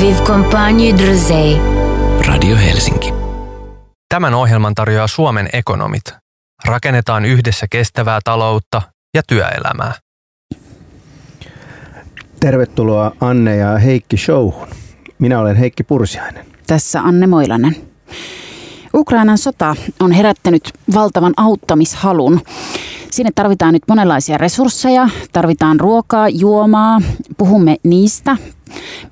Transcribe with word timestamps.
Vive 0.00 0.20
Compagne 0.22 0.98
Drosey. 0.98 1.56
Radio 2.26 2.56
Helsinki. 2.56 3.12
Tämän 4.08 4.34
ohjelman 4.34 4.74
tarjoaa 4.74 5.06
Suomen 5.06 5.48
ekonomit. 5.52 6.02
Rakennetaan 6.64 7.24
yhdessä 7.24 7.66
kestävää 7.70 8.18
taloutta 8.24 8.82
ja 9.14 9.22
työelämää. 9.28 9.94
Tervetuloa 12.40 13.12
Anne 13.20 13.56
ja 13.56 13.78
Heikki 13.78 14.16
showhun. 14.16 14.68
Minä 15.18 15.40
olen 15.40 15.56
Heikki 15.56 15.82
Pursiainen. 15.82 16.46
Tässä 16.66 17.00
Anne 17.00 17.26
Moilanen. 17.26 17.76
Ukrainan 18.94 19.38
sota 19.38 19.76
on 20.00 20.12
herättänyt 20.12 20.72
valtavan 20.94 21.32
auttamishalun. 21.36 22.40
Sinne 23.10 23.30
tarvitaan 23.34 23.72
nyt 23.72 23.82
monenlaisia 23.88 24.38
resursseja, 24.38 25.08
tarvitaan 25.32 25.80
ruokaa, 25.80 26.28
juomaa, 26.28 27.00
puhumme 27.38 27.76
niistä, 27.82 28.36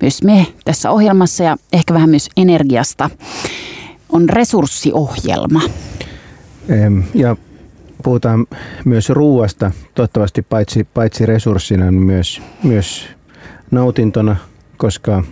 myös 0.01 0.23
me 0.23 0.47
tässä 0.65 0.91
ohjelmassa 0.91 1.43
ja 1.43 1.57
ehkä 1.73 1.93
vähän 1.93 2.09
myös 2.09 2.29
energiasta. 2.37 3.09
On 4.09 4.29
resurssiohjelma. 4.29 5.61
Ja 7.13 7.35
puhutaan 8.03 8.47
myös 8.85 9.09
ruuasta, 9.09 9.71
toivottavasti 9.95 10.41
paitsi, 10.41 10.83
paitsi 10.83 11.25
resurssina, 11.25 11.91
niin 11.91 12.01
myös, 12.01 12.41
myös 12.63 13.07
nautintona, 13.71 14.35
koska 14.77 15.23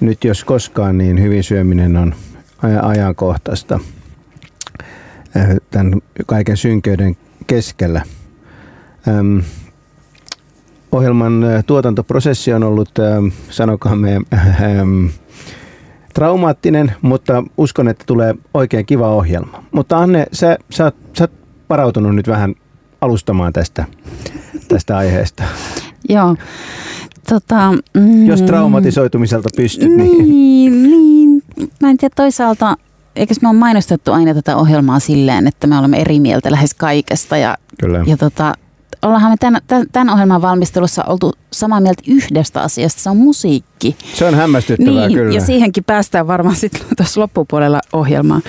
nyt 0.00 0.24
jos 0.24 0.44
koskaan, 0.44 0.98
niin 0.98 1.22
hyvin 1.22 1.44
syöminen 1.44 1.96
on 1.96 2.14
ajankohtaista 2.82 3.80
tämän 5.70 6.00
kaiken 6.26 6.56
synkeyden 6.56 7.16
keskellä. 7.46 8.02
Ohjelman 10.92 11.44
tuotantoprosessi 11.66 12.52
on 12.52 12.62
ollut, 12.62 12.90
sanokaamme, 13.50 14.20
traumaattinen, 16.14 16.92
mutta 17.02 17.44
uskon, 17.56 17.88
että 17.88 18.04
tulee 18.06 18.34
oikein 18.54 18.86
kiva 18.86 19.08
ohjelma. 19.08 19.64
Mutta 19.72 19.98
Anne, 19.98 20.26
sä, 20.32 20.58
sä, 20.70 20.92
sä 21.18 21.24
oot 21.24 21.32
varautunut 21.70 22.14
nyt 22.14 22.28
vähän 22.28 22.54
alustamaan 23.00 23.52
tästä, 23.52 23.84
tästä 24.68 24.96
aiheesta. 24.96 25.42
Joo. 26.08 26.36
Tota, 27.28 27.72
mm, 27.94 28.26
Jos 28.26 28.42
traumatisoitumiselta 28.42 29.48
pystyt, 29.56 29.88
niin... 29.88 30.28
niin... 30.28 30.82
Niin, 30.82 31.42
mä 31.80 31.90
en 31.90 31.96
tiedä 31.96 32.12
toisaalta, 32.16 32.76
eikö 33.16 33.34
me 33.42 33.48
on 33.48 33.56
mainostettu 33.56 34.12
aina 34.12 34.34
tätä 34.34 34.56
ohjelmaa 34.56 34.98
silleen, 34.98 35.46
että 35.46 35.66
me 35.66 35.78
olemme 35.78 36.00
eri 36.00 36.20
mieltä 36.20 36.50
lähes 36.50 36.74
kaikesta 36.74 37.36
ja, 37.36 37.56
Kyllä. 37.80 38.04
ja 38.06 38.16
tota, 38.16 38.54
ollaanhan 39.02 39.32
me 39.32 39.36
tämän, 39.40 39.86
tämän 39.92 40.10
ohjelman 40.10 40.42
valmistelussa 40.42 41.04
oltu 41.04 41.32
samaa 41.52 41.80
mieltä 41.80 42.02
yhdestä 42.08 42.62
asiasta, 42.62 43.00
se 43.00 43.10
on 43.10 43.16
musiikki. 43.16 43.96
Se 44.14 44.24
on 44.24 44.34
hämmästyttävää 44.34 45.08
niin, 45.08 45.18
kyllä. 45.18 45.34
Ja 45.34 45.40
siihenkin 45.40 45.84
päästään 45.84 46.26
varmaan 46.26 46.56
sitten 46.56 46.80
tuossa 46.96 47.20
loppupuolella 47.20 47.80
ohjelmaa. 47.92 48.40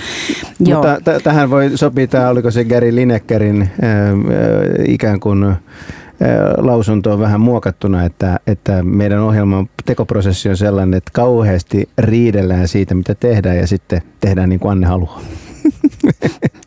Mutta 0.58 1.00
t- 1.00 1.22
tähän 1.22 1.50
voi 1.50 1.70
sopia 1.74 2.06
tämä, 2.06 2.28
oliko 2.28 2.50
se 2.50 2.64
Gary 2.64 2.94
Linekkerin 2.94 3.62
äh, 3.62 3.68
ikään 4.88 5.20
kuin 5.20 5.44
äh, 5.44 5.56
lausunto 6.56 7.12
on 7.12 7.20
vähän 7.20 7.40
muokattuna, 7.40 8.04
että, 8.04 8.40
että 8.46 8.82
meidän 8.82 9.20
ohjelman 9.20 9.68
tekoprosessi 9.84 10.48
on 10.48 10.56
sellainen, 10.56 10.94
että 10.94 11.10
kauheasti 11.14 11.88
riidellään 11.98 12.68
siitä, 12.68 12.94
mitä 12.94 13.14
tehdään 13.14 13.56
ja 13.56 13.66
sitten 13.66 14.02
tehdään 14.20 14.48
niin 14.48 14.60
kuin 14.60 14.72
Anne 14.72 14.86
haluaa. 14.86 15.20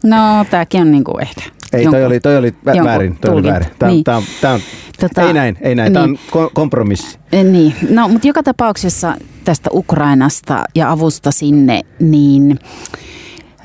No, 0.04 0.46
tämäkin 0.50 0.82
on 0.82 0.92
niin 0.92 1.04
kuin 1.04 1.22
ehkä 1.22 1.42
ei, 1.74 1.86
toi 1.86 2.06
oli, 2.06 2.20
toi 2.20 2.38
oli 2.38 2.50
vä- 2.50 2.84
väärin. 2.84 3.18
Toi 3.22 3.32
oli 3.32 3.44
väärin. 3.44 3.70
Tää, 3.80 3.90
niin. 3.90 4.04
tää, 4.04 4.22
tää 4.42 4.60
tota, 5.00 5.22
ei 5.22 5.34
näin, 5.34 5.58
ei 5.62 5.76
näin. 5.76 5.94
Niin. 5.94 5.94
Tämä 5.94 6.04
on 6.04 6.46
ko- 6.48 6.52
kompromissi. 6.54 7.18
Eh, 7.32 7.44
niin, 7.44 7.74
no 7.90 8.08
mutta 8.08 8.28
joka 8.28 8.44
tapauksessa 8.44 9.16
tästä 9.46 9.70
Ukrainasta 9.74 10.64
ja 10.76 10.92
avusta 10.92 11.32
sinne, 11.32 11.82
niin 12.00 12.60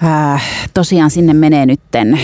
äh, 0.04 0.42
tosiaan 0.74 1.10
sinne 1.10 1.34
menee 1.34 1.66
nytten 1.66 2.20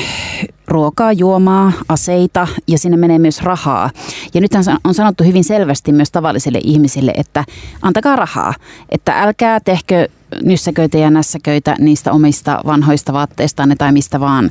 ruokaa, 0.69 1.13
juomaa, 1.13 1.73
aseita 1.89 2.49
ja 2.67 2.79
sinne 2.79 2.97
menee 2.97 3.19
myös 3.19 3.43
rahaa. 3.43 3.91
Ja 4.35 4.41
nythän 4.41 4.65
on 4.85 4.95
sanottu 4.95 5.25
hyvin 5.25 5.45
selvästi 5.45 5.93
myös 5.93 6.11
tavallisille 6.11 6.61
ihmisille, 6.65 7.13
että 7.17 7.45
antakaa 7.83 8.17
rahaa. 8.17 8.55
Että 8.89 9.21
älkää 9.23 9.61
tehkö 9.61 10.09
nyssäköitä 10.45 10.99
ja 10.99 11.11
nässäköitä 11.11 11.77
niistä 11.79 12.13
omista 12.13 12.61
vanhoista 12.67 13.13
vaatteistanne 13.13 13.77
tai 13.77 13.93
mistä 13.93 14.21
vaan, 14.21 14.51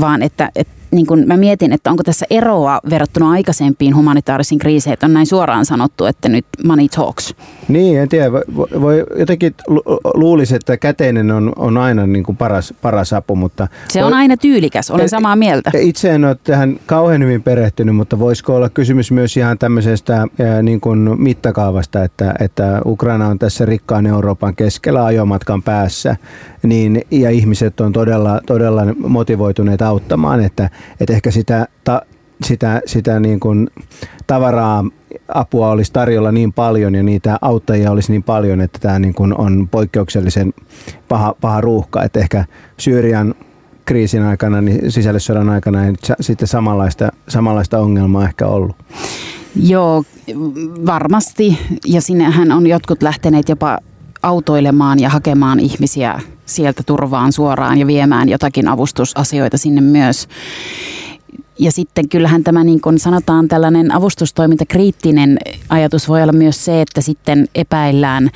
vaan 0.00 0.22
että, 0.22 0.50
että 0.56 0.82
niin 0.92 1.06
kun 1.06 1.22
mä 1.26 1.36
mietin, 1.36 1.72
että 1.72 1.90
onko 1.90 2.02
tässä 2.02 2.26
eroa 2.30 2.80
verrattuna 2.90 3.30
aikaisempiin 3.30 3.96
humanitaarisiin 3.96 4.58
kriiseihin, 4.58 4.92
että 4.94 5.06
on 5.06 5.12
näin 5.12 5.26
suoraan 5.26 5.64
sanottu, 5.64 6.04
että 6.04 6.28
nyt 6.28 6.44
money 6.64 6.88
talks. 6.88 7.34
Niin, 7.68 7.98
en 7.98 8.08
tiedä. 8.08 8.32
Voi, 8.32 8.42
voi 8.80 9.04
jotenkin 9.18 9.54
luulisi, 10.14 10.54
että 10.54 10.76
käteinen 10.76 11.30
on, 11.30 11.52
on 11.56 11.76
aina 11.78 12.06
niin 12.06 12.24
kuin 12.24 12.36
paras, 12.36 12.74
paras 12.82 13.12
apu, 13.12 13.36
mutta... 13.36 13.68
Se 13.88 14.00
voi, 14.00 14.06
on 14.06 14.14
aina 14.14 14.36
tyylikäs, 14.36 14.90
olen 14.90 15.08
samaa 15.08 15.36
mieltä. 15.36 15.70
Itse 15.78 16.10
en 16.10 16.24
ole 16.24 16.36
tähän 16.44 16.80
kauhean 16.86 17.22
hyvin 17.22 17.42
perehtynyt, 17.42 17.96
mutta 17.96 18.18
voisiko 18.18 18.56
olla 18.56 18.68
kysymys 18.68 19.10
myös 19.10 19.36
ihan 19.36 19.58
tämmöisestä 19.58 20.26
niin 20.62 20.80
kuin 20.80 21.22
mittakaavasta, 21.22 22.04
että, 22.04 22.34
että 22.40 22.80
Ukraina 22.86 23.28
on 23.28 23.38
tässä 23.38 23.66
rikkaan 23.66 24.06
Euroopan 24.06 24.56
keskellä 24.56 25.01
ajomatkan 25.04 25.62
päässä, 25.62 26.16
niin, 26.62 27.02
ja 27.10 27.30
ihmiset 27.30 27.80
on 27.80 27.92
todella, 27.92 28.40
todella 28.46 28.82
motivoituneet 28.96 29.82
auttamaan, 29.82 30.44
että, 30.44 30.70
että 31.00 31.12
ehkä 31.12 31.30
sitä, 31.30 31.68
ta, 31.84 32.02
sitä, 32.44 32.80
sitä 32.86 33.20
niin 33.20 33.40
kuin 33.40 33.70
tavaraa, 34.26 34.84
apua 35.28 35.70
olisi 35.70 35.92
tarjolla 35.92 36.32
niin 36.32 36.52
paljon 36.52 36.94
ja 36.94 37.02
niitä 37.02 37.38
auttajia 37.40 37.90
olisi 37.90 38.12
niin 38.12 38.22
paljon, 38.22 38.60
että 38.60 38.78
tämä 38.78 38.98
niin 38.98 39.14
kuin 39.14 39.38
on 39.38 39.68
poikkeuksellisen 39.68 40.52
paha, 41.08 41.34
paha 41.40 41.60
ruuhka, 41.60 42.02
että 42.02 42.20
ehkä 42.20 42.44
Syyrian 42.78 43.34
kriisin 43.84 44.22
aikana, 44.22 44.60
niin 44.60 44.92
sisällissodan 44.92 45.48
aikana 45.48 45.86
ei 45.86 45.92
sitten 46.20 46.48
samanlaista, 46.48 47.12
samanlaista 47.28 47.78
ongelmaa 47.78 48.24
ehkä 48.24 48.46
ollut. 48.46 48.76
Joo, 49.56 50.04
varmasti. 50.86 51.58
Ja 51.86 52.00
sinnehän 52.00 52.52
on 52.52 52.66
jotkut 52.66 53.02
lähteneet 53.02 53.48
jopa 53.48 53.78
autoilemaan 54.22 55.00
ja 55.00 55.08
hakemaan 55.08 55.60
ihmisiä 55.60 56.20
sieltä 56.46 56.82
turvaan 56.82 57.32
suoraan 57.32 57.78
ja 57.78 57.86
viemään 57.86 58.28
jotakin 58.28 58.68
avustusasioita 58.68 59.58
sinne 59.58 59.80
myös. 59.80 60.28
Ja 61.58 61.72
sitten 61.72 62.08
kyllähän 62.08 62.44
tämä 62.44 62.64
niin 62.64 62.80
kuin 62.80 62.98
sanotaan 62.98 63.48
tällainen 63.48 63.92
avustustoiminta 63.92 64.66
kriittinen 64.66 65.38
ajatus 65.68 66.08
voi 66.08 66.22
olla 66.22 66.32
myös 66.32 66.64
se, 66.64 66.80
että 66.80 67.00
sitten 67.00 67.46
epäillään 67.54 68.30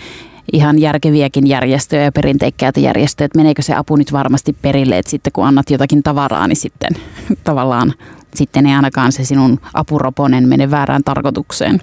ihan 0.52 0.78
järkeviäkin 0.78 1.46
järjestöjä 1.46 2.02
ja 2.02 2.12
perinteikkäitä 2.12 2.80
järjestöjä, 2.80 3.26
että 3.26 3.38
meneekö 3.38 3.62
se 3.62 3.74
apu 3.74 3.96
nyt 3.96 4.12
varmasti 4.12 4.56
perille, 4.62 4.98
että 4.98 5.10
sitten 5.10 5.32
kun 5.32 5.46
annat 5.46 5.70
jotakin 5.70 6.02
tavaraa, 6.02 6.48
niin 6.48 6.56
sitten 6.56 6.90
tavallaan 7.44 7.94
sitten 8.34 8.66
ei 8.66 8.74
ainakaan 8.74 9.12
se 9.12 9.24
sinun 9.24 9.60
apuroponen 9.74 10.48
mene 10.48 10.70
väärään 10.70 11.04
tarkoitukseen. 11.04 11.80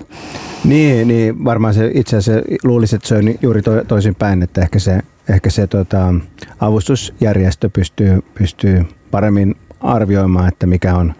Niin, 0.63 1.07
niin 1.07 1.45
varmaan 1.45 1.73
se 1.73 1.91
itse 1.93 2.17
asiassa 2.17 2.43
luulisi, 2.63 2.95
että 2.95 3.07
se 3.07 3.15
on 3.15 3.23
juuri 3.41 3.61
to, 3.61 3.83
toisinpäin, 3.83 4.43
että 4.43 4.61
ehkä 4.61 4.79
se, 4.79 4.99
ehkä 5.29 5.49
se 5.49 5.67
tota, 5.67 6.13
avustusjärjestö 6.59 7.69
pystyy, 7.69 8.23
pystyy 8.35 8.85
paremmin 9.11 9.55
arvioimaan, 9.79 10.47
että 10.47 10.65
mikä 10.65 10.95
on, 10.95 11.13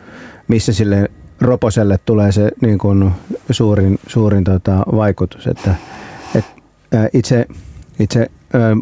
missä 0.48 0.74
sille 0.74 1.12
roposelle 1.42 2.00
tulee 2.06 2.32
se 2.32 2.52
niin 2.62 2.78
kuin 2.78 3.12
suurin, 3.52 4.00
suurin 4.08 4.44
tota, 4.44 4.84
vaikutus. 4.96 5.48
Että, 5.48 5.76
et, 6.36 6.46
itse 7.14 7.48
itse 8.00 8.22
ä, 8.22 8.28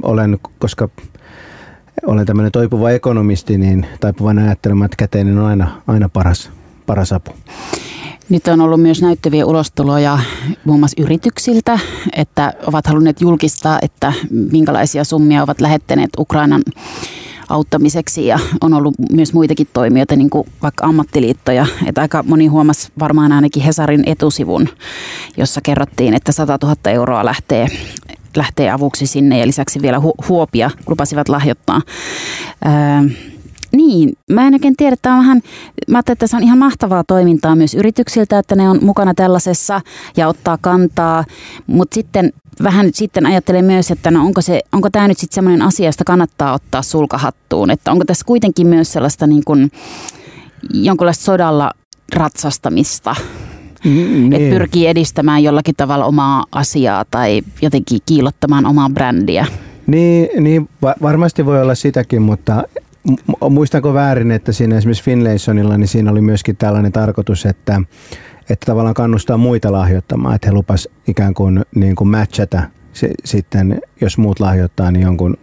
olen, 0.04 0.40
koska 0.60 0.90
olen 2.06 2.26
tämmöinen 2.26 2.52
toipuva 2.52 2.92
ekonomisti, 2.92 3.58
niin 3.58 3.86
taipuvan 4.00 4.40
ajattelemaan, 4.40 4.86
että 4.86 4.98
käteinen 4.98 5.38
on 5.38 5.46
aina, 5.46 5.82
aina 5.88 6.10
paras, 6.10 6.50
paras 6.86 7.14
apu. 7.14 7.32
Nyt 8.30 8.48
on 8.48 8.62
ollut 8.62 8.82
myös 8.82 9.02
näyttäviä 9.02 9.46
ulostuloja 9.46 10.20
muun 10.66 10.80
muassa 10.80 11.02
yrityksiltä, 11.02 11.80
että 12.16 12.54
ovat 12.68 12.88
halunneet 12.88 13.22
julkistaa, 13.22 13.80
että 13.82 14.14
minkälaisia 14.52 15.04
summia 15.04 15.44
ovat 15.44 15.62
lähettäneet 15.62 16.10
Ukrainan 16.20 16.62
auttamiseksi 17.50 18.28
ja 18.28 18.40
on 18.62 18.74
ollut 18.74 18.94
myös 19.12 19.34
muitakin 19.34 19.68
toimijoita, 19.74 20.16
niin 20.16 20.30
kuin 20.30 20.48
vaikka 20.62 20.86
ammattiliittoja. 20.86 21.66
Että 21.86 22.02
aika 22.02 22.24
moni 22.24 22.48
huomasi 22.48 22.92
varmaan 23.00 23.32
ainakin 23.32 23.64
Hesarin 23.64 24.04
etusivun, 24.06 24.70
jossa 25.38 25.62
kerrottiin, 25.62 26.14
että 26.14 26.32
100 26.32 26.58
000 26.64 26.76
euroa 26.86 27.26
lähtee, 27.26 27.68
lähtee 28.38 28.72
avuksi 28.72 29.08
sinne 29.08 29.40
ja 29.40 29.48
lisäksi 29.48 29.82
vielä 29.82 30.02
huopia 30.30 30.72
lupasivat 30.88 31.30
lahjoittaa. 31.30 31.82
Öö, 32.66 33.16
niin, 33.72 34.14
mä 34.32 34.48
en 34.48 34.54
oikein 34.54 34.76
tiedä, 34.78 34.94
että 34.94 35.14
on 35.14 35.20
vähän, 35.20 35.42
mä 35.88 35.98
ajattelin, 35.98 36.16
että 36.16 36.28
se 36.28 36.36
on 36.36 36.44
ihan 36.44 36.58
mahtavaa 36.58 37.04
toimintaa 37.04 37.56
myös 37.56 37.74
yrityksiltä, 37.74 38.40
että 38.40 38.56
ne 38.56 38.70
on 38.70 38.80
mukana 38.82 39.14
tällaisessa 39.14 39.82
ja 40.18 40.28
ottaa 40.28 40.58
kantaa, 40.62 41.26
mutta 41.68 41.96
sitten 41.96 42.34
vähän 42.64 42.90
sitten 42.94 43.26
ajattelen 43.26 43.66
myös, 43.66 43.92
että 43.92 44.12
no 44.12 44.26
onko, 44.26 44.42
se, 44.42 44.62
onko 44.72 44.90
tämä 44.90 45.08
nyt 45.08 45.18
sitten 45.18 45.36
sellainen 45.36 45.68
asia, 45.68 45.86
josta 45.86 46.04
kannattaa 46.04 46.54
ottaa 46.54 46.82
sulkahattuun, 46.82 47.72
että 47.72 47.92
onko 47.92 48.06
tässä 48.06 48.26
kuitenkin 48.26 48.68
myös 48.68 48.94
sellaista 48.94 49.28
niin 49.28 49.44
kuin 49.46 49.72
jonkunlaista 50.74 51.24
sodalla 51.24 51.72
ratsastamista. 52.16 53.16
Niin. 53.84 54.34
että 54.34 54.50
pyrkii 54.50 54.88
edistämään 54.88 55.44
jollakin 55.44 55.76
tavalla 55.76 56.06
omaa 56.06 56.46
asiaa 56.52 57.06
tai 57.12 57.42
jotenkin 57.62 58.00
kiilottamaan 58.06 58.66
omaa 58.66 58.90
brändiä. 58.90 59.46
Niin, 59.88 60.44
niin 60.44 60.70
varmasti 61.02 61.46
voi 61.46 61.62
olla 61.62 61.76
sitäkin, 61.76 62.22
mutta 62.22 62.64
muistanko 63.50 63.94
väärin, 63.94 64.32
että 64.32 64.52
siinä 64.52 64.78
esimerkiksi 64.78 65.04
Finlaysonilla, 65.04 65.78
niin 65.78 65.88
siinä 65.88 66.12
oli 66.12 66.22
myöskin 66.22 66.58
tällainen 66.58 66.92
tarkoitus, 66.92 67.46
että, 67.46 67.82
että 68.50 68.66
tavallaan 68.66 68.94
kannustaa 68.94 69.38
muita 69.38 69.72
lahjoittamaan, 69.72 70.36
että 70.36 70.48
he 70.48 70.54
lupas 70.54 70.90
ikään 71.08 71.34
kuin, 71.34 71.66
niin 71.76 71.96
kuin 71.96 72.08
matchata 72.08 72.62
se, 72.94 73.10
sitten, 73.26 73.82
jos 74.02 74.18
muut 74.18 74.40
lahjoittaa, 74.40 74.92
niin 74.92 75.04
jonkun 75.04 75.38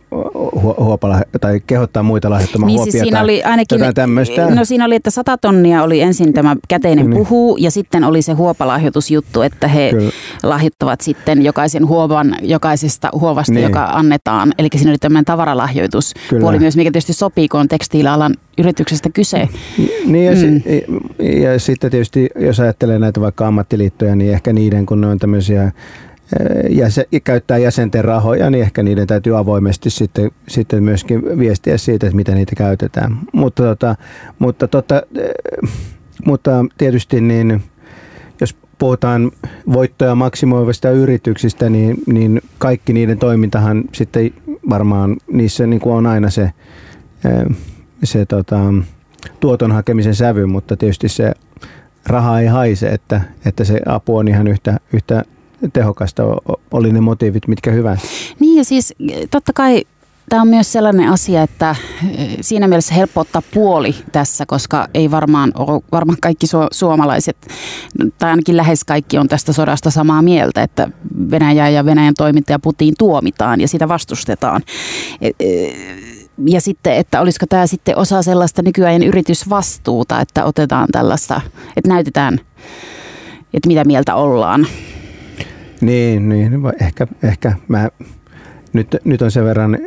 huopala, 0.79 1.23
tai 1.41 1.61
kehottaa 1.67 2.03
muita 2.03 2.31
lahjoittamaan 2.31 2.67
niin, 2.67 2.77
huopia 2.77 2.93
siis 2.93 3.03
siinä 3.03 3.17
tai 3.17 3.25
oli 3.25 3.43
ainakin, 3.43 3.81
tämmöistä. 3.95 4.51
No 4.55 4.65
siinä 4.65 4.85
oli, 4.85 4.95
että 4.95 5.11
sata 5.11 5.39
tonnia 5.39 5.83
oli 5.83 6.01
ensin 6.01 6.33
tämä 6.33 6.57
käteinen 6.69 7.11
niin. 7.11 7.19
puhuu 7.19 7.57
ja 7.57 7.71
sitten 7.71 8.05
oli 8.05 8.23
se 8.23 8.33
huopalahjoitusjuttu, 8.33 9.43
että 9.43 9.69
he 9.69 9.91
Kyllä. 9.91 10.11
lahjoittavat 10.43 11.01
sitten 11.01 11.45
jokaisen 11.45 11.87
huovan 11.87 12.37
jokaisesta 12.43 13.09
huovasta, 13.13 13.53
niin. 13.53 13.65
joka 13.65 13.85
annetaan. 13.85 14.53
Eli 14.59 14.69
siinä 14.77 14.91
oli 14.91 14.99
tämmöinen 14.99 15.25
tavaralahjoitus 15.25 16.15
puoli 16.41 16.59
myös, 16.59 16.77
mikä 16.77 16.91
tietysti 16.91 17.13
sopii, 17.13 17.49
kun 17.49 17.61
on 17.61 17.69
tekstiilialan 17.69 18.35
yrityksestä 18.59 19.11
kyse. 19.11 19.49
Niin 20.07 20.25
ja, 20.25 20.33
mm. 20.33 20.39
si- 20.39 20.85
ja 21.43 21.59
sitten 21.59 21.91
tietysti, 21.91 22.29
jos 22.37 22.61
ajattelee 22.61 22.99
näitä 22.99 23.21
vaikka 23.21 23.47
ammattiliittoja, 23.47 24.17
niin 24.17 24.33
ehkä 24.33 24.53
niiden, 24.53 24.87
kun 24.87 25.01
ne 25.01 25.07
on 25.07 25.19
tämmöisiä 25.19 25.73
jäsen, 26.69 27.05
käyttää 27.25 27.59
jäsenten 27.59 28.05
rahoja, 28.05 28.51
niin 28.51 28.63
ehkä 28.63 28.83
niiden 28.83 29.07
täytyy 29.07 29.39
avoimesti 29.39 29.91
sitten, 29.91 30.31
sitten 30.49 30.85
myöskin 30.85 31.39
viestiä 31.39 31.79
siitä, 31.79 32.07
että 32.07 32.17
miten 32.17 32.35
niitä 32.35 32.57
käytetään. 32.57 33.19
Mutta, 33.33 33.63
tota, 33.63 33.97
mutta, 34.39 34.69
tota, 34.69 35.03
mutta 36.27 36.65
tietysti 36.79 37.21
niin, 37.21 37.63
jos 38.41 38.57
puhutaan 38.79 39.31
voittoja 39.73 40.15
maksimoivista 40.15 40.91
yrityksistä, 40.91 41.71
niin, 41.71 41.97
niin 42.07 42.41
kaikki 42.59 42.93
niiden 42.93 43.19
toimintahan 43.19 43.85
sitten 43.93 44.31
varmaan 44.71 45.17
niissä 45.33 45.67
niin 45.67 45.81
kuin 45.81 45.95
on 45.95 46.07
aina 46.07 46.31
se, 46.31 46.53
se 48.05 48.27
tota, 48.27 48.59
tuoton 49.41 49.73
hakemisen 49.73 50.15
sävy, 50.15 50.47
mutta 50.47 50.77
tietysti 50.77 51.09
se 51.09 51.33
raha 52.07 52.41
ei 52.41 52.47
haise, 52.47 52.89
että, 52.89 53.21
että 53.45 53.65
se 53.65 53.81
apu 53.87 54.17
on 54.17 54.29
ihan 54.29 54.49
yhtä, 54.49 54.81
yhtä 54.93 55.25
tehokasta, 55.73 56.23
oli 56.71 56.93
ne 56.93 57.01
motiivit 57.01 57.49
mitkä 57.49 57.71
hyvä. 57.71 57.97
Niin 58.41 58.57
ja 58.57 58.65
siis 58.65 58.95
totta 59.31 59.53
kai 59.53 59.85
tämä 60.29 60.43
on 60.43 60.49
myös 60.49 60.73
sellainen 60.73 61.09
asia, 61.09 61.43
että 61.43 61.77
eh, 62.17 62.37
siinä 62.41 62.69
mielessä 62.69 62.95
helppo 62.95 63.21
ottaa 63.21 63.43
puoli 63.55 63.95
tässä, 64.13 64.47
koska 64.47 64.89
ei 64.95 65.11
varmaan 65.11 65.53
ole, 65.55 65.83
varmaan 65.93 66.19
kaikki 66.23 66.47
su- 66.47 66.69
suomalaiset, 66.71 67.37
tai 68.19 68.31
ainakin 68.31 68.57
lähes 68.57 68.85
kaikki 68.85 69.19
on 69.19 69.29
tästä 69.29 69.53
sodasta 69.53 69.91
samaa 69.91 70.23
mieltä, 70.23 70.63
että 70.63 70.89
Venäjä 71.31 71.69
ja 71.69 71.85
Venäjän 71.85 72.15
toiminta 72.15 72.59
Putin 72.59 72.95
tuomitaan 72.99 73.61
ja 73.61 73.69
sitä 73.69 73.89
vastustetaan. 73.89 74.63
E, 75.21 75.31
e, 75.41 75.73
ja 76.47 76.61
sitten, 76.61 76.97
että 76.97 77.21
olisiko 77.21 77.47
tämä 77.47 77.67
sitten 77.67 77.99
osa 77.99 78.23
sellaista 78.23 78.63
nykyajan 78.63 79.03
yritysvastuuta, 79.03 80.21
että 80.21 80.45
otetaan 80.45 80.89
tällaista, 80.93 81.41
että 81.77 81.89
näytetään, 81.89 82.41
että 83.55 83.69
mitä 83.69 83.85
mieltä 83.85 84.15
ollaan. 84.15 84.67
Niin, 85.81 86.29
niin 86.29 86.53
ehkä, 86.81 87.07
ehkä 87.23 87.53
mä, 87.69 87.89
nyt, 88.73 88.97
nyt 89.05 89.23
on 89.23 89.31
sen 89.31 89.45
verran 89.45 89.79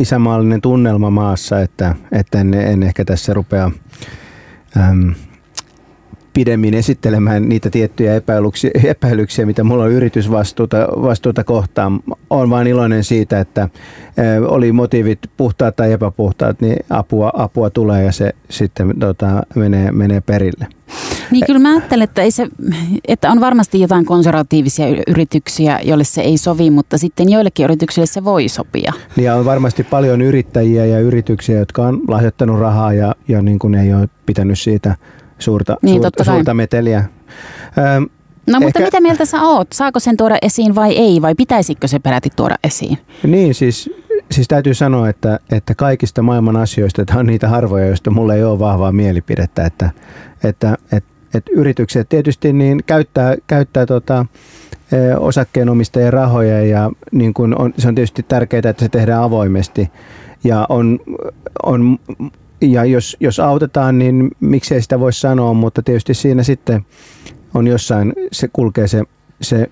isämaallinen 0.00 0.60
tunnelma 0.60 1.10
maassa, 1.10 1.60
että, 1.60 1.94
että 2.12 2.40
en, 2.40 2.54
en 2.54 2.82
ehkä 2.82 3.04
tässä 3.04 3.34
rupea 3.34 3.70
äm, 4.76 5.14
pidemmin 6.32 6.74
esittelemään 6.74 7.48
niitä 7.48 7.70
tiettyjä 7.70 8.14
epäilyksiä, 8.14 8.70
epäilyksiä, 8.84 9.46
mitä 9.46 9.64
mulla 9.64 9.84
on 9.84 9.92
yritysvastuuta 9.92 10.76
vastuuta 11.02 11.44
kohtaan. 11.44 12.00
Olen 12.30 12.50
vain 12.50 12.66
iloinen 12.66 13.04
siitä, 13.04 13.40
että 13.40 13.62
ä, 13.62 13.68
oli 14.48 14.72
motiivit 14.72 15.18
puhtaat 15.36 15.76
tai 15.76 15.92
epäpuhtaat, 15.92 16.60
niin 16.60 16.76
apua, 16.90 17.32
apua 17.34 17.70
tulee 17.70 18.04
ja 18.04 18.12
se 18.12 18.32
sitten 18.50 18.94
tota, 18.98 19.42
menee, 19.54 19.92
menee 19.92 20.20
perille. 20.20 20.66
Niin 21.30 21.46
kyllä 21.46 21.58
mä 21.58 21.70
ajattelen, 21.70 22.04
että, 22.04 22.22
ei 22.22 22.30
se, 22.30 22.48
että 23.08 23.30
on 23.30 23.40
varmasti 23.40 23.80
jotain 23.80 24.04
konservatiivisia 24.04 24.86
yrityksiä, 25.06 25.80
joille 25.82 26.04
se 26.04 26.20
ei 26.20 26.38
sovi, 26.38 26.70
mutta 26.70 26.98
sitten 26.98 27.28
joillekin 27.28 27.64
yrityksille 27.64 28.06
se 28.06 28.24
voi 28.24 28.48
sopia. 28.48 28.92
Niin 29.16 29.24
ja 29.24 29.34
on 29.34 29.44
varmasti 29.44 29.84
paljon 29.84 30.22
yrittäjiä 30.22 30.86
ja 30.86 31.00
yrityksiä, 31.00 31.58
jotka 31.58 31.82
on 31.82 32.00
lahjoittanut 32.08 32.60
rahaa 32.60 32.92
ja, 32.92 33.14
ja 33.28 33.42
niin 33.42 33.58
kuin 33.58 33.74
ei 33.74 33.94
ole 33.94 34.08
pitänyt 34.26 34.58
siitä 34.58 34.96
suurta, 35.38 35.76
niin, 35.82 36.02
suurta, 36.02 36.24
suurta 36.24 36.54
meteliä. 36.54 36.98
Ähm, 37.78 38.04
No 38.48 38.60
mutta 38.60 38.78
Ehkä... 38.78 38.84
mitä 38.84 39.00
mieltä 39.00 39.24
sä 39.24 39.42
oot? 39.42 39.72
Saako 39.72 40.00
sen 40.00 40.16
tuoda 40.16 40.38
esiin 40.42 40.74
vai 40.74 40.96
ei, 40.96 41.22
vai 41.22 41.34
pitäisikö 41.34 41.88
se 41.88 41.98
peräti 41.98 42.28
tuoda 42.36 42.56
esiin? 42.64 42.98
Niin, 43.22 43.54
siis, 43.54 43.90
siis 44.30 44.48
täytyy 44.48 44.74
sanoa, 44.74 45.08
että, 45.08 45.40
että 45.52 45.74
kaikista 45.74 46.22
maailman 46.22 46.56
asioista, 46.56 47.02
että 47.02 47.18
on 47.18 47.26
niitä 47.26 47.48
harvoja, 47.48 47.86
joista 47.86 48.10
mulla 48.10 48.34
ei 48.34 48.44
ole 48.44 48.58
vahvaa 48.58 48.92
mielipidettä, 48.92 49.66
että, 49.66 49.90
että, 50.44 50.76
että 50.92 51.10
että 51.34 51.50
yritykset 51.54 52.08
tietysti 52.08 52.52
niin 52.52 52.80
käyttää, 52.86 53.36
käyttää 53.46 53.86
tota, 53.86 54.26
osakkeenomistajien 55.18 56.12
rahoja 56.12 56.60
ja 56.60 56.90
niin 57.12 57.34
kun 57.34 57.54
on, 57.58 57.74
se 57.78 57.88
on 57.88 57.94
tietysti 57.94 58.22
tärkeää, 58.22 58.70
että 58.70 58.84
se 58.84 58.88
tehdään 58.88 59.22
avoimesti. 59.22 59.90
Ja, 60.44 60.66
on, 60.68 61.00
on, 61.62 61.98
ja 62.60 62.84
jos, 62.84 63.16
jos 63.20 63.40
autetaan, 63.40 63.98
niin 63.98 64.30
miksei 64.40 64.82
sitä 64.82 65.00
voi 65.00 65.12
sanoa, 65.12 65.54
mutta 65.54 65.82
tietysti 65.82 66.14
siinä 66.14 66.42
sitten 66.42 66.86
on 67.54 67.66
jossain, 67.66 68.12
se 68.32 68.48
kulkee 68.52 68.88
se, 68.88 69.02
se 69.40 69.70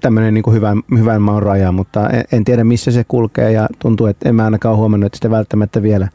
tämmöinen 0.00 0.34
niin 0.34 0.52
hyvän, 0.52 0.82
hyvän 0.98 1.22
maan 1.22 1.42
raja, 1.42 1.72
mutta 1.72 2.10
en, 2.10 2.24
en 2.32 2.44
tiedä 2.44 2.64
missä 2.64 2.90
se 2.90 3.04
kulkee 3.08 3.52
ja 3.52 3.68
tuntuu, 3.78 4.06
että 4.06 4.28
en 4.28 4.34
mä 4.34 4.44
ainakaan 4.44 4.76
huomannut, 4.76 5.06
että 5.06 5.16
sitä 5.16 5.30
välttämättä 5.30 5.82
vielä, 5.82 6.08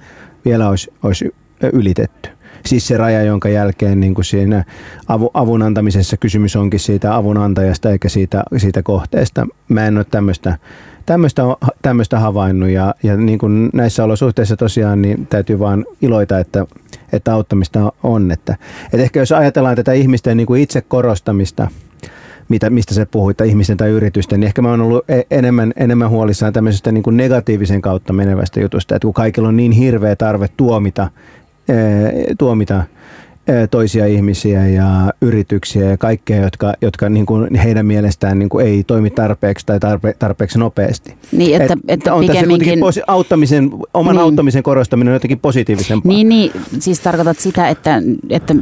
vielä 0.46 0.70
olisi, 0.70 0.94
olisi 1.04 1.36
ylitetty 1.74 2.35
siis 2.66 2.88
se 2.88 2.98
raja, 2.98 3.24
jonka 3.24 3.50
jälkeen 3.50 4.00
niin 4.00 4.14
kuin 4.14 4.26
siinä 4.26 4.64
avu, 5.08 5.32
avun 5.34 5.62
antamisessa 5.62 6.18
kysymys 6.18 6.56
onkin 6.56 6.80
siitä 6.80 7.16
avunantajasta 7.16 7.92
eikä 7.92 8.10
siitä, 8.10 8.44
siitä 8.58 8.84
kohteesta. 8.84 9.48
Mä 9.70 9.88
en 9.88 9.98
ole 9.98 10.06
tämmöistä 10.12 10.58
tämmöistä, 11.06 11.42
tämmöistä 11.82 12.20
havainnut 12.20 12.70
ja, 12.70 12.96
ja 13.04 13.18
niin 13.18 13.40
kuin 13.40 13.70
näissä 13.74 14.04
olosuhteissa 14.04 14.58
tosiaan 14.58 15.02
niin 15.02 15.28
täytyy 15.28 15.60
vaan 15.60 15.86
iloita, 16.02 16.40
että, 16.40 16.66
että 17.14 17.34
auttamista 17.34 17.94
on. 18.04 18.32
Että, 18.32 18.56
että 18.84 18.98
ehkä 18.98 19.20
jos 19.20 19.32
ajatellaan 19.32 19.76
tätä 19.76 19.94
ihmisten 19.94 20.38
niin 20.38 20.48
kuin 20.48 20.62
itse 20.62 20.82
korostamista, 20.82 21.68
mitä, 22.50 22.70
mistä 22.70 22.94
se 22.94 23.06
puhuit, 23.06 23.42
ihmisten 23.42 23.78
tai 23.78 23.90
yritysten, 23.90 24.40
niin 24.40 24.48
ehkä 24.48 24.62
mä 24.62 24.70
oon 24.70 24.82
ollut 24.82 25.10
e-, 25.10 25.22
enemmän, 25.32 25.74
enemmän 25.76 26.10
huolissaan 26.10 26.54
tämmöisestä 26.54 26.92
niin 26.92 27.04
kuin 27.04 27.18
negatiivisen 27.18 27.82
kautta 27.82 28.14
menevästä 28.14 28.60
jutusta, 28.60 28.96
että 28.96 29.06
kun 29.06 29.14
kaikilla 29.14 29.48
on 29.48 29.58
niin 29.58 29.72
hirveä 29.72 30.16
tarve 30.16 30.48
tuomita 30.58 31.10
tuomita 32.38 32.84
toisia 33.72 34.06
ihmisiä 34.06 34.68
ja 34.68 35.14
yrityksiä 35.22 35.90
ja 35.90 35.98
kaikkea, 35.98 36.42
jotka, 36.42 36.74
jotka 36.82 37.10
niin 37.10 37.26
kuin 37.26 37.56
heidän 37.56 37.86
mielestään 37.86 38.40
niin 38.40 38.50
kuin 38.50 38.66
ei 38.66 38.84
toimi 38.84 39.10
tarpeeksi 39.10 39.66
tai 39.66 39.80
tarpe, 39.80 40.16
tarpeeksi 40.20 40.60
nopeasti. 40.60 41.16
Niin, 41.32 41.62
että, 41.62 41.74
Et, 41.74 41.80
että 41.88 42.14
on 42.14 42.26
pikemminkin... 42.28 42.80
tässä 42.80 43.02
auttamisen, 43.08 43.72
oman 43.94 44.16
niin. 44.16 44.24
auttamisen 44.24 44.64
korostaminen 44.64 45.12
on 45.12 45.16
jotenkin 45.16 45.40
positiivisempaa. 45.40 46.10
Niin, 46.10 46.30
niin, 46.30 46.52
siis 46.80 47.00
tarkoitat 47.00 47.40
sitä, 47.40 47.70
että, 47.70 48.02
että 48.30 48.56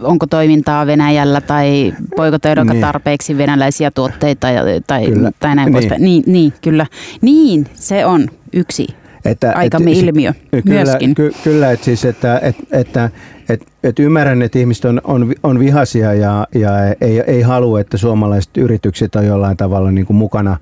onko 0.00 0.26
toimintaa 0.26 0.86
Venäjällä 0.86 1.40
tai 1.40 1.94
poikotoidaanko 2.16 2.72
niin. 2.72 2.80
tarpeeksi 2.80 3.38
venäläisiä 3.38 3.90
tuotteita 3.90 4.46
tai, 4.86 5.06
kyllä. 5.06 5.32
tai 5.40 5.56
näin 5.56 5.72
niin. 5.72 5.92
Niin, 5.98 6.22
niin, 6.26 6.52
kyllä. 6.62 6.86
Niin, 7.20 7.66
se 7.74 8.06
on 8.06 8.28
yksi 8.52 8.86
että, 9.24 9.52
aikamme 9.56 9.92
et, 9.92 9.96
ilmiö 9.96 10.32
kyllä, 10.50 10.84
myöskin. 10.84 11.14
Ky, 11.14 11.32
kyllä, 11.44 11.70
että, 11.70 11.84
siis, 11.84 12.04
että, 12.04 12.38
että, 12.42 12.62
että, 12.72 13.10
että, 13.48 13.66
että 13.82 14.02
ymmärrän, 14.02 14.42
että 14.42 14.58
ihmiset 14.58 14.84
on, 14.84 15.00
on, 15.04 15.32
on 15.42 15.58
vihaisia 15.58 16.14
ja, 16.14 16.46
ja 16.54 16.70
ei, 17.00 17.20
ei 17.20 17.42
halua, 17.42 17.80
että 17.80 17.96
suomalaiset 17.96 18.56
yritykset 18.56 19.16
on 19.16 19.26
jollain 19.26 19.56
tavalla 19.56 19.90
niin 19.90 20.06
kuin 20.06 20.16
mukana, 20.16 20.56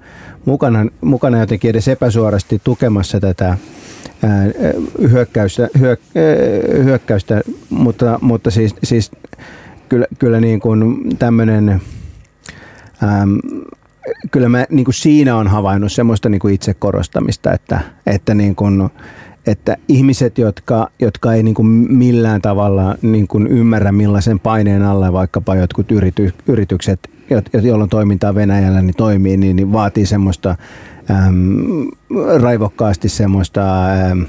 mukana, 0.44 0.86
mukana 1.00 1.40
jotenkin 1.40 1.70
edes 1.70 1.88
epäsuorasti 1.88 2.60
tukemassa 2.64 3.20
tätä 3.20 3.56
hyökkäystä, 5.10 5.68
hyök, 5.78 6.00
hyökkäystä 6.84 7.40
mutta, 7.70 8.18
mutta 8.22 8.50
siis, 8.50 8.74
siis 8.84 9.10
kyllä, 9.88 10.06
kyllä 10.18 10.40
niin 10.40 10.60
kuin 10.60 11.02
tämmöinen 11.18 11.80
kyllä 14.30 14.48
mä 14.48 14.66
niin 14.70 14.84
kuin 14.84 14.94
siinä 14.94 15.36
on 15.36 15.48
havainnut 15.48 15.92
semmoista 15.92 16.28
niin 16.28 16.38
kuin 16.38 16.54
itse 16.54 16.74
korostamista, 16.74 17.52
että, 17.52 17.80
että, 18.06 18.34
niin 18.34 18.54
kuin, 18.54 18.90
että 19.46 19.76
ihmiset, 19.88 20.38
jotka, 20.38 20.90
jotka 20.98 21.34
ei 21.34 21.42
niin 21.42 21.54
kuin 21.54 21.66
millään 21.66 22.42
tavalla 22.42 22.94
niin 23.02 23.28
kuin 23.28 23.46
ymmärrä 23.46 23.92
millaisen 23.92 24.40
paineen 24.40 24.82
alla 24.82 25.12
vaikkapa 25.12 25.56
jotkut 25.56 25.92
yrity, 25.92 26.32
yritykset, 26.46 27.10
joilla 27.62 27.82
on 27.82 27.88
toimintaa 27.88 28.34
Venäjällä, 28.34 28.82
niin 28.82 28.96
toimii, 28.96 29.36
niin, 29.36 29.56
niin 29.56 29.72
vaatii 29.72 30.06
semmoista 30.06 30.56
äm, 31.10 31.86
raivokkaasti 32.40 33.08
semmoista 33.08 33.86
äm, 33.86 34.26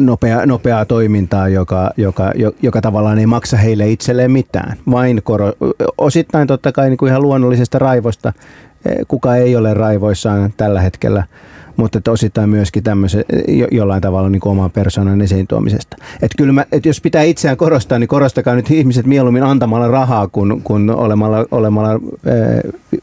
nopea, 0.00 0.46
nopeaa 0.46 0.84
toimintaa, 0.84 1.48
joka, 1.48 1.90
joka, 1.96 2.32
joka 2.62 2.80
tavallaan 2.80 3.18
ei 3.18 3.26
maksa 3.26 3.56
heille 3.56 3.90
itselleen 3.90 4.30
mitään. 4.30 4.76
Vain 4.90 5.20
koro, 5.24 5.52
osittain 5.98 6.48
totta 6.48 6.72
kai 6.72 6.88
niin 6.88 6.98
kuin 6.98 7.10
ihan 7.10 7.22
luonnollisesta 7.22 7.78
raivosta, 7.78 8.32
kuka 9.08 9.36
ei 9.36 9.56
ole 9.56 9.74
raivoissaan 9.74 10.52
tällä 10.56 10.80
hetkellä– 10.80 11.24
mutta 11.76 11.98
että 11.98 12.10
osittain 12.10 12.50
myöskin 12.50 12.82
tämmöisen 12.82 13.24
jo, 13.48 13.68
jollain 13.70 14.02
tavalla 14.02 14.28
niin 14.28 14.48
oman 14.48 14.70
persoonan 14.70 15.20
esiin 15.20 15.46
tuomisesta. 15.46 15.96
Että 16.14 16.34
kyllä 16.38 16.52
mä, 16.52 16.66
että 16.72 16.88
jos 16.88 17.00
pitää 17.00 17.22
itseään 17.22 17.56
korostaa, 17.56 17.98
niin 17.98 18.08
korostakaa 18.08 18.54
nyt 18.54 18.70
ihmiset 18.70 19.06
mieluummin 19.06 19.42
antamalla 19.42 19.88
rahaa 19.88 20.28
kuin, 20.28 20.62
kuin 20.62 20.90
olemalla, 20.90 21.46
olemalla 21.50 22.00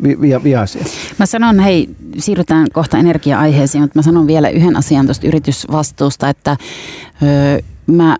vi, 0.03 0.17
vi, 0.21 0.43
vihaisia. 0.43 0.83
Mä 1.19 1.25
sanon, 1.25 1.59
hei, 1.59 1.89
siirrytään 2.17 2.67
kohta 2.73 2.97
energia-aiheeseen, 2.97 3.81
mutta 3.83 3.99
mä 3.99 4.03
sanon 4.03 4.27
vielä 4.27 4.49
yhden 4.49 4.75
asian 4.75 5.05
tuosta 5.05 5.27
yritysvastuusta, 5.27 6.29
että 6.29 6.57
öö, 7.23 7.59
mä 7.87 8.17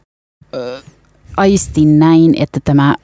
öö, 0.56 0.79
aistin 1.38 2.00
näin, 2.00 2.34
että 2.38 2.60
tämä 2.63 2.96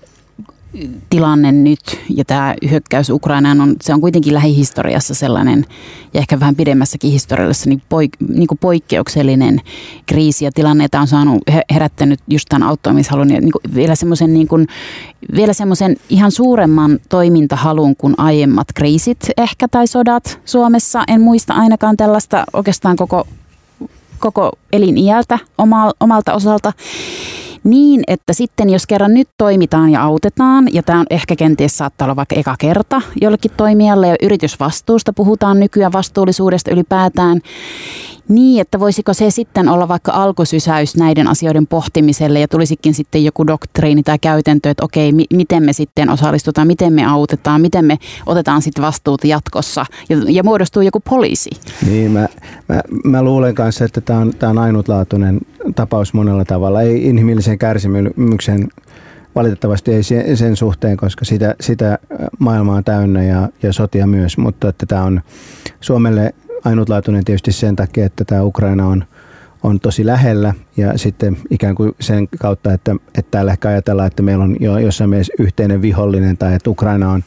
tilanne 1.10 1.51
nyt 1.51 2.00
ja 2.10 2.25
tämä 2.25 2.55
hyökkäys 2.70 3.10
Ukrainaan 3.10 3.62
on, 3.62 3.75
se 3.82 3.94
on 3.94 4.01
kuitenkin 4.01 4.34
lähihistoriassa 4.34 5.13
sellainen 5.13 5.65
ja 6.13 6.20
ehkä 6.20 6.39
vähän 6.39 6.55
pidemmässäkin 6.55 7.12
historiassa 7.12 7.70
niin, 7.70 7.82
poik, 7.89 8.12
niin 8.29 8.48
kuin 8.48 8.58
poikkeuksellinen 8.58 9.62
kriisi 10.05 10.46
ja 10.46 10.51
tilanne, 10.51 10.84
että 10.84 11.01
on 11.01 11.08
saanut 11.08 11.44
herättänyt 11.74 12.20
just 12.27 12.50
tämän 12.50 12.67
auttamishalun 12.67 13.29
ja 13.29 13.41
niin 13.41 13.51
kuin 13.51 13.75
vielä 13.75 13.96
semmoisen 13.96 14.34
niin 14.34 14.48
ihan 16.10 16.32
suuremman 16.32 17.00
toimintahalun 17.10 17.96
kuin 17.96 18.13
aiemmat 18.17 18.67
kriisit 18.75 19.29
ehkä 19.38 19.67
tai 19.67 19.88
sodat 19.88 20.39
Suomessa. 20.46 21.03
En 21.08 21.22
muista 21.22 21.53
ainakaan 21.53 21.98
tällaista 21.98 22.44
oikeastaan 22.53 22.96
koko, 22.96 23.27
koko 24.20 24.51
eliniältä 24.74 25.39
omalta 26.00 26.34
osalta 26.34 26.74
niin, 27.66 28.04
että 28.08 28.34
sitten 28.34 28.70
jos 28.70 28.88
kerran 28.88 29.14
nyt 29.14 29.30
toimitaan 29.38 29.90
ja 29.90 30.04
autetaan, 30.04 30.68
ja 30.74 30.84
tämä 30.84 31.00
on 31.00 31.06
ehkä 31.10 31.36
kenties 31.36 31.78
saattaa 31.78 32.06
olla 32.06 32.16
vaikka 32.16 32.36
eka 32.36 32.56
kerta 32.60 33.02
jollekin 33.22 33.52
toimijalle, 33.58 34.08
ja 34.08 34.16
yritysvastuusta 34.22 35.14
puhutaan 35.14 35.60
nykyään 35.60 35.94
vastuullisuudesta 35.94 36.72
ylipäätään, 36.72 37.42
niin, 38.27 38.62
että 38.62 38.79
voisiko 38.79 39.13
se 39.13 39.29
sitten 39.29 39.70
olla 39.70 39.88
vaikka 39.88 40.12
alkusysäys 40.12 40.96
näiden 40.98 41.27
asioiden 41.27 41.67
pohtimiselle 41.67 42.39
ja 42.39 42.48
tulisikin 42.48 42.94
sitten 42.94 43.24
joku 43.25 43.48
doktriini 43.48 44.03
tai 44.03 44.20
käytäntö, 44.20 44.70
että 44.70 44.86
okei, 44.86 45.12
mi- 45.12 45.25
miten 45.34 45.63
me 45.63 45.74
sitten 45.74 46.10
osallistutaan, 46.10 46.67
miten 46.67 46.94
me 46.94 47.05
autetaan, 47.05 47.62
miten 47.62 47.86
me 47.86 47.98
otetaan 48.25 48.62
sitten 48.62 48.82
vastuuta 48.84 49.27
jatkossa 49.27 49.86
ja, 50.10 50.17
ja 50.29 50.44
muodostuu 50.44 50.82
joku 50.82 51.00
poliisi. 51.00 51.50
Niin, 51.86 52.12
mä, 52.12 52.27
mä, 52.67 52.82
mä 53.03 53.24
luulen 53.24 53.55
kanssa, 53.55 53.86
että 53.86 54.01
tämä 54.01 54.20
on, 54.20 54.34
on 54.44 54.58
ainutlaatuinen 54.58 55.39
tapaus 55.75 56.13
monella 56.13 56.46
tavalla. 56.46 56.82
Ei 56.82 57.05
inhimillisen 57.05 57.58
kärsimyksen 57.58 58.67
valitettavasti 59.36 59.91
ei 59.94 60.36
sen 60.36 60.55
suhteen, 60.55 60.98
koska 60.98 61.25
sitä, 61.25 61.55
sitä 61.62 62.00
maailmaa 62.39 62.75
on 62.75 62.84
täynnä 62.84 63.24
ja, 63.24 63.50
ja 63.63 63.74
sotia 63.74 64.08
myös, 64.08 64.38
mutta 64.38 64.70
että 64.70 64.86
tämä 64.86 65.03
on 65.03 65.22
Suomelle 65.82 66.34
ainutlaatuinen 66.66 67.26
tietysti 67.26 67.52
sen 67.52 67.76
takia, 67.76 68.06
että 68.06 68.26
tämä 68.26 68.44
Ukraina 68.44 68.88
on, 68.88 69.04
on 69.64 69.80
tosi 69.80 70.06
lähellä 70.06 70.54
ja 70.78 70.98
sitten 70.98 71.38
ikään 71.50 71.76
kuin 71.76 71.96
sen 72.00 72.28
kautta, 72.40 72.74
että, 72.74 72.96
että 73.18 73.32
täällä 73.32 73.52
ehkä 73.52 73.68
ajatellaan, 73.68 74.08
että 74.08 74.24
meillä 74.24 74.44
on 74.44 74.56
jo 74.60 74.78
jossain 74.78 75.10
mielessä 75.10 75.34
yhteinen 75.40 75.82
vihollinen 75.82 76.38
tai 76.38 76.54
että 76.54 76.70
Ukraina 76.70 77.12
on 77.12 77.24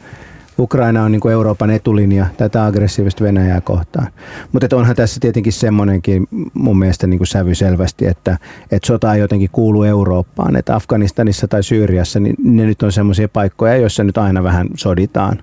Ukraina 0.59 1.05
on 1.05 1.13
niin 1.13 1.21
kuin 1.21 1.33
Euroopan 1.33 1.71
etulinja 1.71 2.27
tätä 2.37 2.65
aggressiivista 2.65 3.25
Venäjää 3.25 3.61
kohtaan. 3.61 4.09
Mutta 4.53 4.77
onhan 4.77 4.97
tässä 4.97 5.21
tietenkin 5.21 5.53
semmoinenkin 5.53 6.29
mun 6.55 6.79
mielestä 6.79 7.07
niin 7.07 7.19
kuin 7.19 7.27
sävy 7.27 7.55
selvästi, 7.55 8.07
että, 8.07 8.39
että 8.71 8.87
sota 8.87 9.17
jotenkin 9.17 9.51
kuuluu 9.53 9.85
Eurooppaan. 9.85 10.57
Että 10.57 10.75
Afganistanissa 10.75 11.49
tai 11.49 11.63
Syyriassa, 11.63 12.21
niin 12.21 12.37
ne 12.39 12.67
nyt 12.67 12.83
on 12.83 12.93
semmoisia 12.93 13.29
paikkoja, 13.29 13.77
joissa 13.77 14.05
nyt 14.05 14.19
aina 14.19 14.43
vähän 14.43 14.69
soditaan. 14.77 15.43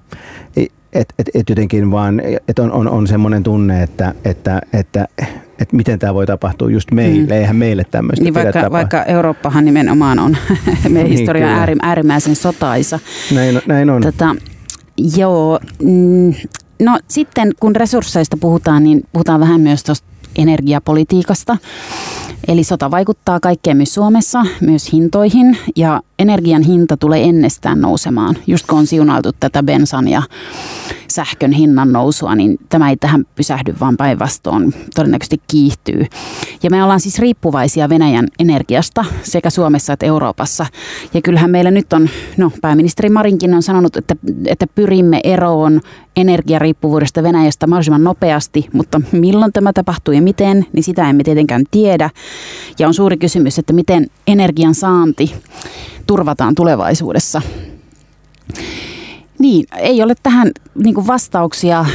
Et, 0.96 1.14
et, 1.20 1.30
et 1.34 1.50
jotenkin 1.50 1.92
vaan, 1.92 2.22
että 2.48 2.64
on, 2.64 2.72
on, 2.72 2.88
on 2.88 3.08
semmoinen 3.08 3.44
tunne, 3.44 3.84
että, 3.84 4.14
että, 4.26 4.62
että, 4.74 5.08
että 5.60 5.76
miten 5.76 6.00
tämä 6.00 6.14
voi 6.14 6.26
tapahtua 6.26 6.70
just 6.70 6.92
meille, 6.92 7.26
mm. 7.26 7.32
eihän 7.32 7.56
meille 7.56 7.84
tämmöistä 7.92 8.24
niin 8.24 8.34
vaikka, 8.34 8.72
vaikka 8.72 9.04
Eurooppahan 9.04 9.66
nimenomaan 9.66 10.20
on 10.20 10.32
meidän 10.90 10.94
niin, 10.94 11.08
historia 11.08 11.48
äärim, 11.48 11.80
äärimmäisen 11.82 12.36
sotaisa. 12.36 13.00
Näin, 13.34 13.62
näin 13.68 13.90
on. 13.90 14.02
Tätä, 14.02 14.36
joo, 15.18 15.60
mm, 15.84 16.34
no 16.80 17.00
sitten 17.08 17.52
kun 17.60 17.76
resursseista 17.76 18.38
puhutaan, 18.38 18.84
niin 18.84 19.04
puhutaan 19.14 19.40
vähän 19.40 19.62
myös 19.62 19.84
tuosta 19.84 20.08
energiapolitiikasta. 20.38 21.58
Eli 22.48 22.64
sota 22.64 22.92
vaikuttaa 22.92 23.40
kaikkeen 23.40 23.78
myös 23.78 23.94
Suomessa, 23.94 24.46
myös 24.62 24.94
hintoihin 24.94 25.58
ja 25.76 26.02
energian 26.20 26.62
hinta 26.62 26.98
tulee 26.98 27.24
ennestään 27.24 27.82
nousemaan. 27.82 28.36
Just 28.48 28.68
kun 28.68 28.80
on 28.80 28.88
siunailtu 28.88 29.32
tätä 29.40 29.64
bensan 29.64 30.08
ja 30.08 30.22
sähkön 31.16 31.52
hinnan 31.52 31.92
nousua, 31.92 32.36
niin 32.36 32.58
tämä 32.70 32.90
ei 32.90 32.98
tähän 32.98 33.26
pysähdy, 33.36 33.76
vaan 33.80 33.98
päinvastoin 33.98 34.74
todennäköisesti 34.96 35.42
kiihtyy. 35.48 36.06
Ja 36.64 36.70
me 36.70 36.84
ollaan 36.84 37.00
siis 37.00 37.20
riippuvaisia 37.20 37.90
Venäjän 37.90 38.28
energiasta 38.40 39.06
sekä 39.24 39.50
Suomessa 39.50 39.94
että 39.94 40.06
Euroopassa. 40.06 40.66
Ja 41.14 41.22
kyllähän 41.22 41.52
meillä 41.52 41.72
nyt 41.72 41.94
on, 41.94 42.10
no 42.38 42.52
pääministeri 42.62 43.10
Marinkin 43.10 43.54
on 43.54 43.64
sanonut, 43.64 43.98
että, 43.98 44.16
että 44.46 44.68
pyrimme 44.68 45.20
eroon 45.24 45.82
energiariippuvuudesta 46.16 47.24
Venäjästä 47.24 47.68
mahdollisimman 47.68 48.04
nopeasti, 48.04 48.68
mutta 48.74 49.02
milloin 49.12 49.54
tämä 49.54 49.74
tapahtuu 49.74 50.14
ja 50.14 50.22
miten, 50.22 50.66
niin 50.74 50.84
sitä 50.84 51.10
emme 51.10 51.24
tietenkään 51.24 51.64
tiedä. 51.72 52.10
Ja 52.80 52.88
on 52.88 52.94
suuri 52.94 53.18
kysymys, 53.18 53.60
että 53.60 53.74
miten 53.74 54.08
energian 54.28 54.76
saanti 54.76 55.36
turvataan 56.08 56.56
tulevaisuudessa. 56.56 57.42
Niin, 59.40 59.66
ei 59.78 60.04
ole 60.04 60.14
tähän 60.24 60.52
niin 60.76 61.08
vastauksia. 61.08 61.86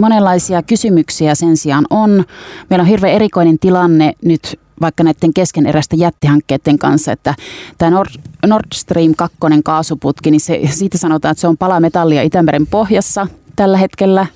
monenlaisia 0.00 0.62
kysymyksiä 0.62 1.34
sen 1.34 1.56
sijaan 1.56 1.84
on. 1.90 2.24
Meillä 2.70 2.82
on 2.82 2.88
hirveän 2.88 3.14
erikoinen 3.14 3.58
tilanne 3.58 4.12
nyt 4.24 4.60
vaikka 4.80 5.04
näiden 5.04 5.34
keskeneräisten 5.34 5.98
jättihankkeiden 5.98 6.78
kanssa, 6.78 7.12
että 7.12 7.34
tämä 7.78 7.90
Nord, 7.90 8.10
Nord 8.46 8.66
Stream 8.74 9.14
2 9.16 9.36
kaasuputki, 9.64 10.30
niin 10.30 10.40
se, 10.40 10.60
siitä 10.70 10.98
sanotaan, 10.98 11.32
että 11.32 11.40
se 11.40 11.48
on 11.48 11.56
pala 11.56 11.80
metallia 11.80 12.22
Itämeren 12.22 12.66
pohjassa 12.66 13.26
tällä 13.56 13.78
hetkellä 13.78 14.26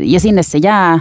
ja 0.00 0.20
sinne 0.20 0.42
se 0.42 0.58
jää. 0.58 1.00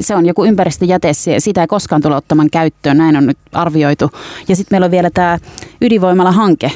Se 0.00 0.14
on 0.14 0.26
joku 0.26 0.44
ympäristöjäte, 0.44 1.12
sitä 1.38 1.60
ei 1.60 1.66
koskaan 1.66 2.02
tule 2.02 2.16
ottamaan 2.16 2.50
käyttöön, 2.50 2.98
näin 2.98 3.16
on 3.16 3.26
nyt 3.26 3.38
arvioitu. 3.52 4.10
Ja 4.48 4.56
sitten 4.56 4.74
meillä 4.74 4.84
on 4.84 4.90
vielä 4.90 5.10
tämä 5.10 5.38
ydinvoimala-hanke 5.80 6.72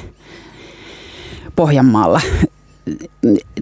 Pohjanmaalla 1.56 2.20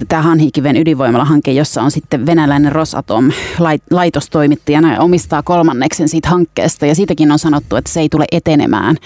tämä 0.08 0.22
Hanhikiven 0.22 0.76
ydinvoimalahanke, 0.76 1.52
jossa 1.52 1.82
on 1.82 1.90
sitten 1.90 2.26
venäläinen 2.26 2.72
Rosatom 2.72 3.30
laitostoimittajana 3.90 5.00
omistaa 5.00 5.42
kolmanneksen 5.42 6.08
siitä 6.08 6.28
hankkeesta 6.28 6.86
ja 6.86 6.94
siitäkin 6.94 7.32
on 7.32 7.38
sanottu, 7.38 7.76
että 7.76 7.92
se 7.92 8.00
ei 8.00 8.08
tule 8.08 8.24
etenemään. 8.32 8.96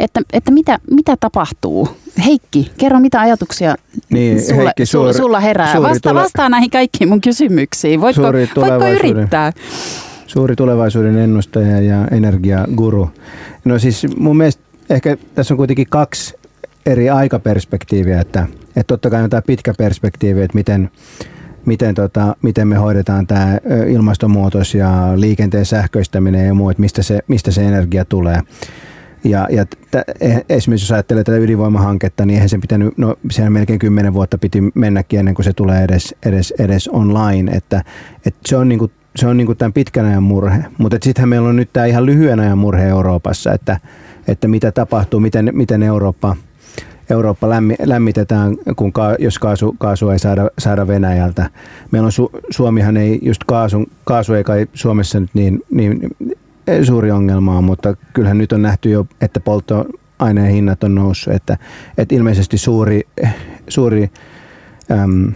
Että, 0.00 0.20
että 0.32 0.50
mitä, 0.50 0.78
mitä 0.90 1.16
tapahtuu? 1.20 1.88
Heikki, 2.24 2.70
kerro 2.78 3.00
mitä 3.00 3.20
ajatuksia 3.20 3.74
niin, 4.10 4.42
sulla, 4.42 4.62
Heikki, 4.62 4.86
suuri, 4.86 5.14
sulla 5.14 5.40
herää. 5.40 5.82
Vasta, 5.82 6.10
tule- 6.10 6.22
vastaa 6.22 6.48
näihin 6.48 6.70
kaikkiin 6.70 7.08
mun 7.08 7.20
kysymyksiin. 7.20 8.00
Voitko, 8.00 8.22
voitko 8.22 8.88
yrittää? 8.88 9.52
Suuri 10.26 10.56
tulevaisuuden 10.56 11.18
ennustaja 11.18 11.80
ja 11.80 12.06
energiaguru. 12.10 13.10
No 13.64 13.78
siis 13.78 14.06
mun 14.18 14.36
mielestä 14.36 14.62
ehkä 14.90 15.16
tässä 15.34 15.54
on 15.54 15.58
kuitenkin 15.58 15.86
kaksi 15.90 16.34
eri 16.86 17.10
aikaperspektiiviä, 17.10 18.20
että, 18.20 18.46
että 18.66 18.86
totta 18.86 19.10
kai 19.10 19.22
on 19.22 19.30
tämä 19.30 19.42
pitkä 19.42 19.74
perspektiivi, 19.78 20.42
että 20.42 20.54
miten, 20.54 20.90
miten, 21.66 21.94
tota, 21.94 22.36
miten 22.42 22.68
me 22.68 22.76
hoidetaan 22.76 23.26
tämä 23.26 23.58
ilmastonmuutos 23.88 24.74
ja 24.74 25.12
liikenteen 25.16 25.66
sähköistäminen 25.66 26.46
ja 26.46 26.54
muu, 26.54 26.70
että 26.70 26.80
mistä 26.80 27.02
se, 27.02 27.18
mistä 27.28 27.50
se 27.50 27.66
energia 27.66 28.04
tulee. 28.04 28.40
Ja, 29.24 29.48
ja 29.50 29.66
t- 29.66 29.94
e, 30.20 30.40
esimerkiksi 30.48 30.84
jos 30.84 30.92
ajattelee 30.92 31.24
tätä 31.24 31.38
ydinvoimahanketta, 31.38 32.26
niin 32.26 32.34
eihän 32.34 32.48
sen 32.48 32.60
pitänyt, 32.60 32.98
no 32.98 33.16
siellä 33.30 33.50
melkein 33.50 33.78
kymmenen 33.78 34.14
vuotta 34.14 34.38
piti 34.38 34.62
mennäkin 34.74 35.18
ennen 35.18 35.34
kuin 35.34 35.44
se 35.44 35.52
tulee 35.52 35.84
edes, 35.84 36.14
edes, 36.26 36.54
edes 36.58 36.88
online, 36.88 37.52
että, 37.52 37.84
että 38.26 38.40
se 38.46 38.56
on 38.56 38.68
niinku 38.68 38.90
se 39.16 39.26
on 39.26 39.36
niinku 39.36 39.54
tämän 39.54 39.72
pitkän 39.72 40.04
ajan 40.04 40.22
murhe. 40.22 40.64
Mutta 40.78 40.98
sittenhän 41.02 41.28
meillä 41.28 41.48
on 41.48 41.56
nyt 41.56 41.72
tämä 41.72 41.86
ihan 41.86 42.06
lyhyen 42.06 42.40
ajan 42.40 42.58
murhe 42.58 42.84
Euroopassa, 42.88 43.52
että, 43.52 43.80
että 44.28 44.48
mitä 44.48 44.72
tapahtuu, 44.72 45.20
miten, 45.20 45.50
miten 45.52 45.82
Eurooppa– 45.82 46.36
Eurooppa 47.10 47.48
lämmi, 47.48 47.74
lämmitetään, 47.84 48.56
kun 48.76 48.92
ka, 48.92 49.16
jos 49.18 49.38
kaasu, 49.38 49.76
kaasu 49.78 50.08
ei 50.08 50.18
saada, 50.18 50.50
saada 50.58 50.86
Venäjältä. 50.86 51.50
Meillä 51.90 52.06
on 52.06 52.12
Su, 52.12 52.30
Suomihan 52.50 52.96
ei, 52.96 53.18
just 53.22 53.44
kaasu, 53.46 53.84
kaasu 54.04 54.34
ei 54.34 54.44
kai 54.44 54.66
Suomessa 54.74 55.20
nyt 55.20 55.30
niin, 55.34 55.62
niin 55.70 56.00
suuri 56.82 57.10
ongelma 57.10 57.60
mutta 57.60 57.96
kyllähän 58.12 58.38
nyt 58.38 58.52
on 58.52 58.62
nähty 58.62 58.90
jo, 58.90 59.06
että 59.20 59.40
polttoaineen 59.40 60.50
hinnat 60.50 60.84
on 60.84 60.94
noussut, 60.94 61.34
että, 61.34 61.58
että 61.98 62.14
ilmeisesti 62.14 62.58
suuri, 62.58 63.02
suuri 63.68 64.10
äm, 64.90 65.32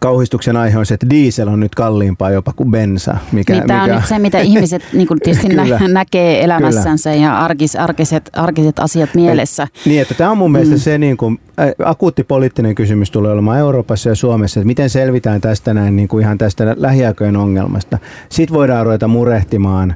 kauhistuksen 0.00 0.56
aihe 0.56 0.78
on 0.78 0.86
se, 0.86 0.94
että 0.94 1.10
diesel 1.10 1.48
on 1.48 1.60
nyt 1.60 1.74
kalliimpaa 1.74 2.30
jopa 2.30 2.52
kuin 2.52 2.70
bensa. 2.70 3.16
Mikä, 3.32 3.52
niin, 3.52 3.66
tämä 3.66 3.82
mikä... 3.82 3.94
on 3.94 4.00
nyt 4.00 4.08
se, 4.08 4.18
mitä 4.18 4.40
ihmiset 4.40 4.82
niin 4.92 5.08
kuin 5.08 5.20
tietysti 5.20 5.48
nä- 5.48 5.88
näkee 5.88 6.44
elämässänsä 6.44 7.10
Kyllä. 7.10 7.24
ja 7.24 7.38
arkis, 7.38 7.76
arkiset, 7.76 8.30
arkiset 8.32 8.78
asiat 8.78 9.14
mielessä. 9.14 9.62
Et, 9.62 9.86
niin, 9.86 10.02
että 10.02 10.14
tämä 10.14 10.30
on 10.30 10.38
mun 10.38 10.52
mielestä 10.52 10.74
mm. 10.74 10.80
se 10.80 10.98
niin 10.98 11.16
kuin, 11.16 11.40
ä, 11.60 11.72
akuutti 11.84 12.24
poliittinen 12.24 12.74
kysymys 12.74 13.10
tulee 13.10 13.32
olemaan 13.32 13.58
Euroopassa 13.58 14.08
ja 14.08 14.14
Suomessa, 14.14 14.60
että 14.60 14.66
miten 14.66 14.90
selvitään 14.90 15.40
tästä 15.40 15.74
näin 15.74 15.96
niin 15.96 16.08
kuin 16.08 16.22
ihan 16.22 16.38
tästä 16.38 16.74
lähiaikojen 16.78 17.36
ongelmasta. 17.36 17.98
Sitten 18.28 18.54
voidaan 18.54 18.86
ruveta 18.86 19.08
murehtimaan 19.08 19.94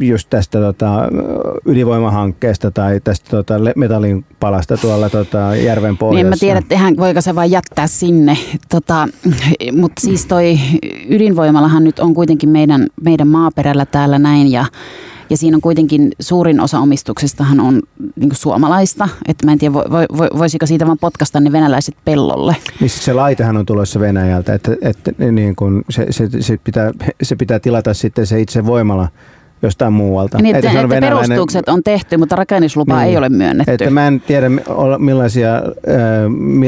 just 0.00 0.30
tästä 0.30 0.58
tota, 0.58 1.08
ydinvoimahankkeesta 1.66 2.70
tai 2.70 3.00
tästä 3.04 3.30
tota, 3.30 3.54
metallin 3.76 4.24
palasta 4.40 4.76
tuolla 4.76 5.10
tota, 5.10 5.56
järven 5.56 5.98
pohjassa. 5.98 6.16
Niin 6.16 6.26
en 6.26 6.30
mä 6.30 6.36
tiedä, 6.40 6.58
että 6.58 6.74
ihan, 6.74 6.96
voiko 6.96 7.20
se 7.20 7.34
vaan 7.34 7.50
jättää 7.50 7.86
sinne. 7.86 8.38
Tota, 8.68 9.08
Mutta 9.80 10.00
siis 10.00 10.26
toi 10.26 10.58
ydinvoimallahan 11.08 11.84
nyt 11.84 11.98
on 11.98 12.14
kuitenkin 12.14 12.48
meidän, 12.48 12.86
meidän 13.02 13.28
maaperällä 13.28 13.86
täällä 13.86 14.18
näin 14.18 14.52
ja 14.52 14.64
ja 15.32 15.36
siinä 15.36 15.56
on 15.56 15.60
kuitenkin 15.60 16.12
suurin 16.20 16.60
osa 16.60 16.78
omistuksestahan 16.78 17.60
on 17.60 17.82
niin 18.16 18.30
suomalaista. 18.32 19.08
Että 19.28 19.46
mä 19.46 19.52
en 19.52 19.58
tiedä, 19.58 19.74
vo, 19.74 19.80
vo, 19.90 20.38
voisiko 20.38 20.66
siitä 20.66 20.86
vaan 20.86 20.98
potkasta 20.98 21.40
ne 21.40 21.52
venäläiset 21.52 21.94
pellolle. 22.04 22.56
Niin 22.80 22.90
se 22.90 23.12
laitehan 23.12 23.56
on 23.56 23.66
tulossa 23.66 24.00
Venäjältä, 24.00 24.54
että, 24.54 24.76
että 24.82 25.12
niin 25.32 25.56
kun 25.56 25.84
se, 25.90 26.06
se, 26.10 26.28
se, 26.40 26.58
pitää, 26.64 26.92
se 27.22 27.36
pitää 27.36 27.58
tilata 27.58 27.94
sitten 27.94 28.26
se 28.26 28.40
itse 28.40 28.66
voimala 28.66 29.08
jostain 29.62 29.92
muualta. 29.92 30.38
Niin, 30.38 30.56
että, 30.56 30.70
että, 30.70 31.00
perustukset 31.00 31.68
on 31.68 31.82
tehty, 31.82 32.16
mutta 32.16 32.36
rakennuslupaa 32.36 33.00
niin, 33.00 33.10
ei 33.10 33.16
ole 33.16 33.28
myönnetty. 33.28 33.72
Että 33.72 33.90
mä 33.90 34.06
en 34.06 34.20
tiedä 34.20 34.46
millaisia, 34.98 35.56
äh, 35.56 35.62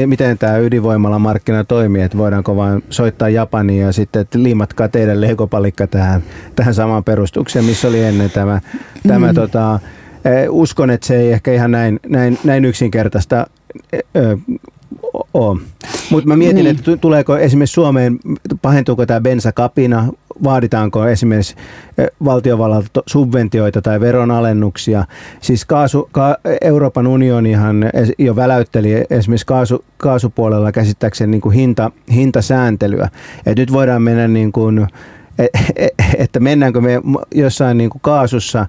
miten 0.05 0.37
tämä 0.37 0.57
ydinvoimala-markkina 0.57 1.63
toimii, 1.63 2.01
että 2.01 2.17
voidaanko 2.17 2.55
vain 2.55 2.83
soittaa 2.89 3.29
Japaniin 3.29 3.81
ja 3.81 3.91
sitten, 3.91 4.21
että 4.21 4.43
liimatkaa 4.43 4.87
teidän 4.87 5.21
legopalikka 5.21 5.87
tähän, 5.87 6.23
tähän 6.55 6.73
samaan 6.73 7.03
perustukseen, 7.03 7.65
missä 7.65 7.87
oli 7.87 8.03
ennen 8.03 8.31
tämä, 8.31 8.61
tämä 9.07 9.27
mm. 9.27 9.35
tota, 9.35 9.79
uskon, 10.49 10.89
että 10.89 11.07
se 11.07 11.17
ei 11.17 11.31
ehkä 11.31 11.53
ihan 11.53 11.71
näin, 11.71 11.99
näin, 12.07 12.39
näin 12.43 12.65
yksinkertaista 12.65 13.47
ole. 15.33 15.59
Mutta 16.09 16.27
mä 16.27 16.35
mietin, 16.35 16.63
niin. 16.63 16.75
että 16.75 16.97
tuleeko 16.97 17.37
esimerkiksi 17.37 17.73
Suomeen, 17.73 18.19
pahentuuko 18.61 19.05
tämä 19.05 19.21
bensakapina, 19.21 20.07
vaaditaanko 20.43 21.07
esimerkiksi 21.07 21.55
valtiovallalta 22.25 23.03
subventioita 23.07 23.81
tai 23.81 23.99
veronalennuksia. 23.99 25.05
Siis 25.41 25.65
kaasu, 25.65 26.09
ka, 26.11 26.37
Euroopan 26.61 27.07
unionihan 27.07 27.85
jo 28.19 28.35
väläytteli 28.35 29.05
esimerkiksi 29.09 29.45
kaasu, 29.45 29.85
kaasupuolella 29.97 30.71
käsittääkseni 30.71 31.31
niin 31.31 31.41
kuin 31.41 31.55
hinta, 31.55 31.91
hintasääntelyä. 32.13 33.09
Et 33.45 33.57
nyt 33.57 33.71
voidaan 33.71 34.01
mennä 34.01 34.27
niin 34.27 34.51
kuin, 34.51 34.87
e, 35.39 35.45
e, 35.75 35.87
että 36.17 36.39
mennäänkö 36.39 36.81
me 36.81 37.01
jossain 37.35 37.77
niin 37.77 37.89
kuin 37.89 38.01
kaasussa 38.01 38.67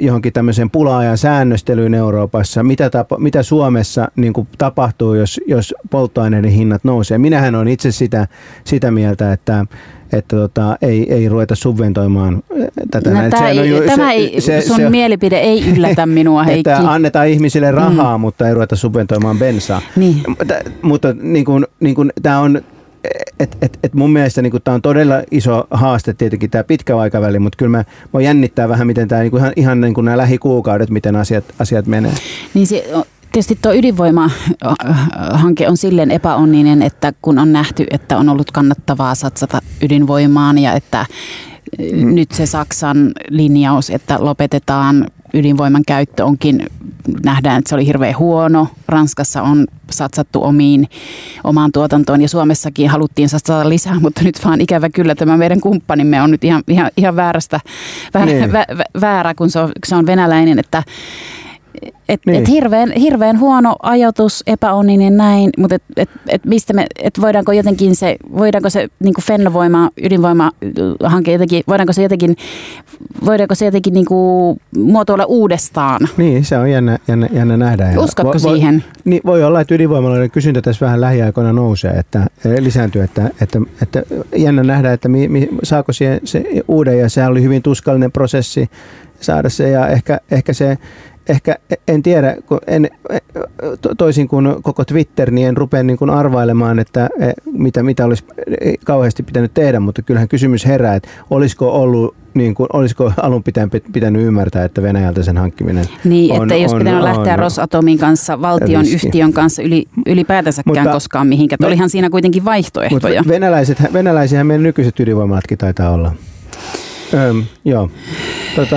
johonkin 0.00 0.32
tämmöiseen 0.32 0.70
pulaajan 0.70 1.18
säännöstelyyn 1.18 1.94
Euroopassa, 1.94 2.62
mitä, 2.62 2.90
tapa, 2.90 3.18
mitä 3.18 3.42
Suomessa 3.42 4.08
niin 4.16 4.32
kuin 4.32 4.48
tapahtuu, 4.58 5.14
jos, 5.14 5.40
jos 5.46 5.74
polttoaineiden 5.90 6.50
hinnat 6.50 6.84
nousee. 6.84 7.18
Minähän 7.18 7.54
on 7.54 7.68
itse 7.68 7.92
sitä, 7.92 8.26
sitä 8.64 8.90
mieltä, 8.90 9.32
että 9.32 9.66
että 10.12 10.36
tota, 10.36 10.76
ei, 10.82 11.12
ei 11.12 11.28
ruveta 11.28 11.54
subventoimaan 11.54 12.42
tätä. 12.90 13.10
No, 13.10 13.30
tämä 13.30 13.48
ei, 13.48 13.68
ju, 13.68 13.82
tämä 13.86 14.06
se, 14.06 14.12
ei, 14.12 14.40
se, 14.40 14.60
sun 14.60 14.76
se, 14.76 14.90
mielipide 14.90 15.38
ei 15.38 15.70
yllätä 15.70 16.06
minua, 16.06 16.44
Heikki. 16.50 16.70
Että 16.70 16.92
annetaan 16.92 17.28
ihmisille 17.28 17.70
rahaa, 17.70 18.18
mm. 18.18 18.20
mutta 18.20 18.48
ei 18.48 18.54
ruveta 18.54 18.76
subventoimaan 18.76 19.38
bensaa. 19.38 19.82
Niin. 19.96 20.22
Mutta, 20.28 20.54
mutta 20.82 21.14
niin 21.22 21.44
kuin, 21.44 21.66
niin 21.80 21.94
kuin, 21.94 22.12
tämä 22.22 22.38
on 22.38 22.60
et, 23.40 23.56
et, 23.62 23.78
et 23.82 23.94
mun 23.94 24.10
mielestä 24.10 24.42
niin 24.42 24.52
tämä 24.64 24.74
on 24.74 24.82
todella 24.82 25.14
iso 25.30 25.66
haaste 25.70 26.14
tietenkin 26.14 26.50
tämä 26.50 26.64
pitkä 26.64 26.98
aikaväli, 26.98 27.38
mutta 27.38 27.56
kyllä 27.56 27.70
mä, 27.70 27.84
mä 28.12 28.20
jännittää 28.20 28.68
vähän, 28.68 28.86
miten 28.86 29.08
tämä 29.08 29.22
niin 29.22 29.36
ihan, 29.36 29.52
ihan 29.56 29.80
niin 29.80 29.94
nämä 30.02 30.16
lähikuukaudet, 30.16 30.90
miten 30.90 31.16
asiat, 31.16 31.44
asiat 31.58 31.86
menee. 31.86 32.12
Niin 32.54 32.66
se, 32.66 32.84
tietysti 33.32 33.58
tuo 33.62 33.72
ydinvoimahanke 33.72 35.68
on 35.68 35.76
silleen 35.76 36.10
epäonninen, 36.10 36.82
että 36.82 37.12
kun 37.22 37.38
on 37.38 37.52
nähty, 37.52 37.86
että 37.90 38.18
on 38.18 38.28
ollut 38.28 38.50
kannattavaa 38.50 39.14
satsata 39.14 39.60
ydinvoimaan 39.82 40.58
ja 40.58 40.72
että 40.72 41.06
mm. 41.78 42.14
nyt 42.14 42.30
se 42.32 42.46
Saksan 42.46 43.12
linjaus, 43.28 43.90
että 43.90 44.16
lopetetaan 44.20 45.06
ydinvoiman 45.34 45.82
käyttö 45.86 46.24
onkin, 46.24 46.66
nähdään, 47.24 47.58
että 47.58 47.68
se 47.68 47.74
oli 47.74 47.86
hirveän 47.86 48.18
huono. 48.18 48.68
Ranskassa 48.88 49.42
on 49.42 49.66
satsattu 49.90 50.44
omiin, 50.44 50.88
omaan 51.44 51.72
tuotantoon 51.72 52.22
ja 52.22 52.28
Suomessakin 52.28 52.90
haluttiin 52.90 53.28
satsata 53.28 53.68
lisää, 53.68 54.00
mutta 54.00 54.24
nyt 54.24 54.44
vaan 54.44 54.60
ikävä 54.60 54.88
kyllä 54.88 55.14
tämä 55.14 55.36
meidän 55.36 55.60
kumppanimme 55.60 56.22
on 56.22 56.30
nyt 56.30 56.44
ihan, 56.44 56.62
ihan, 56.68 56.90
ihan 56.96 57.16
väärästä, 57.16 57.60
väärä, 58.14 58.32
niin. 58.32 58.52
vä, 58.52 58.66
väärä, 59.00 59.34
kun 59.34 59.50
se 59.50 59.60
on, 59.60 59.72
se 59.86 59.96
on 59.96 60.06
venäläinen, 60.06 60.58
että 60.58 60.82
et, 62.08 62.20
niin. 62.26 62.42
et 62.42 62.48
hirveän, 62.48 62.92
hirveän 62.92 63.40
huono 63.40 63.76
ajatus, 63.82 64.42
epäonninen 64.46 65.16
näin, 65.16 65.50
mutta 65.58 65.74
et, 65.74 65.82
et, 65.96 66.10
et 66.28 66.44
mistä 66.44 66.72
me, 66.72 66.86
et 67.02 67.20
voidaanko 67.20 67.52
jotenkin 67.52 67.96
se, 67.96 68.16
voidaanko 68.36 68.70
se 68.70 68.88
niin 69.00 69.14
Fennovoima, 69.22 69.90
ydinvoimahanke 70.02 71.32
jotenkin, 71.32 71.62
voidaanko 71.68 71.92
se 71.92 72.02
jotenkin, 72.02 72.36
voidaanko 73.24 73.54
se 73.54 73.64
jotenkin 73.64 73.94
niin 73.94 74.06
kuin 74.06 74.60
muotoilla 74.76 75.24
uudestaan? 75.24 76.00
Niin, 76.16 76.44
se 76.44 76.58
on 76.58 76.70
jännä, 76.70 76.98
jännä, 77.08 77.28
jännä 77.32 77.56
nähdä. 77.56 77.92
Uskotko 77.98 78.32
vo, 78.32 78.38
siihen? 78.38 78.74
Voi, 78.74 79.02
niin, 79.04 79.20
voi 79.26 79.44
olla, 79.44 79.60
että 79.60 79.74
ydinvoimaloiden 79.74 80.30
kysyntä 80.30 80.62
tässä 80.62 80.86
vähän 80.86 81.00
lähiaikoina 81.00 81.52
nousee, 81.52 81.90
että 81.90 82.26
eh, 82.44 82.58
lisääntyy, 82.58 83.02
että, 83.02 83.30
että, 83.40 83.60
että 83.82 84.02
jännä 84.36 84.62
nähdä, 84.62 84.92
että 84.92 85.08
mi, 85.08 85.28
mi, 85.28 85.48
saako 85.62 85.92
siihen 85.92 86.20
se 86.24 86.44
uuden, 86.68 86.98
ja 86.98 87.08
sehän 87.08 87.30
oli 87.30 87.42
hyvin 87.42 87.62
tuskallinen 87.62 88.12
prosessi 88.12 88.70
saada 89.20 89.48
se, 89.48 89.70
ja 89.70 89.88
ehkä, 89.88 90.20
ehkä 90.30 90.52
se 90.52 90.78
ehkä 91.30 91.56
en 91.88 92.02
tiedä, 92.02 92.36
kun 92.46 92.58
en, 92.66 92.90
toisin 93.98 94.28
kuin 94.28 94.62
koko 94.62 94.84
Twitter, 94.84 95.30
niin 95.30 95.48
en 95.48 95.56
rupea 95.56 95.82
niin 95.82 95.96
kuin 95.96 96.10
arvailemaan, 96.10 96.78
että 96.78 97.08
e, 97.20 97.32
mitä, 97.52 97.82
mitä 97.82 98.04
olisi 98.04 98.24
kauheasti 98.84 99.22
pitänyt 99.22 99.54
tehdä, 99.54 99.80
mutta 99.80 100.02
kyllähän 100.02 100.28
kysymys 100.28 100.66
herää, 100.66 100.94
että 100.94 101.08
olisiko 101.30 101.72
ollut 101.72 102.14
niin 102.34 102.54
kuin, 102.54 102.66
olisiko 102.72 103.12
alun 103.16 103.42
pitäen 103.42 103.70
pitänyt 103.92 104.22
ymmärtää, 104.22 104.64
että 104.64 104.82
Venäjältä 104.82 105.22
sen 105.22 105.36
hankkiminen 105.36 105.84
Niin, 106.04 106.32
on, 106.32 106.42
että 106.42 106.54
jos 106.54 106.74
pitänyt 106.74 106.94
on, 106.94 107.04
lähteä 107.04 107.32
on, 107.32 107.38
Rosatomin 107.38 107.98
kanssa, 107.98 108.40
valtion 108.40 108.84
riski. 108.84 109.06
yhtiön 109.06 109.32
kanssa 109.32 109.62
yli, 109.62 109.86
ylipäätänsäkään 110.06 110.76
mutta, 110.76 110.92
koskaan 110.92 111.26
mihinkään. 111.26 111.58
Olihan 111.64 111.90
siinä 111.90 112.10
kuitenkin 112.10 112.44
vaihtoehtoja. 112.44 113.20
Mutta 113.20 113.34
venäläiset, 113.34 113.82
venäläisiä 113.92 114.44
meidän 114.44 114.62
nykyiset 114.62 115.00
ydinvoimalatkin 115.00 115.58
taitaa 115.58 115.90
olla. 115.90 116.12
Öm, 117.14 117.44
joo. 117.64 117.90
Tota, 118.56 118.76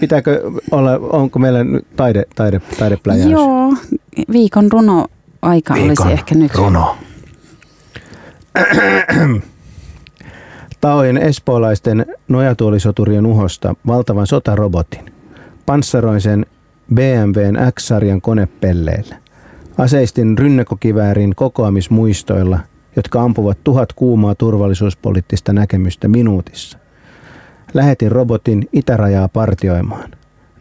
pitääkö 0.00 0.50
olla, 0.70 0.90
onko 1.02 1.38
meillä 1.38 1.58
taide, 1.96 2.24
taide, 2.34 2.60
taidepläjäys? 2.78 3.30
Joo, 3.30 3.74
viikon 4.32 4.72
runo 4.72 5.06
aika 5.42 5.74
viikon 5.74 5.88
olisi 6.06 6.12
ehkä 6.12 6.34
nyt. 6.34 6.54
runo. 6.54 6.96
Taoin 10.80 11.18
espoolaisten 11.18 12.06
nojatuolisoturien 12.28 13.26
uhosta 13.26 13.74
valtavan 13.86 14.26
sotarobotin. 14.26 15.12
Panssaroin 15.66 16.20
sen 16.20 16.46
BMWn 16.94 17.72
X-sarjan 17.74 18.20
konepelleillä. 18.20 19.16
Aseistin 19.78 20.38
rynnäkokiväärin 20.38 21.34
kokoamismuistoilla, 21.34 22.58
jotka 22.96 23.22
ampuvat 23.22 23.58
tuhat 23.64 23.92
kuumaa 23.92 24.34
turvallisuuspoliittista 24.34 25.52
näkemystä 25.52 26.08
minuutissa. 26.08 26.78
Lähetin 27.74 28.12
robotin 28.12 28.68
itärajaa 28.72 29.28
partioimaan. 29.28 30.10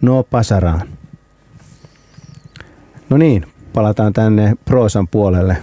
No 0.02 0.24
pasaraan. 0.24 0.82
No 3.10 3.18
niin, 3.18 3.46
palataan 3.74 4.14
tänne 4.14 4.54
proosan 4.66 5.08
puolelle. 5.08 5.58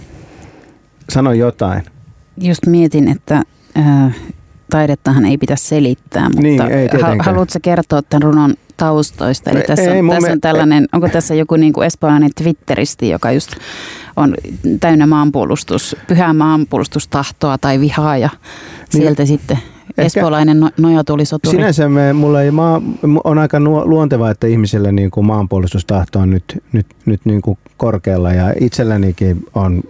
Sano 1.09 1.31
jotain. 1.31 1.83
Just 2.41 2.65
mietin, 2.65 3.07
että 3.07 3.41
äh, 3.77 4.15
taidettahan 4.69 5.25
ei 5.25 5.37
pitäisi 5.37 5.67
selittää, 5.67 6.23
mutta 6.23 6.41
niin, 6.41 6.61
ei 6.61 6.87
haluatko 7.19 7.59
kertoa 7.61 8.01
tämän 8.01 8.23
runon 8.23 8.53
taustoista? 8.77 9.49
Eli 9.49 9.61
tässä, 9.61 9.93
ei, 9.93 9.99
on, 9.99 10.09
tässä 10.09 10.31
on 10.31 10.41
tällainen, 10.41 10.83
ei. 10.83 10.87
onko 10.93 11.09
tässä 11.09 11.35
joku 11.35 11.55
niin 11.55 11.73
kuin 11.73 11.87
espoolainen 11.87 12.29
twitteristi, 12.35 13.09
joka 13.09 13.31
just 13.31 13.51
on 14.17 14.35
täynnä 14.79 15.07
maanpuolustus, 15.07 15.95
pyhää 16.07 16.33
maanpuolustustahtoa 16.33 17.57
tai 17.57 17.79
vihaa 17.79 18.17
ja 18.17 18.29
niin. 18.93 19.01
sieltä 19.01 19.25
sitten 19.25 19.57
Espoolainen 19.97 20.59
no, 20.59 20.69
nojatulisoturi. 20.77 21.57
Sinänsä 21.57 21.89
me, 21.89 22.13
mulla 22.13 22.41
ei 22.41 22.51
maa, 22.51 22.81
on 23.23 23.37
aika 23.37 23.59
luontevaa, 23.59 24.31
että 24.31 24.47
ihmiselle 24.47 24.91
niin 24.91 25.11
kuin 25.11 25.25
maanpuolustustahto 25.25 26.19
on 26.19 26.29
nyt, 26.29 26.63
nyt, 26.71 26.85
nyt 27.05 27.21
niin 27.25 27.41
kuin 27.41 27.57
korkealla 27.77 28.33
ja 28.33 28.53
itsellänikin 28.59 29.45
on 29.53 29.83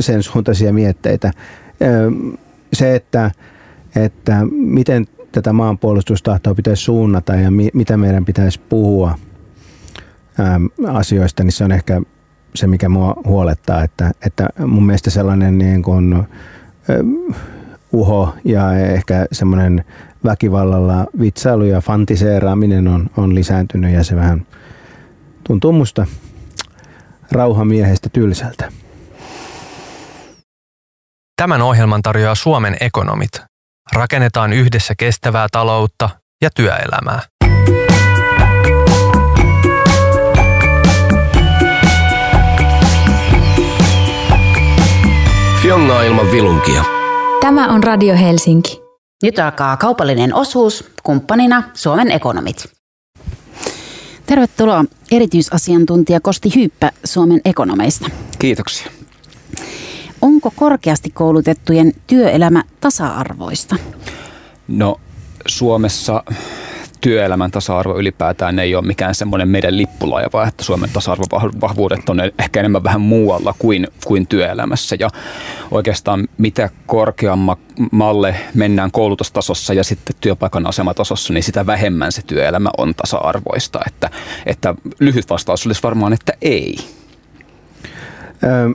sen 0.00 0.22
suuntaisia 0.22 0.72
mietteitä. 0.72 1.32
Se, 2.72 2.94
että, 2.94 3.30
että 3.96 4.46
miten 4.50 5.06
tätä 5.32 5.52
maanpuolustustahtoa 5.52 6.54
pitäisi 6.54 6.82
suunnata 6.82 7.34
ja 7.34 7.50
mi, 7.50 7.68
mitä 7.74 7.96
meidän 7.96 8.24
pitäisi 8.24 8.60
puhua 8.68 9.18
asioista, 10.88 11.44
niin 11.44 11.52
se 11.52 11.64
on 11.64 11.72
ehkä 11.72 12.02
se, 12.54 12.66
mikä 12.66 12.88
mua 12.88 13.14
huolettaa, 13.26 13.82
että, 13.82 14.10
että 14.26 14.48
mun 14.66 14.86
mielestä 14.86 15.10
sellainen 15.10 15.58
niin 15.58 15.82
kuin, 15.82 16.26
uho 17.92 18.34
ja 18.44 18.78
ehkä 18.78 19.26
semmoinen 19.32 19.84
väkivallalla 20.24 21.06
vitsailu 21.20 21.64
ja 21.64 21.80
fantiseeraaminen 21.80 22.88
on, 22.88 23.10
on 23.16 23.34
lisääntynyt 23.34 23.94
ja 23.94 24.04
se 24.04 24.16
vähän 24.16 24.46
tuntuu 25.46 25.72
musta 25.72 26.06
rauhamiehestä 27.32 28.08
tylsältä. 28.08 28.72
Tämän 31.36 31.62
ohjelman 31.62 32.02
tarjoaa 32.02 32.34
Suomen 32.34 32.76
ekonomit. 32.80 33.30
Rakennetaan 33.92 34.52
yhdessä 34.52 34.94
kestävää 34.98 35.46
taloutta 35.52 36.10
ja 36.42 36.50
työelämää. 36.56 37.20
Fiongaa 45.90 46.08
ilman 46.08 46.32
vilunkia. 46.32 46.84
Tämä 47.40 47.68
on 47.68 47.82
Radio 47.82 48.16
Helsinki. 48.16 48.80
Nyt 49.22 49.38
alkaa 49.38 49.76
kaupallinen 49.76 50.34
osuus, 50.34 50.90
kumppanina 51.02 51.62
Suomen 51.74 52.10
ekonomit. 52.10 52.72
Tervetuloa 54.26 54.84
erityisasiantuntija 55.12 56.20
Kosti 56.20 56.50
Hyyppä 56.56 56.92
Suomen 57.04 57.40
ekonomeista. 57.44 58.10
Kiitoksia. 58.38 58.90
Onko 60.22 60.52
korkeasti 60.56 61.10
koulutettujen 61.10 61.92
työelämä 62.06 62.62
tasa-arvoista? 62.80 63.76
No 64.68 65.00
Suomessa 65.46 66.24
työelämän 67.00 67.50
tasa-arvo 67.50 67.98
ylipäätään 67.98 68.58
ei 68.58 68.74
ole 68.74 68.86
mikään 68.86 69.14
semmoinen 69.14 69.48
meidän 69.48 69.76
lippulaiva, 69.76 70.46
että 70.46 70.64
Suomen 70.64 70.90
tasa-arvovahvuudet 70.92 72.08
on 72.08 72.20
ehkä 72.38 72.60
enemmän 72.60 72.84
vähän 72.84 73.00
muualla 73.00 73.54
kuin, 73.58 73.88
kuin 74.04 74.26
työelämässä. 74.26 74.96
Ja 74.98 75.08
oikeastaan 75.70 76.28
mitä 76.38 76.70
korkeammalle 76.86 78.34
mennään 78.54 78.90
koulutustasossa 78.90 79.74
ja 79.74 79.84
sitten 79.84 80.16
työpaikan 80.20 80.66
asematasossa, 80.66 81.32
niin 81.32 81.42
sitä 81.42 81.66
vähemmän 81.66 82.12
se 82.12 82.22
työelämä 82.26 82.70
on 82.78 82.94
tasa-arvoista. 82.94 83.80
Että, 83.86 84.10
että 84.46 84.74
lyhyt 85.00 85.30
vastaus 85.30 85.66
olisi 85.66 85.82
varmaan, 85.82 86.12
että 86.12 86.32
ei. 86.42 86.76
Ö, 88.44 88.74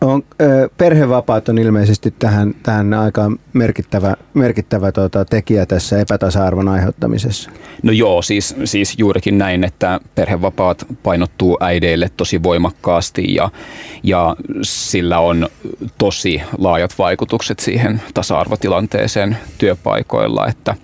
on, 0.00 0.22
perhevapaat 0.78 1.48
on 1.48 1.58
ilmeisesti 1.58 2.14
tähän, 2.18 2.54
tähän 2.62 2.94
aika 2.94 3.32
merkittävä, 3.52 4.14
merkittävä 4.34 4.92
tuota, 4.92 5.24
tekijä 5.24 5.66
tässä 5.66 6.00
epätasa-arvon 6.00 6.68
aiheuttamisessa. 6.68 7.50
No 7.82 7.92
joo, 7.92 8.22
siis, 8.22 8.56
siis 8.64 8.94
juurikin 8.98 9.38
näin, 9.38 9.64
että 9.64 10.00
perhevapaat 10.14 10.86
painottuu 11.02 11.58
äideille 11.60 12.10
tosi 12.16 12.42
voimakkaasti 12.42 13.34
ja, 13.34 13.50
ja 14.02 14.36
sillä 14.62 15.18
on 15.18 15.48
tosi 15.98 16.42
laajat 16.58 16.94
vaikutukset 16.98 17.58
siihen 17.58 18.02
tasa-arvotilanteeseen 18.14 19.36
työpaikoilla, 19.58 20.46
että, 20.46 20.74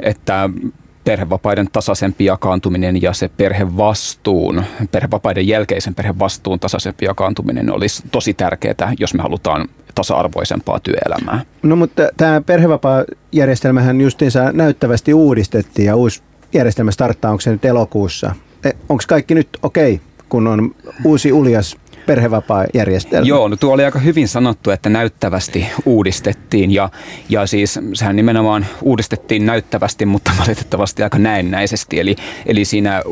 että 0.00 0.50
perhevapaiden 1.08 1.68
tasaisempi 1.72 2.24
jakaantuminen 2.24 3.02
ja 3.02 3.12
se 3.12 3.28
perhevastuun, 3.28 4.62
perhevapaiden 4.90 5.48
jälkeisen 5.48 5.94
perhevastuun 5.94 6.60
tasaisempi 6.60 7.04
jakaantuminen 7.04 7.72
olisi 7.72 8.02
tosi 8.10 8.34
tärkeää, 8.34 8.92
jos 8.98 9.14
me 9.14 9.22
halutaan 9.22 9.68
tasa-arvoisempaa 9.94 10.80
työelämää. 10.80 11.40
No 11.62 11.76
mutta 11.76 12.02
tämä 12.16 12.40
perhevapaajärjestelmähän 12.40 14.00
justiinsa 14.00 14.52
näyttävästi 14.52 15.14
uudistettiin 15.14 15.86
ja 15.86 15.96
uusi 15.96 16.22
järjestelmä 16.52 16.90
starttaa, 16.90 17.30
onko 17.30 17.40
se 17.40 17.50
nyt 17.50 17.64
elokuussa? 17.64 18.34
E, 18.64 18.70
onko 18.88 19.04
kaikki 19.08 19.34
nyt 19.34 19.48
okei, 19.62 19.94
okay, 19.94 20.06
kun 20.28 20.46
on 20.46 20.74
uusi 21.04 21.32
uljas 21.32 21.76
perhevapaajärjestelmä. 22.08 23.26
Joo, 23.26 23.48
no 23.48 23.56
tuo 23.56 23.74
oli 23.74 23.84
aika 23.84 23.98
hyvin 23.98 24.28
sanottu, 24.28 24.70
että 24.70 24.88
näyttävästi 24.88 25.66
uudistettiin 25.86 26.70
ja, 26.70 26.88
ja 27.28 27.46
siis 27.46 27.80
sehän 27.94 28.16
nimenomaan 28.16 28.66
uudistettiin 28.82 29.46
näyttävästi, 29.46 30.06
mutta 30.06 30.30
valitettavasti 30.38 31.02
aika 31.02 31.18
näennäisesti. 31.18 32.00
Eli, 32.00 32.16
eli 32.46 32.64
siinä 32.64 33.02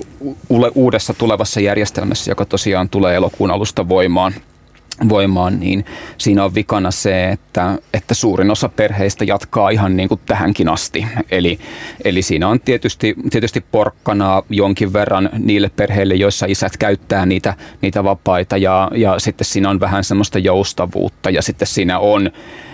uudessa 0.74 1.14
tulevassa 1.14 1.60
järjestelmässä, 1.60 2.30
joka 2.30 2.44
tosiaan 2.44 2.88
tulee 2.88 3.14
elokuun 3.14 3.50
alusta 3.50 3.88
voimaan, 3.88 4.34
voimaan, 5.08 5.60
niin 5.60 5.84
siinä 6.18 6.44
on 6.44 6.54
vikana 6.54 6.90
se, 6.90 7.28
että, 7.28 7.78
että 7.94 8.14
suurin 8.14 8.50
osa 8.50 8.68
perheistä 8.68 9.24
jatkaa 9.24 9.70
ihan 9.70 9.96
niin 9.96 10.08
kuin 10.08 10.20
tähänkin 10.26 10.68
asti. 10.68 11.06
Eli, 11.30 11.58
eli 12.04 12.22
siinä 12.22 12.48
on 12.48 12.60
tietysti, 12.60 13.14
tietysti 13.30 13.64
porkkanaa 13.72 14.42
jonkin 14.50 14.92
verran 14.92 15.30
niille 15.38 15.70
perheille, 15.76 16.14
joissa 16.14 16.46
isät 16.48 16.76
käyttää 16.76 17.26
niitä, 17.26 17.54
niitä 17.80 18.04
vapaita 18.04 18.56
ja, 18.56 18.90
ja 18.94 19.18
sitten 19.18 19.44
siinä 19.44 19.70
on 19.70 19.80
vähän 19.80 20.04
semmoista 20.04 20.38
joustavuutta 20.38 21.30
ja 21.30 21.42
sitten 21.42 21.68
siinä 21.68 21.98
on, 21.98 22.30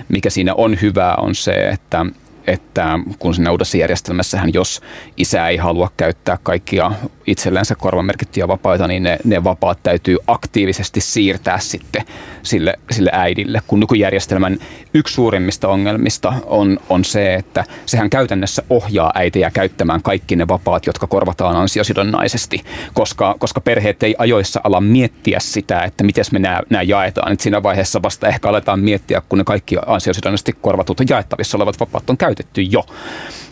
mikä 0.08 0.30
siinä 0.30 0.54
on 0.54 0.78
hyvää 0.82 1.14
on 1.14 1.34
se, 1.34 1.52
että, 1.52 2.06
että 2.46 2.98
kun 3.18 3.34
siinä 3.34 3.50
uudessa 3.50 3.76
järjestelmässähän, 3.76 4.54
jos 4.54 4.80
isä 5.16 5.48
ei 5.48 5.56
halua 5.56 5.90
käyttää 5.96 6.38
kaikkia 6.42 6.92
itsellensä 7.26 7.74
korvamerkittyjä 7.74 8.48
vapaita, 8.48 8.86
niin 8.86 9.02
ne, 9.02 9.18
ne 9.24 9.44
vapaat 9.44 9.78
täytyy 9.82 10.18
aktiivisesti 10.26 11.00
siirtää 11.00 11.58
sitten 11.58 12.02
sille, 12.42 12.74
sille 12.90 13.10
äidille. 13.12 13.62
Kun 13.66 13.80
nykyjärjestelmän 13.80 14.58
yksi 14.94 15.14
suurimmista 15.14 15.68
ongelmista 15.68 16.32
on, 16.46 16.78
on 16.88 17.04
se, 17.04 17.34
että 17.34 17.64
sehän 17.86 18.10
käytännössä 18.10 18.62
ohjaa 18.70 19.12
äitejä 19.14 19.50
käyttämään 19.50 20.02
kaikki 20.02 20.36
ne 20.36 20.48
vapaat, 20.48 20.86
jotka 20.86 21.06
korvataan 21.06 21.56
ansiosidonnaisesti, 21.56 22.64
koska, 22.94 23.36
koska 23.38 23.60
perheet 23.60 24.02
ei 24.02 24.14
ajoissa 24.18 24.60
ala 24.64 24.80
miettiä 24.80 25.40
sitä, 25.40 25.80
että 25.80 26.04
miten 26.04 26.24
me 26.32 26.38
nämä, 26.38 26.82
jaetaan. 26.82 27.32
Et 27.32 27.40
siinä 27.40 27.62
vaiheessa 27.62 28.02
vasta 28.02 28.28
ehkä 28.28 28.48
aletaan 28.48 28.80
miettiä, 28.80 29.22
kun 29.28 29.38
ne 29.38 29.44
kaikki 29.44 29.76
ansiosidonnaisesti 29.86 30.52
korvatut 30.60 31.10
jaettavissa 31.10 31.58
olevat 31.58 31.80
vapaat 31.80 32.10
on 32.10 32.16
käytetty 32.16 32.31
jo 32.56 32.82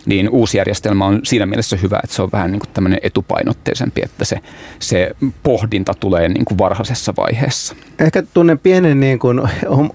niin 0.06 0.28
uusi 0.28 0.58
järjestelmä 0.58 1.06
on 1.06 1.20
siinä 1.22 1.46
mielessä 1.46 1.76
hyvä, 1.76 2.00
että 2.04 2.16
se 2.16 2.22
on 2.22 2.28
vähän 2.32 2.50
niin 2.52 2.60
kuin 2.60 2.70
tämmöinen 2.74 3.00
etupainotteisempi, 3.02 4.00
että 4.04 4.24
se, 4.24 4.36
se 4.78 5.10
pohdinta 5.42 5.94
tulee 5.94 6.28
niin 6.28 6.44
kuin 6.44 6.58
varhaisessa 6.58 7.14
vaiheessa. 7.16 7.74
Ehkä 7.98 8.22
tunnen 8.34 8.58
pienen 8.58 9.00
niin 9.00 9.18
kuin 9.18 9.40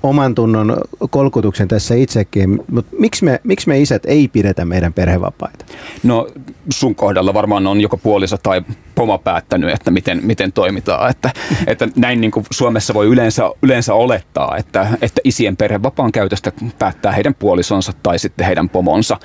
oman 0.03 0.35
tunnon 0.35 0.77
kolkutuksen 1.09 1.67
tässä 1.67 1.95
itsekin, 1.95 2.63
mutta 2.71 2.95
miksi 2.99 3.25
me, 3.25 3.41
miksi 3.43 3.67
me 3.67 3.79
isät 3.79 4.05
ei 4.05 4.27
pidetä 4.27 4.65
meidän 4.65 4.93
perhevapaita? 4.93 5.65
No 6.03 6.27
sun 6.69 6.95
kohdalla 6.95 7.33
varmaan 7.33 7.67
on 7.67 7.81
joko 7.81 7.97
puoliso 7.97 8.37
tai 8.37 8.61
pomo 8.95 9.17
päättänyt, 9.17 9.73
että 9.73 9.91
miten, 9.91 10.19
miten 10.23 10.51
toimitaan. 10.51 11.09
Että, 11.09 11.29
että 11.67 11.87
näin 11.95 12.21
niin 12.21 12.31
kuin 12.31 12.45
Suomessa 12.51 12.93
voi 12.93 13.05
yleensä, 13.05 13.43
yleensä 13.61 13.93
olettaa, 13.93 14.57
että, 14.57 14.87
että 15.01 15.21
isien 15.23 15.57
perhevapaan 15.57 16.11
käytöstä 16.11 16.51
päättää 16.79 17.11
heidän 17.11 17.35
puolisonsa 17.35 17.93
tai 18.03 18.19
sitten 18.19 18.45
heidän 18.45 18.69
pomonsa. 18.69 19.19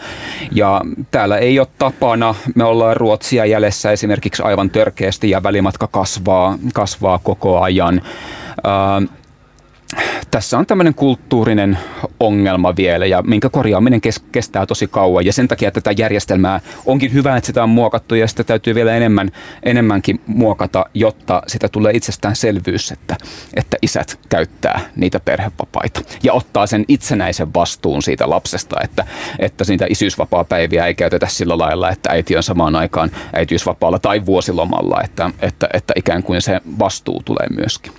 Ja 0.52 0.69
täällä 1.10 1.38
ei 1.38 1.58
ole 1.58 1.68
tapana, 1.78 2.34
me 2.54 2.64
ollaan 2.64 2.96
Ruotsia 2.96 3.44
jäljessä 3.44 3.92
esimerkiksi 3.92 4.42
aivan 4.42 4.70
törkeästi 4.70 5.30
ja 5.30 5.42
välimatka 5.42 5.86
kasvaa, 5.86 6.58
kasvaa 6.74 7.18
koko 7.18 7.60
ajan. 7.60 8.02
Ää, 8.64 9.02
tässä 10.30 10.58
on 10.58 10.66
tämmöinen 10.66 10.94
kulttuurinen 10.94 11.78
ongelma 12.20 12.76
vielä 12.76 13.06
ja 13.06 13.22
minkä 13.22 13.48
korjaaminen 13.48 14.00
kes- 14.00 14.24
kestää 14.32 14.66
tosi 14.66 14.86
kauan 14.86 15.26
ja 15.26 15.32
sen 15.32 15.48
takia 15.48 15.70
tätä 15.70 15.90
järjestelmää 15.96 16.60
onkin 16.86 17.12
hyvä, 17.12 17.36
että 17.36 17.46
sitä 17.46 17.62
on 17.62 17.68
muokattu 17.68 18.14
ja 18.14 18.28
sitä 18.28 18.44
täytyy 18.44 18.74
vielä 18.74 18.94
enemmän, 18.94 19.30
enemmänkin 19.62 20.20
muokata, 20.26 20.84
jotta 20.94 21.42
sitä 21.46 21.68
tulee 21.68 21.92
itsestäänselvyys, 21.94 22.92
että, 22.92 23.16
että 23.56 23.76
isät 23.82 24.18
käyttää 24.28 24.80
niitä 24.96 25.20
perhevapaita 25.20 26.00
ja 26.22 26.32
ottaa 26.32 26.66
sen 26.66 26.84
itsenäisen 26.88 27.54
vastuun 27.54 28.02
siitä 28.02 28.30
lapsesta, 28.30 28.76
että, 28.84 29.06
että 29.38 29.64
niitä 29.68 29.86
isyysvapaapäiviä 29.88 30.86
ei 30.86 30.94
käytetä 30.94 31.26
sillä 31.26 31.58
lailla, 31.58 31.90
että 31.90 32.10
äiti 32.12 32.36
on 32.36 32.42
samaan 32.42 32.76
aikaan 32.76 33.10
äitiysvapaalla 33.32 33.98
tai 33.98 34.26
vuosilomalla, 34.26 35.00
että, 35.04 35.30
että, 35.42 35.68
että 35.74 35.94
ikään 35.96 36.22
kuin 36.22 36.42
se 36.42 36.60
vastuu 36.78 37.22
tulee 37.24 37.46
myöskin. 37.56 37.92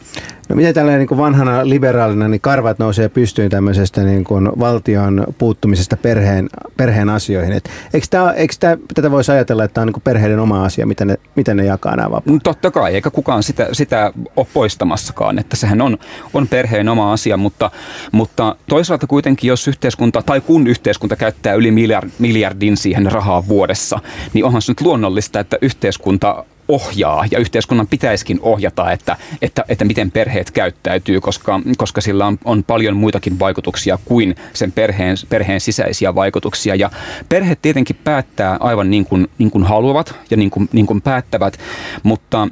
No 0.49 0.55
miten 0.55 0.73
tällä 0.73 0.97
niin 0.97 1.17
vanhana 1.17 1.69
liberaalina 1.81 2.27
niin 2.27 2.41
karvat 2.41 2.79
nousee 2.79 3.09
pystyyn 3.09 3.49
tämmöisestä 3.49 4.03
niin 4.03 4.23
kuin 4.23 4.49
valtion 4.59 5.27
puuttumisesta 5.37 5.97
perheen, 5.97 6.49
perheen 6.77 7.09
asioihin? 7.09 7.53
Et 7.53 7.69
eikö, 7.93 8.07
tämä, 8.09 8.31
eikö 8.31 8.53
tämä, 8.59 8.77
tätä 8.93 9.11
voisi 9.11 9.31
ajatella, 9.31 9.63
että 9.63 9.73
tämä 9.73 9.83
on 9.83 9.87
niin 9.87 10.01
perheiden 10.03 10.39
oma 10.39 10.65
asia, 10.65 10.85
miten 10.85 11.07
ne, 11.07 11.17
miten 11.35 11.57
ne 11.57 11.65
jakaa 11.65 11.95
nämä 11.95 12.11
vapaat? 12.11 12.25
No, 12.25 12.39
totta 12.43 12.71
kai, 12.71 12.93
eikä 12.95 13.09
kukaan 13.09 13.43
sitä, 13.43 13.67
sitä 13.71 14.13
ole 14.35 14.47
poistamassakaan, 14.53 15.39
että 15.39 15.55
sehän 15.55 15.81
on, 15.81 15.97
on 16.33 16.47
perheen 16.47 16.89
oma 16.89 17.13
asia, 17.13 17.37
mutta, 17.37 17.71
mutta 18.11 18.55
toisaalta 18.69 19.07
kuitenkin, 19.07 19.47
jos 19.47 19.67
yhteiskunta 19.67 20.21
tai 20.21 20.41
kun 20.41 20.67
yhteiskunta 20.67 21.15
käyttää 21.15 21.53
yli 21.53 21.71
miljardin 22.19 22.77
siihen 22.77 23.11
rahaa 23.11 23.47
vuodessa, 23.47 23.99
niin 24.33 24.45
onhan 24.45 24.61
se 24.61 24.71
nyt 24.71 24.81
luonnollista, 24.81 25.39
että 25.39 25.57
yhteiskunta 25.61 26.45
ohjaa 26.71 27.25
ja 27.31 27.39
yhteiskunnan 27.39 27.87
pitäisikin 27.87 28.39
ohjata, 28.41 28.91
että, 28.91 29.17
että, 29.41 29.65
että 29.69 29.85
miten 29.85 30.11
perheet 30.11 30.51
käyttäytyy, 30.51 31.21
koska, 31.21 31.61
koska 31.77 32.01
sillä 32.01 32.27
on, 32.27 32.37
on 32.45 32.63
paljon 32.63 32.95
muitakin 32.95 33.39
vaikutuksia 33.39 33.99
kuin 34.05 34.35
sen 34.53 34.71
perheen, 34.71 35.17
perheen 35.29 35.61
sisäisiä 35.61 36.15
vaikutuksia. 36.15 36.75
Ja 36.75 36.89
perheet 37.29 37.61
tietenkin 37.61 37.99
päättää 38.03 38.57
aivan 38.59 38.89
niin 38.89 39.05
kuin, 39.05 39.27
niin 39.37 39.51
kuin 39.51 39.63
haluavat 39.63 40.15
ja 40.31 40.37
niin 40.37 40.49
kuin, 40.49 40.69
niin 40.71 40.85
kuin 40.85 41.01
päättävät, 41.01 41.59
mutta 42.03 42.47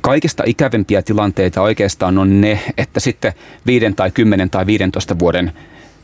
kaikista 0.00 0.42
ikävimpiä 0.46 1.02
tilanteita 1.02 1.62
oikeastaan 1.62 2.18
on 2.18 2.40
ne, 2.40 2.60
että 2.78 3.00
sitten 3.00 3.32
viiden 3.66 3.94
tai 3.94 4.10
kymmenen 4.10 4.50
tai 4.50 4.66
15 4.66 5.18
vuoden 5.18 5.52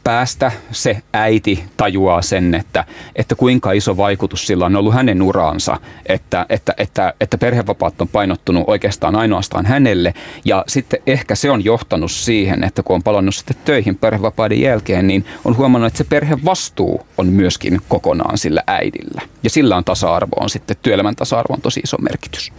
päästä 0.07 0.53
se 0.73 1.03
äiti 1.13 1.65
tajuaa 1.77 2.23
sen, 2.23 2.55
että, 2.55 2.85
että 3.17 3.35
kuinka 3.35 3.73
iso 3.73 3.97
vaikutus 3.97 4.47
sillä 4.47 4.67
on 4.67 4.77
ollut 4.77 4.95
hänen 4.95 5.23
uraansa, 5.23 5.81
että, 6.07 6.47
että, 6.49 6.75
että, 6.79 7.15
että 7.21 7.39
perhevapaat 7.39 8.01
on 8.01 8.09
painottunut 8.09 8.65
oikeastaan 8.67 9.17
ainoastaan 9.17 9.67
hänelle 9.67 10.15
ja 10.45 10.65
sitten 10.69 11.01
ehkä 11.07 11.35
se 11.35 11.51
on 11.51 11.65
johtanut 11.65 12.11
siihen, 12.11 12.65
että 12.65 12.83
kun 12.83 12.95
on 12.95 13.03
palannut 13.03 13.35
sitten 13.35 13.57
töihin 13.65 13.97
perhevapaiden 13.97 14.61
jälkeen, 14.61 15.07
niin 15.07 15.25
on 15.45 15.57
huomannut, 15.57 15.87
että 15.87 15.99
se 15.99 16.05
perhevastuu 16.05 17.07
on 17.19 17.27
myöskin 17.27 17.81
kokonaan 17.89 18.39
sillä 18.39 18.63
äidillä 18.67 19.23
ja 19.43 19.51
sillä 19.51 19.77
on 19.77 19.85
tasa-arvo 19.85 20.37
on 20.41 20.51
sitten 20.51 20.77
työelämän 20.83 21.17
tasa-arvo 21.17 21.55
on 21.55 21.61
tosi 21.61 21.81
iso 21.81 21.97
merkitys. 21.99 22.53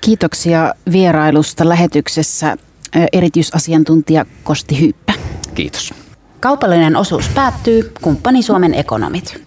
Kiitoksia 0.00 0.74
vierailusta 0.92 1.68
lähetyksessä 1.68 2.56
erityisasiantuntija 3.12 4.26
Kosti 4.44 4.80
Hyyppä. 4.80 5.09
Kiitos. 5.54 5.94
Kaupallinen 6.40 6.96
osuus 6.96 7.28
päättyy. 7.28 7.92
Kumppani 8.02 8.42
Suomen 8.42 8.74
ekonomit. 8.74 9.42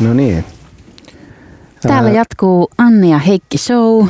No 0.00 0.14
niin. 0.14 0.44
Täällä 1.82 2.10
jatkuu 2.10 2.70
Anne 2.78 3.08
ja 3.08 3.18
Heikki 3.18 3.58
Show. 3.58 4.06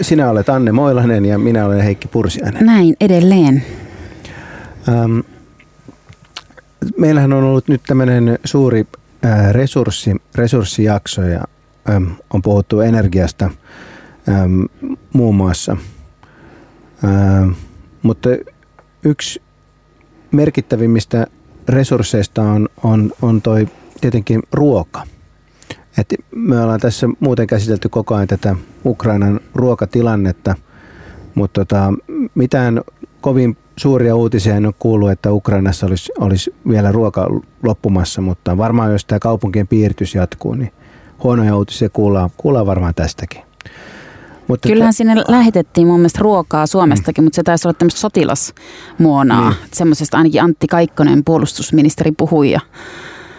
Sinä 0.00 0.30
olet 0.30 0.48
Anne 0.48 0.72
Moilanen 0.72 1.24
ja 1.24 1.38
minä 1.38 1.66
olen 1.66 1.80
Heikki 1.80 2.08
Pursiainen. 2.08 2.66
Näin 2.66 2.96
edelleen. 3.00 3.64
Ähm, 4.88 5.20
meillähän 6.98 7.32
on 7.32 7.44
ollut 7.44 7.68
nyt 7.68 7.82
tämmöinen 7.86 8.38
suuri 8.44 8.86
äh, 9.24 9.52
resurssi, 9.52 10.16
resurssijakso 10.34 11.22
ja 11.22 11.44
ähm, 11.90 12.04
on 12.34 12.42
puhuttu 12.42 12.80
energiasta 12.80 13.50
ähm, 14.28 14.62
muun 15.12 15.34
muassa. 15.34 15.76
Ähm, 17.04 17.50
mutta 18.02 18.28
yksi 19.06 19.42
merkittävimmistä 20.32 21.26
resursseista 21.68 22.42
on, 22.42 22.68
on, 22.82 23.12
on 23.22 23.42
toi 23.42 23.68
tietenkin 24.00 24.42
ruoka. 24.52 25.02
Et 25.98 26.14
me 26.34 26.60
ollaan 26.60 26.80
tässä 26.80 27.08
muuten 27.20 27.46
käsitelty 27.46 27.88
koko 27.88 28.14
ajan 28.14 28.28
tätä 28.28 28.56
Ukrainan 28.84 29.40
ruokatilannetta, 29.54 30.54
mutta 31.34 31.64
tota, 31.64 31.92
mitään 32.34 32.80
kovin 33.20 33.56
suuria 33.76 34.16
uutisia 34.16 34.56
en 34.56 34.66
ole 34.66 34.74
kuullut, 34.78 35.10
että 35.10 35.32
Ukrainassa 35.32 35.86
olisi, 35.86 36.12
olisi 36.18 36.54
vielä 36.68 36.92
ruoka 36.92 37.28
loppumassa, 37.62 38.20
mutta 38.20 38.58
varmaan 38.58 38.92
jos 38.92 39.04
tämä 39.04 39.18
kaupunkien 39.18 39.68
piiritys 39.68 40.14
jatkuu, 40.14 40.54
niin 40.54 40.72
huonoja 41.22 41.56
uutisia 41.56 41.88
kuullaan, 41.88 42.30
kuullaan 42.36 42.66
varmaan 42.66 42.94
tästäkin. 42.94 43.42
Mutta 44.48 44.68
Kyllähän 44.68 44.90
että, 44.90 44.96
sinne 44.96 45.14
lähetettiin 45.28 45.86
mun 45.86 46.00
mielestä 46.00 46.18
ruokaa 46.22 46.66
Suomestakin, 46.66 47.22
mm. 47.22 47.26
mutta 47.26 47.36
se 47.36 47.42
taisi 47.42 47.68
olla 47.68 47.76
tämmöistä 47.78 48.00
sotilasmuonaa. 48.00 49.50
Niin. 49.50 49.60
Semmoisesta 49.72 50.18
ainakin 50.18 50.42
Antti 50.42 50.66
Kaikkonen, 50.66 51.24
puolustusministeri, 51.24 52.12
puhui. 52.12 52.50
Ja 52.50 52.60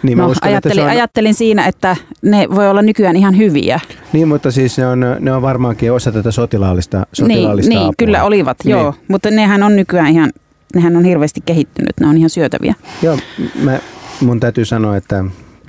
niin, 0.02 0.18
no, 0.18 0.26
uskon, 0.26 0.48
ajattelin, 0.48 0.84
on... 0.84 0.90
ajattelin 0.90 1.34
siinä, 1.34 1.66
että 1.66 1.96
ne 2.22 2.46
voi 2.54 2.68
olla 2.68 2.82
nykyään 2.82 3.16
ihan 3.16 3.36
hyviä. 3.36 3.80
Niin, 4.12 4.28
mutta 4.28 4.50
siis 4.50 4.78
ne 4.78 4.86
on, 4.86 5.04
ne 5.20 5.32
on 5.32 5.42
varmaankin 5.42 5.92
osa 5.92 6.12
tätä 6.12 6.30
sotilaallista, 6.30 7.06
sotilaallista 7.12 7.68
niin, 7.68 7.78
apua. 7.78 7.88
Niin, 7.88 7.96
kyllä 7.98 8.24
olivat, 8.24 8.56
niin. 8.64 8.70
joo. 8.70 8.94
Mutta 9.08 9.30
nehän 9.30 9.62
on 9.62 9.76
nykyään 9.76 10.08
ihan, 10.08 10.32
nehän 10.74 10.96
on 10.96 11.04
hirveästi 11.04 11.40
kehittynyt, 11.46 11.92
ne 12.00 12.06
on 12.06 12.16
ihan 12.16 12.30
syötäviä. 12.30 12.74
Joo, 13.02 13.18
mä, 13.62 13.78
mun 14.20 14.40
täytyy 14.40 14.64
sanoa, 14.64 14.96
että 14.96 15.24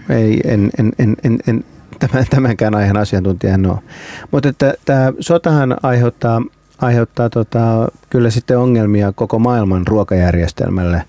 ei, 0.09 0.41
en, 0.45 0.69
en, 0.79 0.91
en, 0.99 1.17
en, 1.23 1.39
en 1.47 1.63
tämän, 1.99 2.25
tämänkään 2.29 2.75
aiheen 2.75 2.97
asiantuntija 2.97 3.53
en 3.53 3.65
ole. 3.65 3.79
Mutta 4.31 4.49
että 4.49 4.73
tämä 4.85 5.13
sotahan 5.19 5.77
aiheuttaa, 5.83 6.41
aiheuttaa 6.77 7.29
tota, 7.29 7.87
kyllä 8.09 8.29
sitten 8.29 8.57
ongelmia 8.57 9.11
koko 9.11 9.39
maailman 9.39 9.87
ruokajärjestelmälle. 9.87 11.03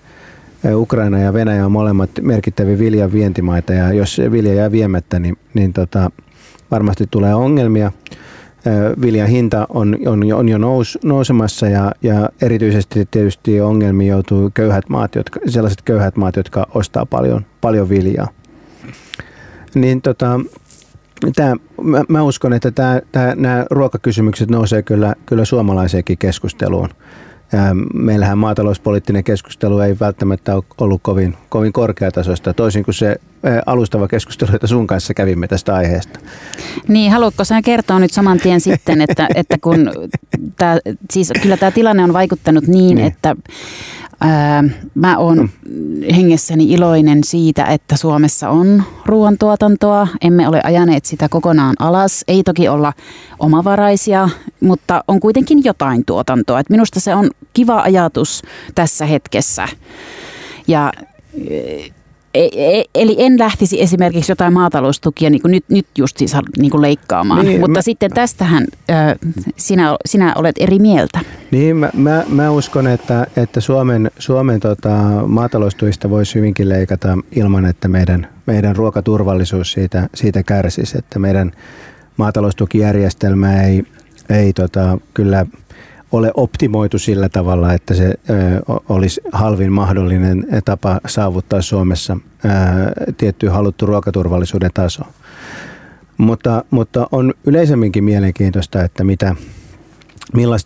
Ukraina 0.75 1.19
ja 1.19 1.33
Venäjä 1.33 1.65
on 1.65 1.71
molemmat 1.71 2.09
merkittäviä 2.21 2.79
viljan 2.79 3.13
vientimaita 3.13 3.73
ja 3.73 3.93
jos 3.93 4.21
vilja 4.31 4.53
jää 4.53 4.71
viemättä, 4.71 5.19
niin, 5.19 5.37
niin 5.53 5.73
tota, 5.73 6.11
varmasti 6.71 7.07
tulee 7.11 7.35
ongelmia. 7.35 7.91
Viljan 9.01 9.27
hinta 9.27 9.67
on, 9.69 9.97
on, 10.05 10.33
on 10.33 10.49
jo 10.49 10.57
nous, 10.57 10.99
nousemassa 11.03 11.67
ja, 11.69 11.91
ja 12.01 12.29
erityisesti 12.41 13.07
tietysti 13.11 13.61
ongelmiin 13.61 14.09
joutuu 14.09 14.51
köyhät 14.53 14.89
maat, 14.89 15.15
jotka, 15.15 15.39
sellaiset 15.47 15.81
köyhät 15.81 16.15
maat, 16.15 16.35
jotka 16.35 16.67
ostaa 16.73 17.05
paljon, 17.05 17.45
paljon 17.61 17.89
viljaa. 17.89 18.27
Niin 19.75 20.01
tota, 20.01 20.39
Tämä, 21.35 21.55
mä, 21.81 22.03
mä 22.09 22.23
uskon, 22.23 22.53
että 22.53 22.71
tämä, 22.71 23.01
tämä, 23.11 23.35
nämä 23.35 23.65
ruokakysymykset 23.71 24.49
nousee 24.49 24.81
kyllä, 24.81 25.15
kyllä 25.25 25.45
suomalaiseenkin 25.45 26.17
keskusteluun. 26.17 26.89
Meillähän 27.93 28.37
maatalouspoliittinen 28.37 29.23
keskustelu 29.23 29.79
ei 29.79 29.95
välttämättä 29.99 30.55
ole 30.55 30.63
ollut 30.77 31.01
kovin, 31.03 31.37
kovin 31.49 31.73
korkeatasoista, 31.73 32.53
toisin 32.53 32.83
kuin 32.83 32.95
se 32.95 33.15
alustava 33.65 34.07
keskustelu, 34.07 34.51
jota 34.51 34.67
sun 34.67 34.87
kanssa 34.87 35.13
kävimme 35.13 35.47
tästä 35.47 35.75
aiheesta. 35.75 36.19
Niin, 36.87 37.11
haluatko 37.11 37.43
sä 37.43 37.61
kertoa 37.61 37.99
nyt 37.99 38.11
saman 38.11 38.37
tien 38.37 38.61
sitten, 38.61 39.01
että, 39.01 39.27
että 39.35 39.57
kun 39.61 39.91
tää, 40.57 40.77
siis 41.13 41.33
kyllä 41.41 41.57
tämä 41.57 41.71
tilanne 41.71 42.03
on 42.03 42.13
vaikuttanut 42.13 42.67
niin, 42.67 42.95
niin. 42.95 43.07
että 43.07 43.35
Ää, 44.21 44.63
mä 44.95 45.17
oon 45.17 45.37
mm. 45.37 46.01
hengessäni 46.15 46.71
iloinen 46.71 47.23
siitä, 47.23 47.65
että 47.65 47.97
Suomessa 47.97 48.49
on 48.49 48.83
ruoantuotantoa. 49.05 50.07
Emme 50.21 50.47
ole 50.47 50.61
ajaneet 50.63 51.05
sitä 51.05 51.29
kokonaan 51.29 51.75
alas. 51.79 52.23
Ei 52.27 52.43
toki 52.43 52.67
olla 52.67 52.93
omavaraisia, 53.39 54.29
mutta 54.59 55.03
on 55.07 55.19
kuitenkin 55.19 55.63
jotain 55.63 56.05
tuotantoa. 56.05 56.59
Et 56.59 56.69
minusta 56.69 56.99
se 56.99 57.15
on 57.15 57.29
kiva 57.53 57.81
ajatus 57.81 58.41
tässä 58.75 59.05
hetkessä. 59.05 59.67
Ja 60.67 60.91
eli 62.95 63.15
en 63.17 63.39
lähtisi 63.39 63.81
esimerkiksi 63.81 64.31
jotain 64.31 64.53
maataloustukia 64.53 65.29
niin 65.29 65.41
kuin 65.41 65.51
nyt, 65.51 65.65
nyt 65.69 65.87
just 65.97 66.17
siis 66.17 66.33
niin 66.57 66.71
kuin 66.71 66.81
leikkaamaan, 66.81 67.45
niin, 67.45 67.59
mutta 67.59 67.77
mä, 67.77 67.81
sitten 67.81 68.11
tästähän 68.11 68.67
äh, 68.89 69.15
sinä, 69.57 69.95
sinä 70.05 70.33
olet 70.35 70.55
eri 70.59 70.79
mieltä. 70.79 71.19
Niin, 71.51 71.77
mä, 71.77 71.89
mä, 71.93 72.23
mä 72.29 72.51
uskon, 72.51 72.87
että, 72.87 73.27
että 73.37 73.61
Suomen, 73.61 74.11
Suomen 74.19 74.59
tota, 74.59 74.97
maataloustuista 75.27 76.09
voisi 76.09 76.35
hyvinkin 76.35 76.69
leikata 76.69 77.17
ilman, 77.31 77.65
että 77.65 77.87
meidän, 77.87 78.27
meidän 78.45 78.75
ruokaturvallisuus 78.75 79.71
siitä, 79.71 80.09
siitä 80.15 80.43
kärsisi, 80.43 80.97
että 80.97 81.19
meidän 81.19 81.51
maataloustukijärjestelmä 82.17 83.63
ei, 83.63 83.83
ei 84.29 84.53
tota, 84.53 84.97
kyllä– 85.13 85.45
ole 86.11 86.31
optimoitu 86.35 86.99
sillä 86.99 87.29
tavalla, 87.29 87.73
että 87.73 87.93
se 87.93 88.13
olisi 88.89 89.21
halvin 89.31 89.71
mahdollinen 89.71 90.47
tapa 90.65 91.01
saavuttaa 91.07 91.61
Suomessa 91.61 92.17
tietty 93.17 93.47
haluttu 93.47 93.85
ruokaturvallisuuden 93.85 94.71
taso. 94.73 95.03
Mutta, 96.17 96.65
mutta 96.71 97.07
on 97.11 97.33
yleisemminkin 97.45 98.03
mielenkiintoista, 98.03 98.83
että 98.83 99.03
mitä, 99.03 99.35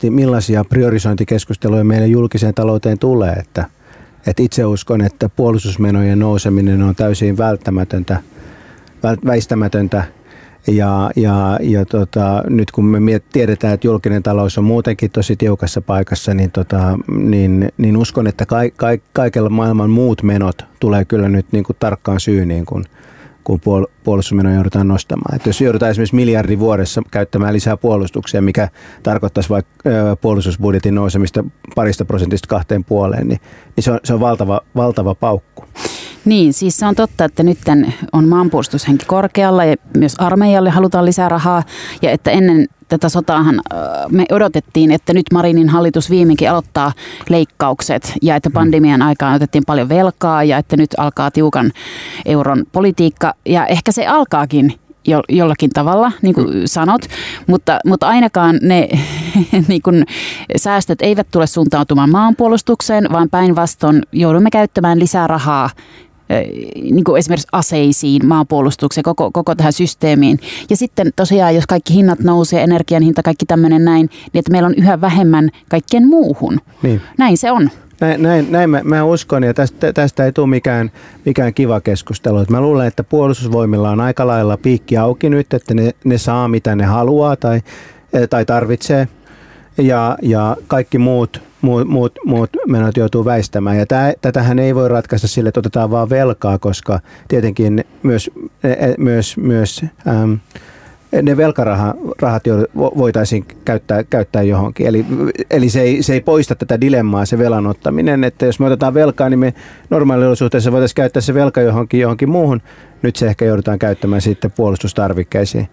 millaisia, 0.09 0.63
priorisointikeskusteluja 0.65 1.83
meille 1.83 2.07
julkiseen 2.07 2.53
talouteen 2.53 2.99
tulee. 2.99 3.33
Että, 3.33 3.65
että 4.27 4.43
itse 4.43 4.65
uskon, 4.65 5.01
että 5.01 5.29
puolustusmenojen 5.29 6.19
nouseminen 6.19 6.83
on 6.83 6.95
täysin 6.95 7.37
välttämätöntä, 7.37 8.19
väistämätöntä 9.25 10.03
ja, 10.67 11.11
ja, 11.15 11.59
ja 11.61 11.85
tota, 11.85 12.43
nyt 12.49 12.71
kun 12.71 12.85
me 12.85 13.21
tiedetään, 13.33 13.73
että 13.73 13.87
julkinen 13.87 14.23
talous 14.23 14.57
on 14.57 14.63
muutenkin 14.63 15.11
tosi 15.11 15.35
tiukassa 15.35 15.81
paikassa, 15.81 16.33
niin, 16.33 16.51
tota, 16.51 16.99
niin, 17.07 17.69
niin 17.77 17.97
uskon, 17.97 18.27
että 18.27 18.45
ka, 18.45 18.57
ka, 18.75 18.87
kaikella 19.13 19.49
maailman 19.49 19.89
muut 19.89 20.23
menot 20.23 20.65
tulee 20.79 21.05
kyllä 21.05 21.29
nyt 21.29 21.45
niin 21.51 21.63
kuin 21.63 21.77
tarkkaan 21.79 22.19
syy, 22.19 22.45
niin 22.45 22.65
kuin, 22.65 22.83
kun 23.43 23.59
puol, 23.59 23.85
puolustusmenoja 24.03 24.55
joudutaan 24.55 24.87
nostamaan. 24.87 25.35
Et 25.35 25.45
jos 25.45 25.61
joudutaan 25.61 25.91
esimerkiksi 25.91 26.15
miljardi 26.15 26.59
vuodessa 26.59 27.01
käyttämään 27.11 27.53
lisää 27.53 27.77
puolustuksia, 27.77 28.41
mikä 28.41 28.69
tarkoittaisi 29.03 29.49
vaikka 29.49 29.71
puolustusbudjetin 30.21 30.95
nousemista 30.95 31.43
parista 31.75 32.05
prosentista 32.05 32.47
kahteen 32.47 32.83
puoleen, 32.83 33.27
niin, 33.27 33.39
niin 33.75 33.83
se, 33.83 33.91
on, 33.91 33.99
se 34.03 34.13
on 34.13 34.19
valtava, 34.19 34.61
valtava 34.75 35.15
paukku. 35.15 35.65
Niin, 36.25 36.53
siis 36.53 36.77
se 36.77 36.85
on 36.85 36.95
totta, 36.95 37.25
että 37.25 37.43
nyt 37.43 37.57
on 38.13 38.27
maanpuolustushenki 38.27 39.05
korkealla 39.05 39.65
ja 39.65 39.75
myös 39.97 40.15
armeijalle 40.17 40.69
halutaan 40.69 41.05
lisää 41.05 41.29
rahaa. 41.29 41.63
Ja 42.01 42.11
että 42.11 42.31
ennen 42.31 42.67
tätä 42.87 43.09
sotaahan 43.09 43.61
me 44.11 44.25
odotettiin, 44.31 44.91
että 44.91 45.13
nyt 45.13 45.25
Marinin 45.33 45.69
hallitus 45.69 46.09
viimeinkin 46.09 46.51
aloittaa 46.51 46.91
leikkaukset 47.29 48.13
ja 48.21 48.35
että 48.35 48.49
pandemian 48.49 49.01
aikaan 49.01 49.35
otettiin 49.35 49.63
paljon 49.67 49.89
velkaa 49.89 50.43
ja 50.43 50.57
että 50.57 50.77
nyt 50.77 50.89
alkaa 50.97 51.31
tiukan 51.31 51.71
euron 52.25 52.63
politiikka. 52.71 53.33
Ja 53.45 53.65
ehkä 53.65 53.91
se 53.91 54.07
alkaakin 54.07 54.73
jo, 55.07 55.21
jollakin 55.29 55.69
tavalla, 55.69 56.11
niin 56.21 56.35
kuin 56.35 56.67
sanot, 56.67 57.01
mutta, 57.47 57.79
mutta 57.85 58.07
ainakaan 58.07 58.59
ne 58.61 58.89
niin 59.67 59.81
kuin, 59.81 60.05
säästöt 60.55 61.01
eivät 61.01 61.27
tule 61.31 61.47
suuntautumaan 61.47 62.09
maanpuolustukseen, 62.09 63.07
vaan 63.11 63.29
päinvastoin 63.29 64.01
joudumme 64.11 64.49
käyttämään 64.49 64.99
lisää 64.99 65.27
rahaa 65.27 65.69
niin 66.81 67.03
kuin 67.03 67.19
esimerkiksi 67.19 67.47
aseisiin, 67.51 68.27
maanpuolustukseen, 68.27 69.03
koko, 69.03 69.31
koko 69.31 69.55
tähän 69.55 69.73
systeemiin. 69.73 70.39
Ja 70.69 70.77
sitten 70.77 71.11
tosiaan, 71.15 71.55
jos 71.55 71.67
kaikki 71.67 71.93
hinnat 71.93 72.19
nousee, 72.19 72.63
energian 72.63 73.03
hinta, 73.03 73.23
kaikki 73.23 73.45
tämmöinen 73.45 73.85
näin, 73.85 74.09
niin 74.33 74.39
että 74.39 74.51
meillä 74.51 74.67
on 74.67 74.75
yhä 74.77 75.01
vähemmän 75.01 75.49
kaikkien 75.69 76.07
muuhun. 76.07 76.59
Niin. 76.83 77.01
Näin 77.17 77.37
se 77.37 77.51
on. 77.51 77.69
Näin, 78.01 78.21
näin, 78.23 78.51
näin 78.51 78.69
mä, 78.69 78.81
mä 78.83 79.03
uskon 79.03 79.43
ja 79.43 79.53
tästä, 79.53 79.93
tästä 79.93 80.25
ei 80.25 80.31
tule 80.31 80.47
mikään, 80.47 80.91
mikään 81.25 81.53
kiva 81.53 81.81
keskustelu. 81.81 82.45
Mä 82.49 82.61
luulen, 82.61 82.87
että 82.87 83.03
puolustusvoimilla 83.03 83.89
on 83.89 84.01
aika 84.01 84.27
lailla 84.27 84.57
piikki 84.57 84.97
auki 84.97 85.29
nyt, 85.29 85.53
että 85.53 85.73
ne, 85.73 85.91
ne 86.03 86.17
saa 86.17 86.47
mitä 86.47 86.75
ne 86.75 86.85
haluaa 86.85 87.35
tai, 87.35 87.61
tai 88.29 88.45
tarvitsee 88.45 89.07
ja, 89.77 90.17
ja 90.21 90.57
kaikki 90.67 90.97
muut, 90.97 91.41
muut, 91.65 91.87
muut, 91.87 92.19
muut 92.25 92.49
menot 92.67 92.97
joutuu 92.97 93.25
väistämään. 93.25 93.77
Ja 93.77 93.85
tää, 93.85 94.13
tätähän 94.21 94.59
ei 94.59 94.75
voi 94.75 94.89
ratkaista 94.89 95.27
sille, 95.27 95.47
että 95.47 95.59
otetaan 95.59 95.91
vaan 95.91 96.09
velkaa, 96.09 96.59
koska 96.59 96.99
tietenkin 97.27 97.85
myös, 98.03 98.29
e, 98.63 98.69
e, 98.69 98.95
myös, 98.97 99.37
myös 99.37 99.85
ähm, 100.07 100.33
ne 101.21 101.37
velkarahat 101.37 102.43
voitaisiin 102.75 103.45
käyttää, 103.65 104.03
käyttää 104.03 104.41
johonkin. 104.41 104.87
Eli, 104.87 105.05
eli 105.51 105.69
se, 105.69 105.81
ei, 105.81 106.03
se 106.03 106.13
ei 106.13 106.21
poista 106.21 106.55
tätä 106.55 106.81
dilemmaa, 106.81 107.25
se 107.25 107.37
velan 107.37 107.67
ottaminen. 107.67 108.23
Että 108.23 108.45
jos 108.45 108.59
me 108.59 108.65
otetaan 108.65 108.93
velkaa, 108.93 109.29
niin 109.29 109.39
me 109.39 109.53
normaaliolosuhteissa 109.89 110.71
voitaisiin 110.71 110.95
käyttää 110.95 111.21
se 111.21 111.33
velka 111.33 111.61
johonkin, 111.61 111.99
johonkin 111.99 112.29
muuhun 112.29 112.61
nyt 113.01 113.15
se 113.15 113.27
ehkä 113.27 113.45
joudutaan 113.45 113.79
käyttämään 113.79 114.21
sitten 114.21 114.51
puolustustarvikkeisiin. 114.51 115.67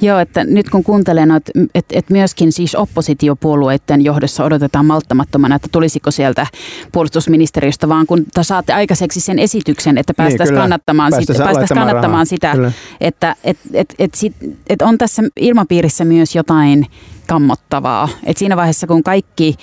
Joo, 0.00 0.18
että 0.18 0.44
nyt 0.44 0.70
kun 0.70 0.84
kuuntelen, 0.84 1.30
että 1.30 1.52
et, 1.74 1.84
et 1.92 2.10
myöskin 2.10 2.52
siis 2.52 2.74
oppositiopuolueiden 2.74 4.04
johdossa 4.04 4.44
odotetaan 4.44 4.86
malttamattomana, 4.86 5.54
että 5.54 5.68
tulisiko 5.72 6.10
sieltä 6.10 6.46
puolustusministeriöstä, 6.92 7.88
vaan 7.88 8.06
kun 8.06 8.24
saatte 8.40 8.72
aikaiseksi 8.72 9.20
sen 9.20 9.38
esityksen, 9.38 9.98
että 9.98 10.14
päästäisiin 10.14 10.54
niin, 10.54 10.60
kannattamaan, 10.60 11.10
päästäisi 11.10 11.32
sitä, 11.32 11.44
päästäisi 11.44 11.74
kannattamaan 11.74 12.26
sitä, 12.26 12.52
kyllä. 12.52 12.72
että 13.00 13.36
et, 13.44 13.58
et, 13.74 13.94
et, 13.98 14.14
sit, 14.14 14.34
et 14.68 14.82
on 14.82 14.98
tässä 14.98 15.22
ilmapiirissä 15.36 16.04
myös 16.04 16.34
jotain 16.34 16.86
kammottavaa. 17.26 18.08
Et 18.24 18.36
siinä 18.36 18.56
vaiheessa, 18.56 18.86
kun 18.86 19.02
kaikki 19.02 19.56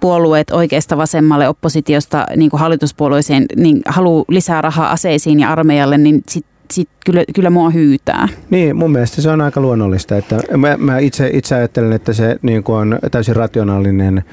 puolueet 0.00 0.50
oikeasta 0.50 0.96
vasemmalle 0.96 1.48
oppositiosta 1.48 2.26
niin 2.36 2.50
kuin 2.50 2.60
hallituspuolueeseen 2.60 3.46
niin 3.56 3.82
haluaa 3.86 4.24
lisää 4.28 4.62
rahaa 4.62 4.90
aseisiin 4.90 5.40
ja 5.40 5.52
armeijalle, 5.52 5.98
niin 5.98 6.22
sitten 6.28 6.58
sit 6.72 6.88
kyllä, 7.06 7.24
kyllä 7.34 7.50
mua 7.50 7.70
hyytää. 7.70 8.28
Niin, 8.50 8.76
mun 8.76 8.92
mielestä 8.92 9.22
se 9.22 9.30
on 9.30 9.40
aika 9.40 9.60
luonnollista. 9.60 10.16
Että 10.16 10.40
mä, 10.56 10.76
mä 10.76 10.98
itse, 10.98 11.30
itse 11.32 11.54
ajattelen, 11.54 11.92
että 11.92 12.12
se 12.12 12.36
niin 12.42 12.62
kuin 12.62 12.76
on 12.76 12.98
täysin 13.10 13.36
rationaalinen 13.36 14.24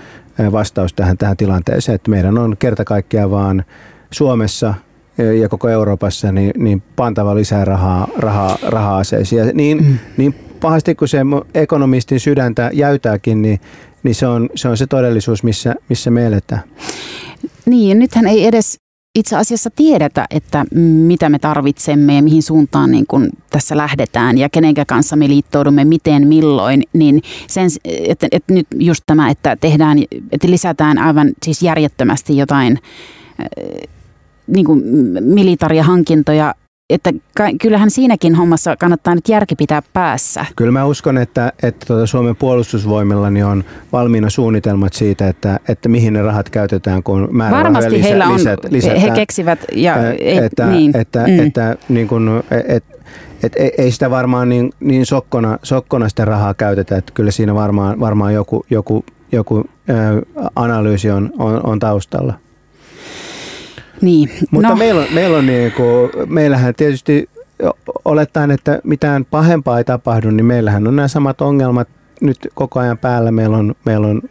vastaus 0.51 0.93
tähän, 0.93 1.17
tähän 1.17 1.37
tilanteeseen, 1.37 1.95
että 1.95 2.11
meidän 2.11 2.37
on 2.37 2.55
kerta 2.59 2.83
kaikkiaan 2.83 3.31
vaan 3.31 3.63
Suomessa 4.11 4.73
ja 5.41 5.49
koko 5.49 5.69
Euroopassa 5.69 6.31
niin, 6.31 6.51
niin 6.57 6.83
pantava 6.95 7.35
lisää 7.35 7.65
rahaa, 7.65 8.07
rahaa, 8.17 8.57
rahaa 8.67 8.97
aseisiin. 8.97 9.47
Ja 9.47 9.53
niin, 9.53 9.85
mm. 9.85 9.97
niin 10.17 10.35
pahasti 10.61 10.95
kuin 10.95 11.09
se 11.09 11.19
ekonomistin 11.53 12.19
sydäntä 12.19 12.69
jäytääkin, 12.73 13.41
niin, 13.41 13.59
niin 14.05 14.15
se, 14.15 14.27
on, 14.27 14.49
se 14.55 14.67
on 14.67 14.77
se 14.77 14.87
todellisuus, 14.87 15.43
missä, 15.43 15.75
missä 15.89 16.11
me 16.11 16.25
eletään. 16.25 16.61
Niin, 17.65 17.99
nythän 17.99 18.27
ei 18.27 18.47
edes 18.47 18.77
itse 19.15 19.35
asiassa 19.35 19.69
tiedetä, 19.75 20.25
että 20.29 20.65
mitä 21.07 21.29
me 21.29 21.39
tarvitsemme 21.39 22.15
ja 22.15 22.23
mihin 22.23 22.43
suuntaan 22.43 22.91
niin 22.91 23.07
kun 23.07 23.29
tässä 23.49 23.77
lähdetään 23.77 24.37
ja 24.37 24.49
kenenkä 24.49 24.85
kanssa 24.85 25.15
me 25.15 25.27
liittoudumme, 25.27 25.85
miten, 25.85 26.27
milloin, 26.27 26.83
niin 26.93 27.21
sen, 27.47 27.69
että, 27.85 28.27
että 28.31 28.53
nyt 28.53 28.67
just 28.79 29.03
tämä, 29.05 29.29
että 29.29 29.55
tehdään, 29.55 29.97
että 30.31 30.49
lisätään 30.49 30.97
aivan 30.97 31.31
siis 31.43 31.61
järjettömästi 31.61 32.37
jotain 32.37 32.79
äh, 33.39 33.89
niin 34.47 34.65
kuin 34.65 34.83
militariahankintoja 35.21 36.53
että 36.89 37.13
kyllähän 37.61 37.91
siinäkin 37.91 38.35
hommassa 38.35 38.75
kannattaa 38.77 39.15
nyt 39.15 39.29
järki 39.29 39.55
pitää 39.55 39.81
päässä. 39.93 40.45
Kyllä 40.55 40.71
mä 40.71 40.85
uskon, 40.85 41.17
että, 41.17 41.53
että 41.63 41.85
tuota 41.85 42.07
Suomen 42.07 42.35
puolustusvoimilla 42.35 43.29
niin 43.29 43.45
on 43.45 43.63
valmiina 43.91 44.29
suunnitelmat 44.29 44.93
siitä, 44.93 45.27
että, 45.27 45.59
että 45.67 45.89
mihin 45.89 46.13
ne 46.13 46.21
rahat 46.21 46.49
käytetään, 46.49 47.03
kun 47.03 47.27
määrä 47.31 47.57
Varmasti 47.57 47.91
lisä, 47.91 48.07
heillä 48.07 48.27
on, 48.27 48.33
lisät, 48.33 48.59
lisätään. 48.69 49.01
he 49.01 49.09
keksivät. 49.09 49.59
Ja, 49.71 50.11
ei, 50.11 50.37
että, 50.37 50.65
niin. 50.67 50.97
että, 50.97 51.27
mm. 51.27 51.39
että 51.39 51.75
niin 51.89 52.07
kun, 52.07 52.43
et, 52.67 52.83
et, 53.43 53.53
ei 53.77 53.91
sitä 53.91 54.09
varmaan 54.09 54.49
niin, 54.49 54.71
niin 54.79 55.05
sokkona, 55.05 55.59
sokkona 55.63 56.09
sitä 56.09 56.25
rahaa 56.25 56.53
käytetä, 56.53 56.97
että 56.97 57.11
kyllä 57.13 57.31
siinä 57.31 57.55
varmaan, 57.55 57.99
varmaan 57.99 58.33
joku, 58.33 58.65
joku, 58.69 59.05
joku 59.31 59.63
ä, 59.89 59.93
analyysi 60.55 61.11
on, 61.11 61.33
on, 61.37 61.65
on 61.65 61.79
taustalla. 61.79 62.33
Niin. 64.01 64.29
Mutta 64.51 64.69
no. 64.69 64.75
meillä 64.75 65.01
on, 65.01 65.07
meillä 65.13 65.37
on 65.37 65.45
niin 65.45 65.71
kuin, 65.71 66.11
meillähän 66.25 66.75
tietysti 66.75 67.29
olettaen, 68.05 68.51
että 68.51 68.81
mitään 68.83 69.25
pahempaa 69.25 69.77
ei 69.77 69.83
tapahdu, 69.83 70.31
niin 70.31 70.45
meillähän 70.45 70.87
on 70.87 70.95
nämä 70.95 71.07
samat 71.07 71.41
ongelmat 71.41 71.87
nyt 72.21 72.47
koko 72.53 72.79
ajan 72.79 72.97
päällä. 72.97 73.31
Meillä 73.31 73.57
on, 73.57 73.75
meillä 73.85 74.07
on 74.07 74.21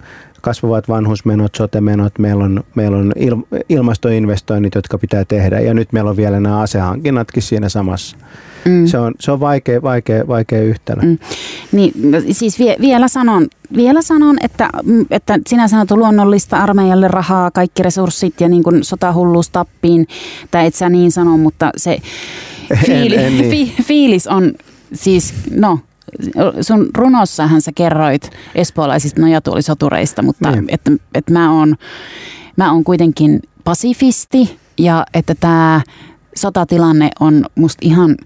kasvavat 0.40 0.88
vanhusmenot, 0.88 1.54
sotemenot, 1.54 2.18
meillä 2.18 2.44
on, 2.44 2.64
meillä 2.74 2.96
on 2.96 3.12
il, 3.16 3.36
ilmastoinvestoinnit, 3.68 4.74
jotka 4.74 4.98
pitää 4.98 5.24
tehdä 5.24 5.60
ja 5.60 5.74
nyt 5.74 5.92
meillä 5.92 6.10
on 6.10 6.16
vielä 6.16 6.40
nämä 6.40 6.60
asehankinnatkin 6.60 7.42
siinä 7.42 7.68
samassa. 7.68 8.16
Mm. 8.64 8.86
Se, 8.86 8.98
on, 8.98 9.14
se 9.20 9.32
on 9.32 9.40
vaikea, 9.40 9.82
vaikea, 9.82 10.28
vaikea 10.28 10.62
yhtälö. 10.62 11.02
Mm. 11.02 11.18
Niin, 11.72 11.92
siis 12.30 12.58
vie, 12.58 12.76
vielä 12.80 13.08
sanon, 13.08 13.46
vielä 13.76 14.02
sanon 14.02 14.36
että, 14.40 14.70
että 15.10 15.38
sinä 15.46 15.68
sanot 15.68 15.90
luonnollista 15.90 16.56
armeijalle 16.56 17.08
rahaa, 17.08 17.50
kaikki 17.50 17.82
resurssit 17.82 18.40
ja 18.40 18.48
niin 18.48 18.62
kuin 18.62 18.84
sotahulluus 18.84 19.50
tappiin, 19.50 20.06
tai 20.50 20.66
et 20.66 20.74
sä 20.74 20.88
niin 20.88 21.12
sano, 21.12 21.36
mutta 21.36 21.70
se 21.76 21.98
fiili, 22.86 23.16
en, 23.16 23.24
en 23.24 23.36
niin. 23.36 23.50
fi, 23.76 23.82
fiilis 23.82 24.26
on 24.26 24.52
siis, 24.92 25.34
no 25.50 25.78
sun 26.60 26.88
runossahan 26.94 27.60
sä 27.60 27.72
kerroit 27.74 28.30
espoolaisista 28.54 29.20
nojatuolisotureista, 29.20 30.22
mutta 30.22 30.50
niin. 30.50 30.64
että, 30.68 30.92
että 31.14 31.32
mä 31.32 31.52
oon 31.52 31.76
mä 32.56 32.72
oon 32.72 32.84
kuitenkin 32.84 33.42
pasifisti 33.64 34.58
ja 34.78 35.06
että 35.14 35.34
tämä 35.40 35.80
sotatilanne 36.36 37.10
on 37.20 37.46
musta 37.54 37.78
ihan 37.82 38.16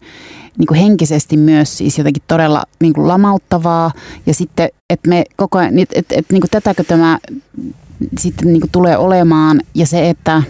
niin 0.59 0.67
kuin 0.67 0.81
henkisesti 0.81 1.37
myös 1.37 1.79
siis 1.79 1.99
jotenkin 1.99 2.23
todella 2.27 2.63
niin 2.81 2.93
kuin 2.93 3.09
lamauttavaa. 3.09 3.91
Ja 4.27 4.35
sitten, 4.35 4.69
että 4.91 5.09
me 5.09 5.25
koko 5.37 5.59
ajan, 5.59 5.79
että, 5.79 5.99
että, 5.99 6.15
että 6.19 6.33
niin 6.35 6.41
kuin 6.41 6.51
tätäkö 6.51 6.85
tämä 6.85 7.19
sitten 8.19 8.49
niin 8.49 8.61
kuin 8.61 8.71
tulee 8.71 8.97
olemaan. 8.97 9.61
Ja 9.75 9.87
se, 9.87 10.09
että, 10.09 10.43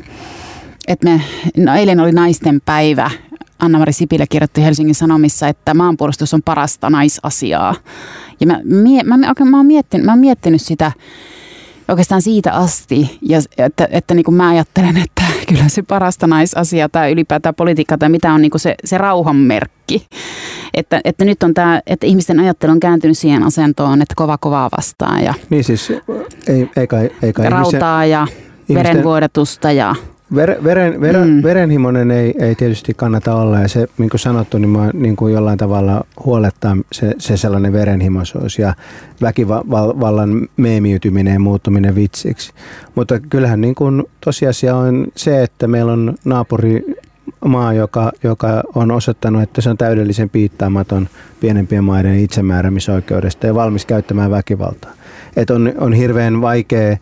että 0.89 1.09
me, 1.09 1.23
no 1.57 1.75
eilen 1.75 2.01
oli 2.01 2.13
naisten 2.13 2.61
päivä. 2.65 3.11
Anna-Mari 3.59 3.93
Sipilä 3.93 4.27
kirjoitti 4.27 4.65
Helsingin 4.65 4.95
Sanomissa, 4.95 5.49
että 5.49 5.75
maanpuolustus 5.75 6.35
on 6.35 6.43
parasta 6.43 6.91
naisasiaa. 6.91 7.75
Ja 8.41 8.47
mä, 8.47 8.61
mä, 8.65 9.17
mä, 9.17 9.17
mä, 9.17 9.45
mä, 9.51 9.57
oon 9.57 9.67
miettinyt, 9.67 10.07
mä 10.07 10.13
oon 10.13 10.19
miettinyt 10.19 10.63
sitä 10.63 10.93
oikeastaan 11.89 12.23
siitä 12.23 12.53
asti, 12.53 13.19
ja 13.23 13.39
että, 13.59 13.89
että 13.91 14.15
niin 14.15 14.25
kuin 14.25 14.35
mä 14.35 14.49
ajattelen, 14.49 14.97
että 15.05 15.23
kyllä 15.49 15.69
se 15.69 15.83
parasta 15.83 16.27
naisasia 16.27 16.89
tai 16.89 17.13
ylipäätään 17.13 17.55
politiikka 17.55 17.99
tai 17.99 18.09
mitä 18.09 18.33
on 18.33 18.43
niin 18.43 18.51
kuin 18.51 18.61
se, 18.61 18.75
se 18.85 18.99
rauhan 18.99 19.37
merkki. 19.37 20.07
Että, 20.75 21.01
että 21.05 21.25
nyt 21.25 21.43
on 21.43 21.55
tämä, 21.55 21.81
että 21.87 22.07
ihmisten 22.07 22.41
ajattelu 22.41 22.73
on 22.73 22.81
kääntynyt 22.81 23.19
siihen 23.19 23.43
asentoon, 23.43 24.03
että 24.03 24.15
kova 24.17 24.39
kovaa 24.39 24.69
vastaan. 24.77 25.25
Ja 25.25 25.35
niin 25.51 25.65
siis 25.65 25.93
ei, 26.47 26.71
ei 26.77 26.87
kai, 26.87 27.11
ei 27.23 27.33
kai 27.33 27.51
rautaa 27.51 28.05
ihmisen, 28.05 28.37
ja 28.69 28.75
verenvuodatusta 28.75 29.73
ja 29.73 29.95
Ver, 30.35 30.65
veren, 30.65 31.01
veren, 31.01 31.29
mm. 31.29 31.43
Verenhimoinen 31.43 32.11
ei, 32.11 32.35
ei 32.39 32.55
tietysti 32.55 32.95
kannata 32.95 33.35
olla 33.35 33.61
ja 33.61 33.69
se, 33.69 33.89
niin 33.99 34.11
kuin 34.11 34.21
sanottu, 34.21 34.59
niin, 34.59 34.71
mä, 34.71 34.91
niin 34.93 35.17
kuin 35.17 35.35
jollain 35.35 35.59
tavalla 35.59 36.05
huolettaa 36.25 36.77
se, 36.93 37.15
se 37.19 37.37
sellainen 37.37 37.73
verenhimoisuus 37.73 38.59
ja 38.59 38.75
väkivallan 39.23 40.49
meemiytyminen 40.57 41.33
ja 41.33 41.41
muuttuminen 41.41 41.95
vitsiksi. 41.95 42.53
Mutta 42.95 43.21
kyllähän 43.21 43.61
niin 43.61 43.75
kuin 43.75 44.05
tosiasia 44.21 44.77
on 44.77 45.07
se, 45.17 45.43
että 45.43 45.69
meillä 45.69 45.93
on 45.93 46.15
naapuri 46.25 46.85
maa, 47.45 47.73
joka, 47.73 48.13
joka 48.23 48.63
on 48.75 48.91
osoittanut, 48.91 49.43
että 49.43 49.61
se 49.61 49.71
on 49.71 49.79
täydellisen 49.79 50.31
piittaamaton 50.31 51.09
pienempien 51.41 51.85
maiden 51.85 52.19
itsemääräämisoikeudesta 52.19 53.47
ja 53.47 53.55
valmis 53.55 53.87
käyttämään 53.87 54.31
väkivaltaa. 54.31 54.93
Et 55.37 55.51
on, 55.51 55.73
on 55.79 55.93
hirveän 55.93 56.41
vaikea 56.41 56.97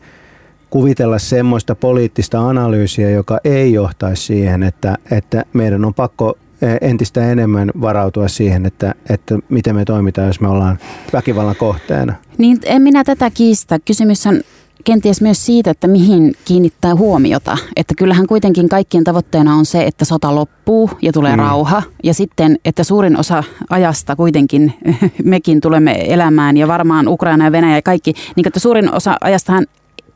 kuvitella 0.70 1.18
semmoista 1.18 1.74
poliittista 1.74 2.48
analyysiä, 2.48 3.10
joka 3.10 3.38
ei 3.44 3.72
johtaisi 3.72 4.22
siihen, 4.22 4.62
että, 4.62 4.96
että 5.10 5.44
meidän 5.52 5.84
on 5.84 5.94
pakko 5.94 6.38
eh, 6.62 6.78
entistä 6.80 7.32
enemmän 7.32 7.70
varautua 7.80 8.28
siihen, 8.28 8.66
että, 8.66 8.94
että 9.10 9.38
miten 9.48 9.74
me 9.74 9.84
toimitaan, 9.84 10.26
jos 10.26 10.40
me 10.40 10.48
ollaan 10.48 10.78
väkivallan 11.12 11.56
kohteena. 11.56 12.14
Niin, 12.38 12.58
en 12.64 12.82
minä 12.82 13.04
tätä 13.04 13.30
kiistä. 13.30 13.78
Kysymys 13.78 14.26
on 14.26 14.40
kenties 14.86 15.20
myös 15.20 15.46
siitä, 15.46 15.70
että 15.70 15.88
mihin 15.88 16.34
kiinnittää 16.44 16.94
huomiota. 16.94 17.58
Että 17.76 17.94
kyllähän 17.98 18.26
kuitenkin 18.26 18.68
kaikkien 18.68 19.04
tavoitteena 19.04 19.54
on 19.54 19.66
se, 19.66 19.84
että 19.84 20.04
sota 20.04 20.34
loppuu 20.34 20.90
ja 21.02 21.12
tulee 21.12 21.32
mm. 21.32 21.38
rauha. 21.38 21.82
Ja 22.04 22.14
sitten, 22.14 22.58
että 22.64 22.84
suurin 22.84 23.18
osa 23.18 23.44
ajasta 23.70 24.16
kuitenkin 24.16 24.74
mekin 25.24 25.60
tulemme 25.60 26.14
elämään 26.14 26.56
ja 26.56 26.68
varmaan 26.68 27.08
Ukraina 27.08 27.44
ja 27.44 27.52
Venäjä 27.52 27.76
ja 27.76 27.82
kaikki, 27.82 28.12
niin 28.36 28.46
että 28.46 28.60
suurin 28.60 28.94
osa 28.94 29.16
ajastahan 29.20 29.66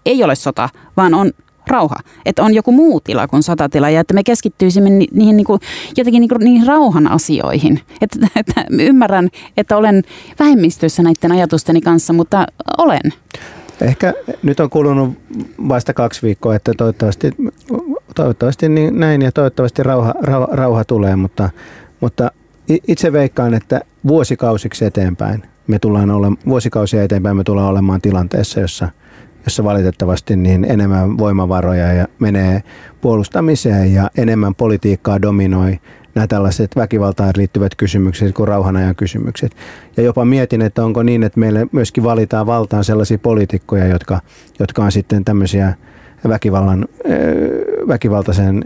ei 0.06 0.24
ole 0.24 0.34
sota, 0.34 0.68
vaan 0.96 1.14
on 1.14 1.32
rauha. 1.66 1.96
Että 2.26 2.42
on 2.42 2.54
joku 2.54 2.72
muu 2.72 3.00
tila 3.00 3.28
kuin 3.28 3.42
sotatila 3.42 3.90
ja 3.90 4.00
että 4.00 4.14
me 4.14 4.22
keskittyisimme 4.22 4.90
ni, 4.90 5.06
niihin 5.12 5.36
niin 5.36 5.44
kuin, 5.44 5.60
jotenkin 5.96 6.20
niin 6.20 6.28
kuin, 6.28 6.38
niihin 6.38 6.66
rauhan 6.66 7.10
asioihin. 7.10 7.80
Että, 8.00 8.18
että 8.36 8.64
ymmärrän, 8.70 9.28
että 9.56 9.76
olen 9.76 10.02
vähemmistössä 10.38 11.02
näiden 11.02 11.32
ajatusteni 11.32 11.80
kanssa, 11.80 12.12
mutta 12.12 12.46
olen. 12.78 13.12
Ehkä 13.80 14.14
nyt 14.42 14.60
on 14.60 14.70
kulunut 14.70 15.18
vasta 15.68 15.94
kaksi 15.94 16.22
viikkoa, 16.22 16.54
että 16.54 16.72
toivottavasti, 16.76 17.30
toivottavasti 18.14 18.68
niin 18.68 19.00
näin 19.00 19.22
ja 19.22 19.32
toivottavasti 19.32 19.82
rauha, 19.82 20.14
rauha, 20.22 20.48
rauha 20.52 20.84
tulee, 20.84 21.16
mutta, 21.16 21.50
mutta 22.00 22.30
itse 22.88 23.12
veikkaan, 23.12 23.54
että 23.54 23.80
vuosikausiksi 24.06 24.84
eteenpäin 24.84 25.42
me 25.66 25.78
tullaan 25.78 26.10
ole, 26.10 26.26
vuosikausia 26.46 27.02
eteenpäin 27.02 27.36
me 27.36 27.44
tullaan 27.44 27.68
olemaan 27.68 28.00
tilanteessa, 28.00 28.60
jossa, 28.60 28.88
jossa 29.50 29.64
valitettavasti 29.64 30.36
niin 30.36 30.64
enemmän 30.64 31.18
voimavaroja 31.18 31.92
ja 31.92 32.06
menee 32.18 32.62
puolustamiseen 33.00 33.94
ja 33.94 34.10
enemmän 34.18 34.54
politiikkaa 34.54 35.22
dominoi 35.22 35.78
nämä 36.14 36.26
tällaiset 36.26 36.76
väkivaltaan 36.76 37.32
liittyvät 37.36 37.74
kysymykset 37.74 38.34
kuin 38.34 38.48
rauhanajan 38.48 38.96
kysymykset. 38.96 39.56
Ja 39.96 40.02
jopa 40.02 40.24
mietin, 40.24 40.62
että 40.62 40.84
onko 40.84 41.02
niin, 41.02 41.22
että 41.22 41.40
meille 41.40 41.66
myöskin 41.72 42.04
valitaan 42.04 42.46
valtaan 42.46 42.84
sellaisia 42.84 43.18
poliitikkoja, 43.18 43.86
jotka, 43.86 44.20
jotka 44.58 44.84
on 44.84 44.92
sitten 44.92 45.24
tämmöisiä 45.24 45.74
väkivallan, 46.28 46.88
väkivaltaisen 47.88 48.64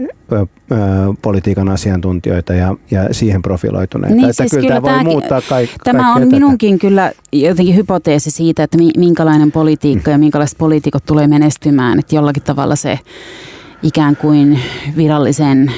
politiikan 1.21 1.69
asiantuntijoita 1.69 2.53
ja, 2.53 2.75
ja 2.91 3.13
siihen 3.13 3.41
profiloituneita. 3.41 4.15
Niin, 4.15 4.29
että 4.29 4.43
siis 4.43 4.51
kyllä, 4.51 4.67
kyllä 4.67 4.81
tämä 4.81 4.95
voi 4.95 5.03
muuttaa 5.03 5.41
kaik- 5.41 5.69
Tämä 5.83 6.13
on 6.13 6.21
tätä. 6.21 6.35
minunkin 6.35 6.79
kyllä 6.79 7.11
jotenkin 7.33 7.75
hypoteesi 7.75 8.31
siitä, 8.31 8.63
että 8.63 8.77
minkälainen 8.97 9.51
politiikka 9.51 10.11
ja 10.11 10.17
minkälaiset 10.17 10.57
poliitikot 10.57 11.05
tulee 11.05 11.27
menestymään. 11.27 11.99
Että 11.99 12.15
jollakin 12.15 12.43
tavalla 12.43 12.75
se 12.75 12.99
ikään 13.83 14.15
kuin 14.15 14.59
virallisen 14.97 15.71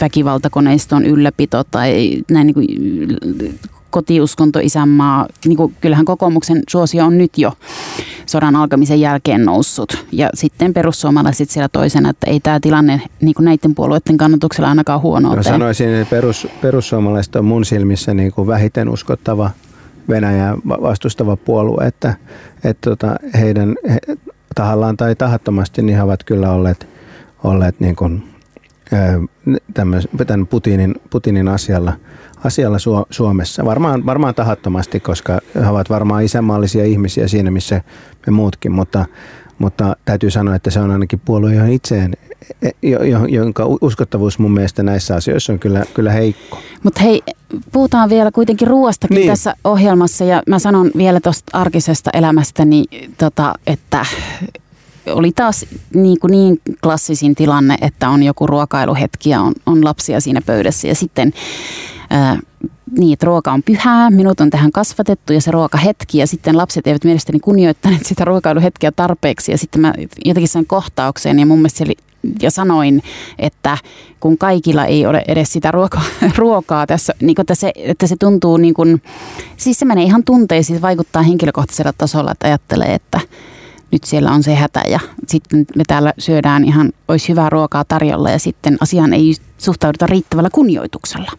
väkivaltakoneiston 0.00 1.04
ylläpito 1.04 1.64
tai 1.64 2.22
näin 2.30 2.46
niin 2.46 2.54
kuin 2.54 2.66
kotiuskonto, 3.94 4.58
isänmaa, 4.62 5.26
niin 5.44 5.56
kuin, 5.56 5.74
kyllähän 5.80 6.04
kokoomuksen 6.04 6.62
suosio 6.68 7.04
on 7.04 7.18
nyt 7.18 7.38
jo 7.38 7.52
sodan 8.26 8.56
alkamisen 8.56 9.00
jälkeen 9.00 9.44
noussut. 9.44 10.06
Ja 10.12 10.30
sitten 10.34 10.74
perussuomalaiset 10.74 11.50
siellä 11.50 11.68
toisena, 11.68 12.10
että 12.10 12.30
ei 12.30 12.40
tämä 12.40 12.60
tilanne 12.60 13.00
niin 13.20 13.34
kuin 13.34 13.44
näiden 13.44 13.74
puolueiden 13.74 14.16
kannatuksella 14.16 14.68
ainakaan 14.68 15.02
huono 15.02 15.34
no, 15.34 15.42
Sanoisin, 15.42 15.88
että 15.88 16.10
perus, 16.10 16.46
perussuomalaiset 16.60 17.36
on 17.36 17.44
mun 17.44 17.64
silmissä 17.64 18.14
niin 18.14 18.32
kuin 18.32 18.46
vähiten 18.46 18.88
uskottava 18.88 19.50
Venäjää 20.08 20.56
vastustava 20.68 21.36
puolue, 21.36 21.86
että, 21.86 22.14
että 22.64 22.90
tota, 22.90 23.16
heidän 23.40 23.76
he, 23.90 23.98
tahallaan 24.54 24.96
tai 24.96 25.14
tahattomasti 25.14 25.82
niin 25.82 25.96
he 25.96 26.02
ovat 26.02 26.24
kyllä 26.24 26.50
olleet, 26.50 26.88
olleet 27.44 27.80
niin 27.80 27.96
kuin, 27.96 28.22
tämän 30.24 30.46
Putinin, 30.46 30.94
Putinin 31.10 31.48
asialla– 31.48 31.92
asialla 32.44 32.78
Su- 32.78 33.06
Suomessa. 33.10 33.64
Varmaan, 33.64 34.06
varmaan 34.06 34.34
tahattomasti, 34.34 35.00
koska 35.00 35.40
he 35.54 35.68
ovat 35.68 35.90
varmaan 35.90 36.24
isänmaallisia 36.24 36.84
ihmisiä 36.84 37.28
siinä, 37.28 37.50
missä 37.50 37.80
me 38.26 38.30
muutkin, 38.30 38.72
mutta, 38.72 39.04
mutta 39.58 39.96
täytyy 40.04 40.30
sanoa, 40.30 40.54
että 40.54 40.70
se 40.70 40.80
on 40.80 40.90
ainakin 40.90 41.20
puolue, 41.24 41.54
johon 41.54 41.70
itseen, 41.70 42.16
e, 42.62 42.70
jonka 43.28 43.64
uskottavuus 43.80 44.38
mun 44.38 44.52
mielestä 44.52 44.82
näissä 44.82 45.14
asioissa 45.14 45.52
on 45.52 45.58
kyllä, 45.58 45.84
kyllä 45.94 46.12
heikko. 46.12 46.58
Mutta 46.82 47.00
hei, 47.00 47.22
puhutaan 47.72 48.10
vielä 48.10 48.30
kuitenkin 48.30 48.68
ruoastakin 48.68 49.14
niin. 49.14 49.28
tässä 49.28 49.54
ohjelmassa 49.64 50.24
ja 50.24 50.42
mä 50.48 50.58
sanon 50.58 50.90
vielä 50.96 51.20
tuosta 51.20 51.58
arkisesta 51.58 52.10
elämästä, 52.12 52.64
niin, 52.64 53.14
tota, 53.18 53.54
että 53.66 54.06
oli 55.06 55.32
taas 55.32 55.66
niin, 55.94 56.20
kuin 56.20 56.30
niin 56.30 56.60
klassisin 56.82 57.34
tilanne, 57.34 57.76
että 57.80 58.08
on 58.08 58.22
joku 58.22 58.46
ruokailuhetki 58.46 59.30
ja 59.30 59.40
on, 59.40 59.52
on 59.66 59.84
lapsia 59.84 60.20
siinä 60.20 60.40
pöydässä 60.46 60.88
ja 60.88 60.94
sitten 60.94 61.32
ää, 62.14 62.38
niin, 62.98 63.12
että 63.12 63.26
ruoka 63.26 63.52
on 63.52 63.62
pyhää, 63.62 64.10
minut 64.10 64.40
on 64.40 64.50
tähän 64.50 64.72
kasvatettu 64.72 65.32
ja 65.32 65.40
se 65.40 65.50
ruokahetki 65.50 66.18
ja 66.18 66.26
sitten 66.26 66.56
lapset 66.56 66.86
eivät 66.86 67.04
mielestäni 67.04 67.40
kunnioittaneet 67.40 68.06
sitä 68.06 68.24
ruokailuhetkeä 68.24 68.92
tarpeeksi 68.92 69.52
ja 69.52 69.58
sitten 69.58 69.80
mä 69.80 69.92
jotenkin 70.24 70.48
sain 70.48 70.66
kohtaukseen 70.66 71.38
ja 71.38 71.46
mun 71.46 71.58
mielestä 71.58 71.78
se 71.78 71.84
oli, 71.84 71.96
ja 72.42 72.50
sanoin, 72.50 73.02
että 73.38 73.78
kun 74.20 74.38
kaikilla 74.38 74.84
ei 74.84 75.06
ole 75.06 75.24
edes 75.28 75.52
sitä 75.52 75.70
ruoka, 75.70 76.00
ruokaa 76.38 76.86
tässä, 76.86 77.14
niin 77.20 77.40
että, 77.40 77.54
se, 77.54 77.72
että 77.76 78.06
se 78.06 78.16
tuntuu 78.20 78.56
niin 78.56 78.74
kuin, 78.74 79.02
siis 79.56 79.78
se 79.78 79.84
menee 79.84 80.04
ihan 80.04 80.24
tunteisiin, 80.24 80.82
vaikuttaa 80.82 81.22
henkilökohtaisella 81.22 81.92
tasolla, 81.98 82.32
että 82.32 82.46
ajattelee, 82.46 82.94
että 82.94 83.20
nyt 83.90 84.04
siellä 84.04 84.32
on 84.32 84.42
se 84.42 84.54
hätä 84.54 84.82
ja 84.88 85.00
sitten 85.26 85.66
me 85.76 85.82
täällä 85.86 86.12
syödään 86.18 86.64
ihan, 86.64 86.92
olisi 87.08 87.28
hyvää 87.28 87.50
ruokaa 87.50 87.84
tarjolla 87.84 88.30
ja 88.30 88.38
sitten 88.38 88.76
asiaan 88.80 89.12
ei 89.12 89.34
suhtauduta 89.58 90.06
riittävällä 90.06 90.50
kunnioituksella. 90.52 91.30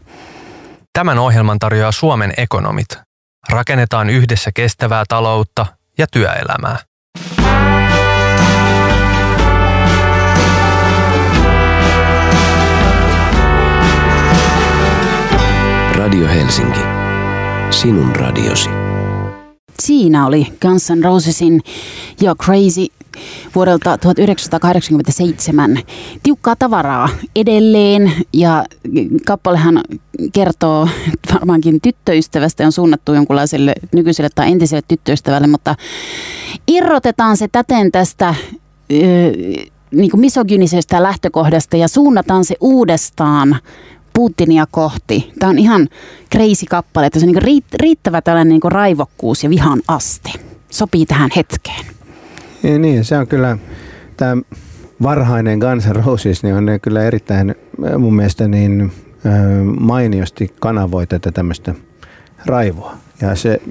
Tämän 0.95 1.19
ohjelman 1.19 1.59
tarjoaa 1.59 1.91
Suomen 1.91 2.33
ekonomit. 2.37 2.87
Rakennetaan 3.49 4.09
yhdessä 4.09 4.51
kestävää 4.51 5.03
taloutta 5.07 5.65
ja 5.97 6.07
työelämää. 6.11 6.77
Radio 15.95 16.27
Helsinki. 16.27 16.79
Sinun 17.69 18.15
radiosi. 18.15 18.69
Siinä 19.79 20.25
oli 20.25 20.47
Guns 20.61 20.89
N' 20.89 21.03
Rosesin 21.03 21.61
ja 22.21 22.35
Crazy 22.35 22.85
vuodelta 23.55 23.97
1987. 23.97 25.77
Tiukkaa 26.23 26.55
tavaraa 26.55 27.09
edelleen 27.35 28.11
ja 28.33 28.65
kappalehan 29.25 29.81
kertoo 30.33 30.89
varmaankin 31.33 31.81
tyttöystävästä 31.81 32.65
on 32.65 32.71
suunnattu 32.71 33.13
jonkunlaiselle 33.13 33.73
nykyiselle 33.93 34.29
tai 34.35 34.51
entiselle 34.51 34.83
tyttöystävälle, 34.87 35.47
mutta 35.47 35.75
irrotetaan 36.67 37.37
se 37.37 37.47
täten 37.47 37.91
tästä 37.91 38.35
niin 39.91 40.11
kuin 40.11 40.21
misogynisestä 40.21 41.03
lähtökohdasta 41.03 41.77
ja 41.77 41.87
suunnataan 41.87 42.45
se 42.45 42.55
uudestaan 42.61 43.55
Putinia 44.13 44.65
kohti. 44.71 45.31
Tämä 45.39 45.49
on 45.49 45.59
ihan 45.59 45.87
crazy 46.31 46.65
kappale, 46.69 47.05
että 47.05 47.19
se 47.19 47.25
on 47.25 47.31
niin 47.31 47.61
riittävä 47.73 48.21
tällainen 48.21 48.49
niin 48.49 48.71
raivokkuus 48.71 49.43
ja 49.43 49.49
vihan 49.49 49.81
aste. 49.87 50.31
Sopii 50.69 51.05
tähän 51.05 51.29
hetkeen. 51.35 51.94
Niin, 52.65 52.81
niin 52.81 53.05
se 53.05 53.17
on 53.17 53.27
kyllä, 53.27 53.57
tämä 54.17 54.37
varhainen 55.01 55.59
Guns 55.59 55.87
N' 55.87 55.95
Roses 55.95 56.43
niin 56.43 56.55
on 56.55 56.65
kyllä 56.81 57.03
erittäin 57.03 57.55
mun 57.97 58.15
mielestä 58.15 58.47
niin 58.47 58.91
mainiosti 59.79 60.53
kanavoi 60.59 61.07
tätä 61.07 61.31
tämmöistä 61.31 61.75
raivoa. 62.45 62.95
Ja 63.21 63.35
se, 63.35 63.61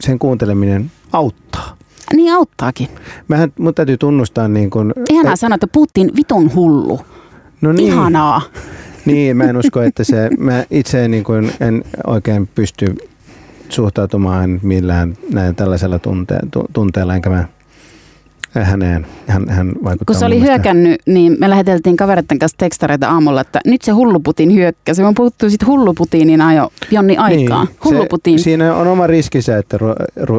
sen 0.00 0.18
kuunteleminen 0.18 0.90
auttaa. 1.12 1.76
Niin 2.16 2.32
auttaakin. 2.32 2.88
Mähän, 3.28 3.52
mun 3.58 3.74
täytyy 3.74 3.96
tunnustaa 3.96 4.48
niin 4.48 4.70
kun... 4.70 4.92
Ihanaa 5.10 5.32
et, 5.32 5.40
sanoa, 5.40 5.54
että 5.54 5.66
Putin 5.66 6.10
vitun 6.16 6.54
hullu. 6.54 7.00
No 7.60 7.72
niin. 7.72 7.92
Ihanaa. 7.92 8.42
Niin, 9.06 9.36
mä 9.36 9.44
en 9.44 9.56
usko, 9.56 9.82
että 9.82 10.04
se, 10.04 10.30
mä 10.38 10.64
itse 10.70 11.08
niin 11.08 11.24
kuin 11.24 11.52
en 11.60 11.84
oikein 12.06 12.46
pysty 12.46 12.96
suhtautumaan 13.68 14.60
millään 14.62 15.14
näin 15.32 15.54
tällaisella 15.54 15.98
tunte, 15.98 16.38
tunteella, 16.72 17.14
enkä 17.14 17.30
mä 17.30 17.44
häneen. 18.54 19.06
Hän, 19.26 19.48
hän 19.48 19.72
Kun 20.06 20.16
se 20.16 20.24
oli 20.24 20.40
hyökännyt, 20.40 21.00
niin 21.06 21.36
me 21.40 21.50
läheteltiin 21.50 21.96
kavereiden 21.96 22.38
kanssa 22.38 22.58
tekstareita 22.58 23.08
aamulla, 23.08 23.40
että 23.40 23.60
nyt 23.66 23.82
se 23.82 23.92
hulluputin 23.92 24.54
hyökkäsi. 24.54 25.02
Me 25.02 25.12
puhuttu 25.16 25.50
sitten 25.50 25.68
hulluputiinin 25.68 26.40
ajo 26.40 26.72
jonni 26.90 27.16
aikaa. 27.16 27.64
Niin, 27.64 27.76
Hulluputin. 27.84 28.38
Se, 28.38 28.42
siinä 28.42 28.74
on 28.74 28.86
oma 28.86 29.06
riskinsä, 29.06 29.58
että, 29.58 29.78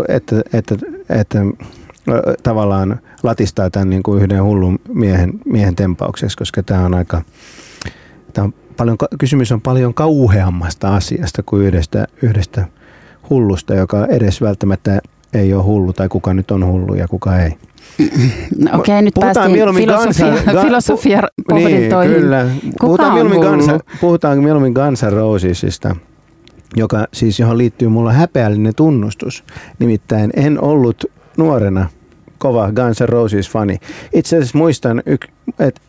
että, 0.07 0.35
että, 0.53 0.75
että, 1.09 1.39
että 1.39 1.39
tavallaan 2.43 2.99
latistaa 3.23 3.69
tämän 3.69 3.89
niin 3.89 4.03
kuin 4.03 4.21
yhden 4.21 4.43
hullun 4.43 4.79
miehen, 4.87 5.33
miehen 5.45 5.75
tempaukseksi, 5.75 6.37
koska 6.37 6.63
tämä 6.63 6.85
on 6.85 6.93
aika, 6.93 7.21
tämä 8.33 8.45
on 8.45 8.53
paljon, 8.77 8.97
kysymys 9.19 9.51
on 9.51 9.61
paljon 9.61 9.93
kauheammasta 9.93 10.95
asiasta 10.95 11.43
kuin 11.43 11.65
yhdestä, 11.65 12.07
yhdestä 12.21 12.65
hullusta, 13.29 13.75
joka 13.75 14.05
edes 14.05 14.41
välttämättä 14.41 15.01
ei 15.33 15.53
ole 15.53 15.63
hullu 15.63 15.93
tai 15.93 16.09
kuka 16.09 16.33
nyt 16.33 16.51
on 16.51 16.65
hullu 16.65 16.93
ja 16.93 17.07
kuka 17.07 17.39
ei. 17.39 17.57
No, 18.57 18.79
okei, 18.79 18.93
okay, 18.93 19.01
nyt 19.01 19.13
puhutaan 19.13 19.51
päästiin 19.51 19.75
filosofia, 19.75 20.43
gansa, 20.45 20.61
filosofia 20.61 21.21
niin, 21.53 21.91
kyllä. 22.13 22.45
puhutaan 22.79 23.13
mieluummin, 23.13 23.41
gansa, 23.41 23.79
puhutaan 24.01 24.43
mieluummin 24.43 24.73
Guns 24.73 25.03
Rosesista, 25.03 25.95
joka 26.75 27.05
siis 27.13 27.39
johon 27.39 27.57
liittyy 27.57 27.87
mulla 27.87 28.13
häpeällinen 28.13 28.75
tunnustus. 28.75 29.43
Nimittäin 29.79 30.31
en 30.35 30.61
ollut 30.61 31.05
nuorena 31.37 31.89
kova 32.37 32.71
Guns 32.71 32.99
N' 33.01 33.09
Roses-fani. 33.09 33.77
Itse 34.13 34.37
asiassa 34.37 34.57
muistan, 34.57 35.03
että 35.59 35.81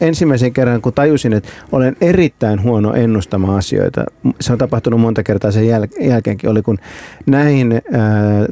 ensimmäisen 0.00 0.52
kerran, 0.52 0.82
kun 0.82 0.92
tajusin, 0.92 1.32
että 1.32 1.48
olen 1.72 1.96
erittäin 2.00 2.62
huono 2.62 2.94
ennustamaan 2.94 3.58
asioita, 3.58 4.04
se 4.40 4.52
on 4.52 4.58
tapahtunut 4.58 5.00
monta 5.00 5.22
kertaa 5.22 5.50
sen 5.50 5.64
jäl- 5.64 6.08
jälkeenkin, 6.08 6.50
oli 6.50 6.62
kun 6.62 6.78
näin 7.26 7.72
äh, 7.72 7.80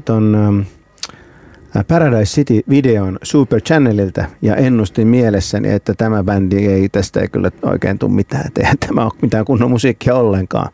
ton 0.04 0.66
Paradise 1.88 2.34
City-videon 2.34 3.18
Super 3.22 3.60
Channelilta 3.60 4.24
ja 4.42 4.56
ennustin 4.56 5.08
mielessäni, 5.08 5.70
että 5.70 5.94
tämä 5.94 6.24
bändi 6.24 6.66
ei 6.66 6.88
tästä 6.88 7.20
ei 7.20 7.28
kyllä 7.28 7.50
oikein 7.62 7.98
tule 7.98 8.12
mitään, 8.12 8.50
eihän 8.58 8.78
tämä 8.78 9.04
ole 9.04 9.12
mitään 9.22 9.44
kunnon 9.44 9.70
musiikkia 9.70 10.14
ollenkaan. 10.14 10.72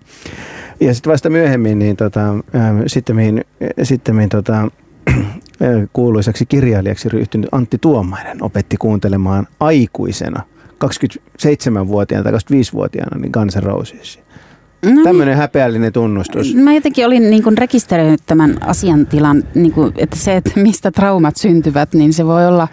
Ja 0.81 0.95
sitten 0.95 1.13
vasta 1.13 1.31
myöhemmin, 1.31 1.79
niin 1.79 1.97
tota, 1.97 2.21
sitten 2.87 3.17
mihin, 3.17 3.45
sitten 3.83 4.15
mihin 4.15 4.29
tota, 4.29 4.69
kuuluisaksi 5.93 6.47
kirjailijaksi 6.47 7.09
ryhtynyt 7.09 7.49
Antti 7.53 7.79
Tuomainen 7.81 8.43
opetti 8.45 8.77
kuuntelemaan 8.77 9.47
aikuisena, 9.61 10.43
27-vuotiaana 10.85 12.25
tai 12.25 12.33
25-vuotiaana, 12.33 13.19
niin 13.19 13.31
Guns 13.33 13.57
N' 13.57 13.63
Roses. 13.63 14.21
No 14.83 15.03
Tämmöinen 15.05 15.37
häpeällinen 15.37 15.93
tunnustus. 15.93 16.55
Mä 16.55 16.75
jotenkin 16.75 17.07
olin 17.07 17.31
niin 17.31 17.43
kuin 17.43 17.59
rekisteröinyt 17.59 18.21
tämän 18.27 18.57
asiantilan, 18.61 19.45
niin 19.55 19.73
kuin, 19.73 19.93
että 19.97 20.17
se, 20.17 20.37
että 20.37 20.51
mistä 20.57 20.91
traumat 20.91 21.37
syntyvät, 21.37 21.95
niin 21.95 22.13
se 22.13 22.27
voi 22.27 22.47
olla, 22.47 22.69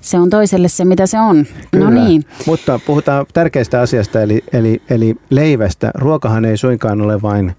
se 0.00 0.18
on 0.18 0.30
toiselle 0.30 0.68
se, 0.68 0.84
mitä 0.84 1.06
se 1.06 1.20
on. 1.20 1.46
Kyllä. 1.70 1.90
No 1.90 2.04
niin. 2.04 2.24
Mutta 2.46 2.80
puhutaan 2.86 3.26
tärkeästä 3.34 3.80
asiasta, 3.80 4.22
eli, 4.22 4.44
eli, 4.52 4.82
eli 4.90 5.14
leivästä. 5.30 5.90
Ruokahan 5.94 6.44
ei 6.44 6.56
suinkaan 6.56 7.00
ole 7.00 7.22
vain, 7.22 7.52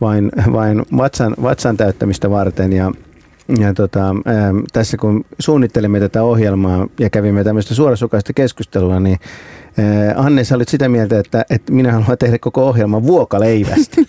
vain, 0.00 0.32
vain 0.52 0.82
vatsan, 0.96 1.34
vatsan 1.42 1.76
täyttämistä 1.76 2.30
varten. 2.30 2.72
Ja, 2.72 2.92
ja 3.60 3.74
tota, 3.74 4.04
ää, 4.24 4.52
tässä 4.72 4.96
kun 4.96 5.24
suunnittelimme 5.38 6.00
tätä 6.00 6.22
ohjelmaa 6.22 6.86
ja 7.00 7.10
kävimme 7.10 7.44
tämmöistä 7.44 7.74
suorasukaista 7.74 8.32
keskustelua, 8.32 9.00
niin 9.00 9.18
Anne, 10.16 10.44
sä 10.44 10.54
olit 10.54 10.68
sitä 10.68 10.88
mieltä, 10.88 11.18
että, 11.18 11.44
että 11.50 11.72
minä 11.72 11.92
haluan 11.92 12.18
tehdä 12.18 12.38
koko 12.38 12.66
ohjelman 12.68 13.02
vuokaleivästä. 13.02 13.96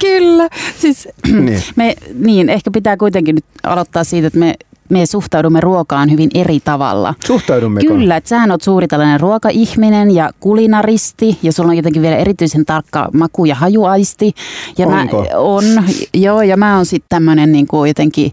Kyllä. 0.00 0.48
Siis, 0.78 1.08
Niin. 1.32 1.62
me, 1.76 1.94
niin, 2.14 2.48
ehkä 2.48 2.70
pitää 2.70 2.96
kuitenkin 2.96 3.34
nyt 3.34 3.44
aloittaa 3.62 4.04
siitä, 4.04 4.26
että 4.26 4.38
me, 4.38 4.54
me 4.90 5.06
suhtaudumme 5.06 5.60
ruokaan 5.60 6.10
hyvin 6.10 6.30
eri 6.34 6.60
tavalla. 6.60 7.14
Suhtaudummeko? 7.26 7.86
Kyllä, 7.86 8.16
että 8.16 8.28
sähän 8.28 8.50
oot 8.50 8.62
suuri 8.62 8.88
tällainen 8.88 9.20
ruokaihminen 9.20 10.10
ja 10.10 10.30
kulinaristi 10.40 11.38
ja 11.42 11.52
sulla 11.52 11.70
on 11.70 11.76
jotenkin 11.76 12.02
vielä 12.02 12.16
erityisen 12.16 12.64
tarkka 12.64 13.08
maku- 13.12 13.44
ja 13.44 13.54
hajuaisti. 13.54 14.32
Ja 14.78 14.86
Onko? 14.86 15.22
Mä, 15.22 15.38
on, 15.38 15.64
joo, 16.14 16.42
ja 16.42 16.56
mä 16.56 16.76
oon 16.76 16.86
sitten 16.86 17.08
tämmöinen 17.08 17.52
niin 17.52 17.66
jotenkin 17.86 18.32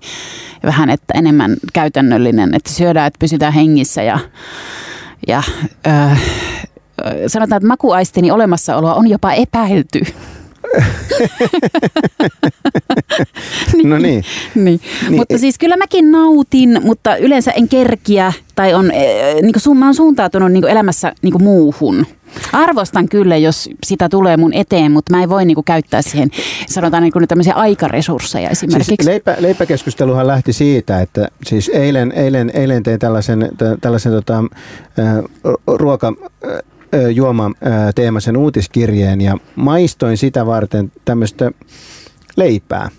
vähän 0.64 0.90
että 0.90 1.14
enemmän 1.14 1.56
käytännöllinen, 1.74 2.54
että 2.54 2.74
syödään, 2.74 3.08
että 3.08 3.20
pysytään 3.20 3.54
hengissä 3.54 4.04
ja, 4.04 4.20
ja 5.28 5.44
äh, 5.88 6.22
sanotaan, 7.28 7.58
että 7.58 7.68
makuaistini 7.68 8.32
olemassaoloa 8.32 8.94
on 8.94 9.08
jopa 9.08 9.32
epäilty. 9.32 10.02
No 13.84 13.98
niin. 13.98 14.24
niin. 14.56 14.82
Niin, 15.10 15.16
Mutta 15.18 15.36
e- 15.36 15.38
siis 15.38 15.58
kyllä 15.58 15.78
mäkin 15.78 16.12
nautin, 16.12 16.80
mutta 16.84 17.16
yleensä 17.18 17.52
en 17.52 17.68
kerkiä 17.70 18.34
tai 18.56 18.74
on, 18.74 18.92
eh, 18.92 19.36
niin 19.42 19.54
kuin, 19.66 19.78
mä 19.78 19.86
oon 19.86 19.96
suuntautunut 19.96 20.52
niin 20.52 20.68
elämässä 20.68 21.14
niin 21.22 21.44
muuhun. 21.44 22.06
Arvostan 22.54 23.10
kyllä, 23.10 23.38
jos 23.38 23.70
sitä 23.86 24.10
tulee 24.10 24.38
mun 24.38 24.54
eteen, 24.54 24.92
mutta 24.92 25.16
mä 25.16 25.24
en 25.24 25.30
voi 25.30 25.46
niin 25.46 25.56
kuin, 25.56 25.66
käyttää 25.66 26.02
siihen, 26.02 26.30
sanotaan 26.68 27.04
niin 27.04 27.14
kuin, 27.14 27.22
nyt 27.22 27.30
tämmöisiä 27.30 27.54
aikaresursseja 27.54 28.50
esimerkiksi. 28.50 28.96
Siis 28.96 29.06
leipä, 29.08 29.36
leipäkeskusteluhan 29.40 30.28
lähti 30.28 30.54
siitä, 30.54 31.02
että 31.02 31.28
siis 31.46 31.70
eilen, 31.70 32.12
eilen, 32.12 32.52
eilen 32.54 32.84
tein 32.84 33.00
tällaisen, 33.00 33.50
tä- 33.58 33.78
tällaisen 33.82 34.12
tota, 34.12 34.44
ruoka 35.68 36.14
juoma 37.14 37.46
ä, 37.46 37.94
teemaisen 37.96 38.38
uutiskirjeen 38.38 39.22
ja 39.22 39.38
maistoin 39.56 40.18
sitä 40.18 40.46
varten 40.46 40.92
tämmöistä 41.06 41.52
leipää 42.36 42.90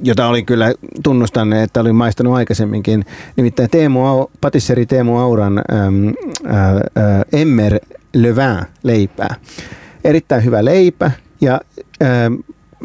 jota 0.00 0.28
olin 0.28 0.46
kyllä, 0.46 0.72
tunnustan, 1.02 1.52
että 1.52 1.80
olin 1.80 1.94
maistanut 1.94 2.34
aikaisemminkin. 2.34 3.04
Nimittäin 3.36 3.70
Teemu, 3.70 4.00
patisseri 4.40 4.86
Teemu 4.86 5.18
Auran 5.18 5.58
äm, 5.58 6.08
ä, 6.08 6.12
ä, 7.02 7.24
Emmer 7.32 7.80
Levin 8.14 8.66
leipää. 8.82 9.34
Erittäin 10.04 10.44
hyvä 10.44 10.64
leipä 10.64 11.10
ja 11.40 11.60
äm, 12.02 12.38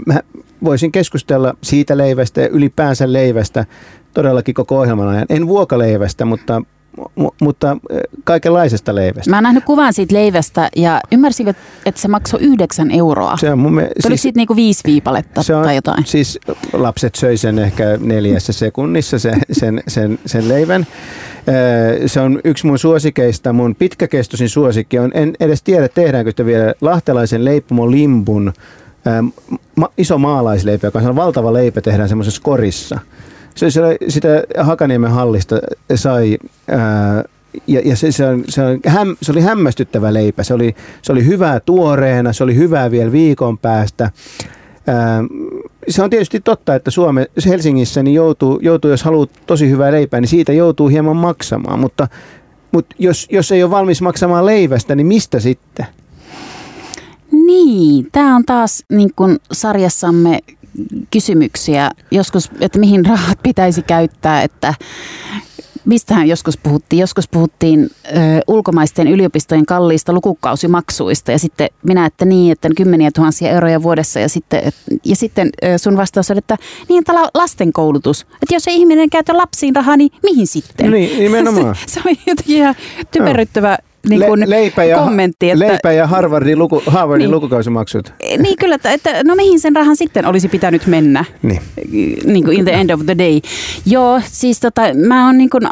mä 0.06 0.20
voisin 0.64 0.92
keskustella 0.92 1.56
siitä 1.64 1.98
leivästä 1.98 2.42
ja 2.42 2.48
ylipäänsä 2.48 3.14
leivästä 3.14 3.66
todellakin 4.14 4.56
koko 4.56 4.80
ohjelman 4.80 5.08
ajan. 5.08 5.26
En 5.30 5.48
vuokaleivästä, 5.48 6.26
mutta, 6.26 6.62
mu- 7.00 7.36
mutta 7.42 7.78
kaikenlaisesta 8.24 8.96
leivästä. 8.96 9.30
Mä 9.30 9.38
oon 9.38 9.44
nähnyt 9.44 9.64
kuvan 9.64 9.94
siitä 9.94 10.16
leivästä 10.16 10.70
ja 10.76 11.02
ymmärsin, 11.12 11.50
että 11.86 12.02
se 12.02 12.08
maksoi 12.08 12.40
yhdeksän 12.42 12.92
euroa. 12.92 13.38
Se 13.38 13.52
on 13.52 13.60
mun 13.60 13.74
me, 13.74 13.90
Oliko 14.06 14.18
siitä 14.18 14.38
niinku 14.40 14.56
viisi 14.56 14.82
viipaletta 14.86 15.44
se 15.44 15.56
on, 15.56 15.64
tai 15.64 15.76
jotain? 15.76 16.06
Siis 16.06 16.40
lapset 16.74 17.16
söi 17.16 17.38
sen 17.38 17.60
ehkä 17.60 17.98
neljässä 18.00 18.54
sekunnissa 18.54 19.20
sen, 19.20 19.42
sen, 19.52 19.84
sen, 19.88 20.20
sen 20.26 20.50
leivän. 20.50 20.88
Se 22.06 22.20
on 22.20 22.40
yksi 22.44 22.68
mun 22.68 22.80
suosikeista. 22.80 23.54
Mun 23.54 23.76
pitkäkestoisin 23.76 24.50
suosikki 24.50 25.00
on, 25.00 25.12
en 25.14 25.34
edes 25.40 25.64
tiedä 25.64 25.88
tehdäänkö 25.88 26.32
sitä 26.32 26.46
vielä, 26.46 26.74
lahtelaisen 26.82 27.42
ää, 29.06 29.24
ma, 29.76 29.90
iso 29.98 30.18
maalaisleipä, 30.18 30.88
joka 30.88 31.00
on 31.00 31.16
valtava 31.16 31.54
leipä, 31.54 31.82
tehdään 31.82 32.10
semmoisessa 32.10 32.42
korissa. 32.42 33.00
Se, 33.56 33.72
se, 33.72 33.82
sitä 34.08 34.44
Hakaniemen 34.58 35.12
hallista 35.12 35.56
sai 35.96 36.38
ää, 36.68 37.24
ja, 37.68 37.82
ja 37.86 37.96
se, 37.96 38.12
se, 38.12 38.26
on, 38.26 38.44
se, 38.50 38.64
on 38.64 38.80
häm, 38.86 39.16
se 39.22 39.32
oli 39.32 39.42
hämmästyttävä 39.42 40.14
leipä. 40.14 40.44
Se 40.44 40.54
oli, 40.54 40.76
se 41.02 41.12
oli 41.12 41.26
hyvää 41.26 41.60
tuoreena, 41.60 42.34
se 42.34 42.44
oli 42.44 42.56
hyvää 42.56 42.92
vielä 42.92 43.12
viikon 43.12 43.58
päästä. 43.58 44.12
Ää, 44.88 45.24
se 45.88 46.04
on 46.04 46.10
tietysti 46.10 46.40
totta, 46.40 46.76
että 46.76 46.92
Suome, 46.92 47.28
Helsingissä 47.46 48.04
niin 48.04 48.14
joutuu, 48.14 48.60
joutuu, 48.62 48.92
jos 48.92 49.04
haluaa 49.04 49.28
tosi 49.48 49.70
hyvää 49.70 49.92
leipää, 49.92 50.22
niin 50.22 50.30
siitä 50.30 50.54
joutuu 50.54 50.88
hieman 50.88 51.18
maksamaan. 51.18 51.80
Mutta, 51.80 52.08
mutta 52.72 52.96
jos, 53.00 53.28
jos 53.32 53.52
ei 53.52 53.64
ole 53.64 53.72
valmis 53.72 54.02
maksamaan 54.02 54.46
leivästä, 54.46 54.96
niin 54.96 55.08
mistä 55.08 55.40
sitten? 55.40 55.86
Niin, 57.32 58.08
tämä 58.12 58.36
on 58.36 58.46
taas 58.46 58.84
niin 58.90 59.12
kuin 59.16 59.38
sarjassamme 59.52 60.40
kysymyksiä 61.12 61.92
joskus, 62.12 62.50
että 62.60 62.80
mihin 62.80 63.06
rahat 63.06 63.40
pitäisi 63.44 63.82
käyttää, 63.82 64.44
että 64.44 64.74
mistähän 65.86 66.28
joskus 66.28 66.58
puhuttiin? 66.58 67.00
Joskus 67.00 67.28
puhuttiin 67.28 67.90
ö, 68.06 68.18
ulkomaisten 68.48 69.08
yliopistojen 69.08 69.66
kalliista 69.66 70.14
lukukausimaksuista 70.14 71.32
ja 71.32 71.40
sitten 71.40 71.70
minä, 71.84 72.06
että 72.06 72.26
niin, 72.26 72.52
että 72.52 72.70
kymmeniä 72.78 73.12
tuhansia 73.16 73.50
euroja 73.50 73.84
vuodessa 73.84 74.20
ja 74.20 74.30
sitten, 74.30 74.62
et- 74.66 74.76
ja 75.06 75.16
sitten 75.16 75.50
ö, 75.64 75.78
sun 75.78 75.98
vastaus 75.98 76.32
oli, 76.32 76.38
että 76.38 76.58
niin, 76.90 77.00
että 77.00 77.14
la- 77.14 77.30
lasten 77.34 77.74
koulutus. 77.74 78.22
Että 78.22 78.56
jos 78.56 78.68
ei 78.68 78.76
ihminen 78.76 79.10
käytä 79.10 79.38
lapsiin 79.38 79.76
rahaa, 79.76 79.98
niin 79.98 80.12
mihin 80.24 80.48
sitten? 80.48 80.86
No 80.86 80.92
niin, 80.92 81.20
nimenomaan. 81.24 81.76
Se, 81.76 81.82
se 81.88 82.02
oli 82.06 82.20
jotenkin 82.28 82.58
ihan 82.58 82.76
typeryttävä 83.12 83.78
niin 84.10 84.26
kuin 84.26 84.40
Le- 84.40 84.50
leipä, 84.50 84.84
ja, 84.84 84.98
kommentti. 84.98 85.50
Että, 85.52 85.68
leipä 85.68 85.92
ja 85.92 86.08
Harvardin, 86.08 86.60
luku, 86.60 86.84
Harvardin 86.86 87.24
Niin. 87.26 87.32
lukukausimaksut. 87.32 88.14
niin 88.38 88.58
kyllä, 88.60 88.76
että, 88.76 88.92
että 88.92 89.24
no 89.24 89.36
mihin 89.36 89.60
sen 89.60 89.76
rahan 89.76 89.96
sitten 89.96 90.26
olisi 90.26 90.48
pitänyt 90.48 90.88
mennä? 90.88 91.26
Niin. 91.42 91.62
Niin 92.26 92.44
kuin 92.44 92.58
in 92.58 92.66
the 92.66 92.74
end 92.74 92.90
of 92.90 93.02
the 93.06 93.18
day. 93.18 93.40
Joo, 93.86 94.22
siis 94.26 94.60
tota, 94.60 94.82
mä 95.08 95.26
oon 95.26 95.38
niin 95.38 95.50
kuin, 95.50 95.64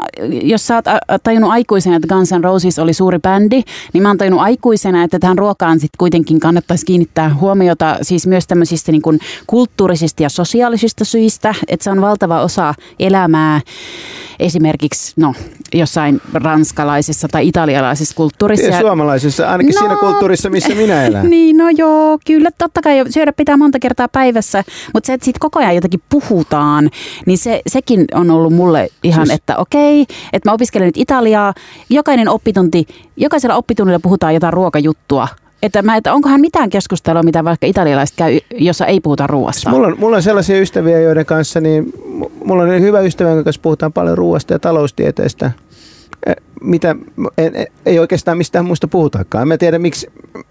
jos 0.42 0.66
sä 0.66 0.74
oot 0.74 0.84
tajunnut 1.22 1.50
aikuisena, 1.50 1.96
että 1.96 2.14
Guns 2.14 2.32
N' 2.32 2.44
Roses 2.44 2.78
oli 2.78 2.92
suuri 2.92 3.18
bändi, 3.18 3.62
niin 3.92 4.02
mä 4.02 4.08
oon 4.08 4.18
tajunnut 4.18 4.40
aikuisena, 4.42 5.02
että 5.04 5.18
tähän 5.18 5.38
ruokaan 5.38 5.80
sitten 5.80 5.98
kuitenkin 5.98 6.40
kannattaisi 6.40 6.86
kiinnittää 6.86 7.34
huomiota 7.34 7.96
siis 8.02 8.26
myös 8.26 8.46
tämmöisistä 8.46 8.92
niin 8.92 9.02
kuin 9.02 9.18
kulttuurisista 9.46 10.22
ja 10.22 10.28
sosiaalisista 10.28 11.04
syistä, 11.04 11.54
että 11.68 11.84
se 11.84 11.90
on 11.90 12.00
valtava 12.00 12.42
osa 12.42 12.74
elämää 12.98 13.60
esimerkiksi 14.38 15.12
no, 15.16 15.34
jossain 15.74 16.20
ranskalaisessa 16.34 17.28
tai 17.28 17.48
italialaisessa 17.48 18.14
kulttuurissa. 18.20 18.66
Ja 18.66 18.80
suomalaisessa, 18.80 19.50
ainakin 19.50 19.74
No. 19.74 19.78
siinä 19.78 19.96
kulttuurissa, 19.96 20.50
missä 20.50 20.74
minä 20.74 21.06
elän. 21.06 21.30
Niin, 21.30 21.56
no 21.56 21.64
joo, 21.76 22.18
kyllä 22.26 22.50
totta 22.58 22.82
kai 22.82 23.04
syödä 23.10 23.32
pitää 23.32 23.56
monta 23.56 23.78
kertaa 23.78 24.08
päivässä, 24.08 24.64
mutta 24.94 25.06
se, 25.06 25.12
että 25.12 25.24
siitä 25.24 25.38
koko 25.40 25.58
ajan 25.58 25.74
jotenkin 25.74 26.02
puhutaan, 26.08 26.90
niin 27.26 27.38
se, 27.38 27.60
sekin 27.66 28.04
on 28.14 28.30
ollut 28.30 28.52
mulle 28.52 28.88
ihan, 29.02 29.26
Siis- 29.26 29.28
siis... 29.28 29.40
että 29.40 29.56
okei, 29.56 30.06
että 30.32 30.48
mä 30.48 30.52
opiskelen 30.52 30.86
nyt 30.86 30.96
Italiaa, 30.96 31.54
jokainen 31.90 32.28
oppitunti, 32.28 32.86
jokaisella 33.16 33.56
oppitunnilla 33.56 34.00
puhutaan 34.02 34.34
jotain 34.34 34.52
ruokajuttua. 34.52 35.28
Että, 35.62 35.82
mä, 35.82 35.96
että 35.96 36.14
onkohan 36.14 36.40
mitään 36.40 36.70
keskustelua, 36.70 37.22
mitä 37.22 37.44
vaikka 37.44 37.66
italialaiset 37.66 38.16
käy, 38.16 38.38
jossa 38.54 38.86
ei 38.86 39.00
puhuta 39.00 39.26
ruoasta. 39.26 39.70
Mulla 39.70 39.86
on, 39.86 39.96
mulla 39.98 40.16
on 40.16 40.22
sellaisia 40.22 40.60
ystäviä, 40.60 41.00
joiden 41.00 41.26
kanssa, 41.26 41.60
niin 41.60 41.92
mu- 42.20 42.30
mulla 42.44 42.62
on 42.62 42.80
hyvä 42.80 43.00
ystävä, 43.00 43.28
jonka 43.30 43.44
kanssa 43.44 43.62
puhutaan 43.62 43.92
paljon 43.92 44.18
ruoasta 44.18 44.52
ja 44.52 44.58
taloustieteestä. 44.58 45.50
Eh, 46.26 46.36
Mitä, 46.60 46.96
en, 47.38 47.52
ei 47.86 47.98
oikeastaan 47.98 48.38
mistään 48.38 48.64
muusta 48.64 48.88
puhutakaan. 48.88 49.42
En 49.42 49.48
Mä 49.48 49.58
tiedä, 49.58 49.78
miksi, 49.78 50.06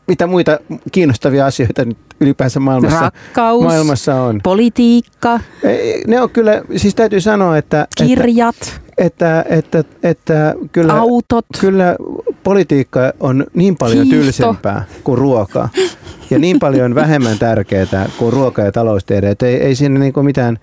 mitä 0.08 0.28
muita 0.28 0.60
kiinnostavia 0.92 1.46
asioita 1.46 1.86
nyt 1.86 1.98
ylipäänsä 2.20 2.60
maailmassa, 2.60 3.00
Rakkaus, 3.02 3.64
maailmassa 3.64 4.16
on. 4.22 4.40
politiikka, 4.44 5.40
Ne 6.08 6.22
on 6.22 6.30
kyllä, 6.30 6.62
siis 6.78 6.96
täytyy 6.96 7.22
sanoa, 7.22 7.58
että, 7.58 7.82
että, 7.82 8.04
kirjat, 8.06 8.82
että, 8.98 9.46
että, 9.50 9.84
että 10.04 10.56
kyllä, 10.72 10.94
autot. 10.94 11.46
kyllä 11.60 11.96
politiikka 12.44 13.14
on 13.20 13.46
niin 13.54 13.76
paljon 13.78 14.06
Hiihto. 14.06 14.22
tylsempää 14.24 14.86
kuin 15.04 15.18
ruoka. 15.18 15.70
Ja 16.30 16.40
niin 16.40 16.60
paljon 16.60 16.96
vähemmän 16.96 17.40
tärkeää 17.40 18.10
kuin 18.18 18.34
ruoka- 18.34 18.62
ja 18.62 18.72
taloustiede, 18.72 19.30
että 19.30 19.46
ei, 19.48 19.56
ei 19.56 19.76
siinä 19.76 20.00
niin 20.00 20.14
kuin 20.14 20.26
mitään, 20.26 20.60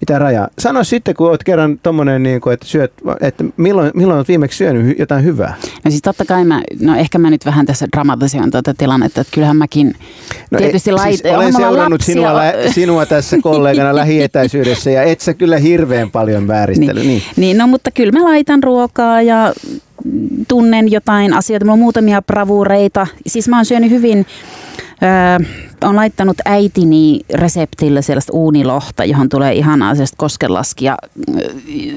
mitään 0.00 0.20
rajaa. 0.20 0.48
Sano 0.58 0.84
sitten, 0.84 1.14
kun 1.14 1.28
olet 1.28 1.44
kerran 1.44 1.78
tommonen, 1.82 2.22
niin 2.22 2.40
kuin, 2.40 2.54
että, 2.54 2.66
syöt, 2.66 2.92
että 3.20 3.44
milloin, 3.56 3.90
milloin 3.94 4.16
olet 4.16 4.28
viimeksi 4.28 4.56
syönyt 4.58 4.98
jotain 4.98 5.24
hyvää? 5.24 5.54
No 5.84 5.90
siis 5.90 6.02
totta 6.02 6.24
kai 6.24 6.44
mä, 6.44 6.62
no 6.80 6.96
ehkä 6.96 7.18
mä 7.18 7.30
nyt 7.30 7.46
vähän 7.46 7.66
tässä 7.66 7.86
dramatisoin 7.96 8.50
tuota 8.50 8.74
tilannetta, 8.74 9.20
että 9.20 9.34
kyllähän 9.34 9.56
mäkin 9.56 9.94
No 10.50 10.58
tietysti 10.58 10.90
ei, 10.90 10.94
lait, 10.94 11.20
siis 11.20 11.34
olen 11.34 11.52
seurannut 11.52 12.00
lapsia- 12.00 12.04
sinua, 12.14 12.34
lä- 12.34 12.72
sinua 12.72 13.06
tässä 13.06 13.36
kollegana 13.42 13.94
lähietäisyydessä 13.94 14.90
ja 14.90 15.02
et 15.02 15.20
sä 15.20 15.34
kyllä 15.34 15.58
hirveän 15.58 16.10
paljon 16.10 16.48
vääristely. 16.48 17.00
Niin. 17.00 17.06
Niin. 17.08 17.22
niin, 17.36 17.58
no 17.58 17.66
mutta 17.66 17.90
kyllä 17.90 18.12
mä 18.12 18.24
laitan 18.24 18.62
ruokaa 18.62 19.22
ja 19.22 19.52
tunnen 20.48 20.90
jotain 20.92 21.34
asioita. 21.34 21.64
Mulla 21.64 21.72
on 21.72 21.78
muutamia 21.78 22.22
bravureita. 22.22 23.06
Siis 23.26 23.48
mä 23.48 23.56
oon 23.56 23.64
syönyt 23.64 23.90
hyvin, 23.90 24.26
öö, 25.02 25.46
on 25.84 25.96
laittanut 25.96 26.36
äitini 26.44 27.20
reseptille 27.34 28.02
sellaista 28.02 28.32
uunilohta, 28.32 29.04
johon 29.04 29.28
tulee 29.28 29.52
ihanaa 29.52 29.94
sellaista 29.94 30.16
koskenlaskia, 30.16 30.96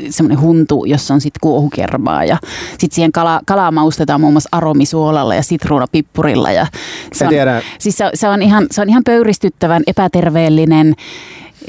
semmoinen 0.09 0.41
huntu, 0.41 0.85
jossa 0.85 1.13
on 1.13 1.21
sitten 1.21 1.39
kuohukermaa. 1.41 2.25
Ja 2.25 2.37
sitten 2.69 2.95
siihen 2.95 3.11
kala, 3.11 3.41
kalaa 3.45 3.71
maustetaan 3.71 4.21
muun 4.21 4.33
muassa 4.33 4.49
aromisuolalla 4.51 5.35
ja 5.35 5.43
sitruunapippurilla. 5.43 6.51
Ja 6.51 6.67
se 7.13 7.23
on, 7.23 7.29
tiedä. 7.29 7.61
Siis 7.79 7.97
se, 7.97 8.09
se, 8.13 8.29
on 8.29 8.41
ihan, 8.41 8.67
se 8.71 8.81
on 8.81 8.89
ihan 8.89 9.03
pöyristyttävän 9.03 9.83
epäterveellinen 9.87 10.95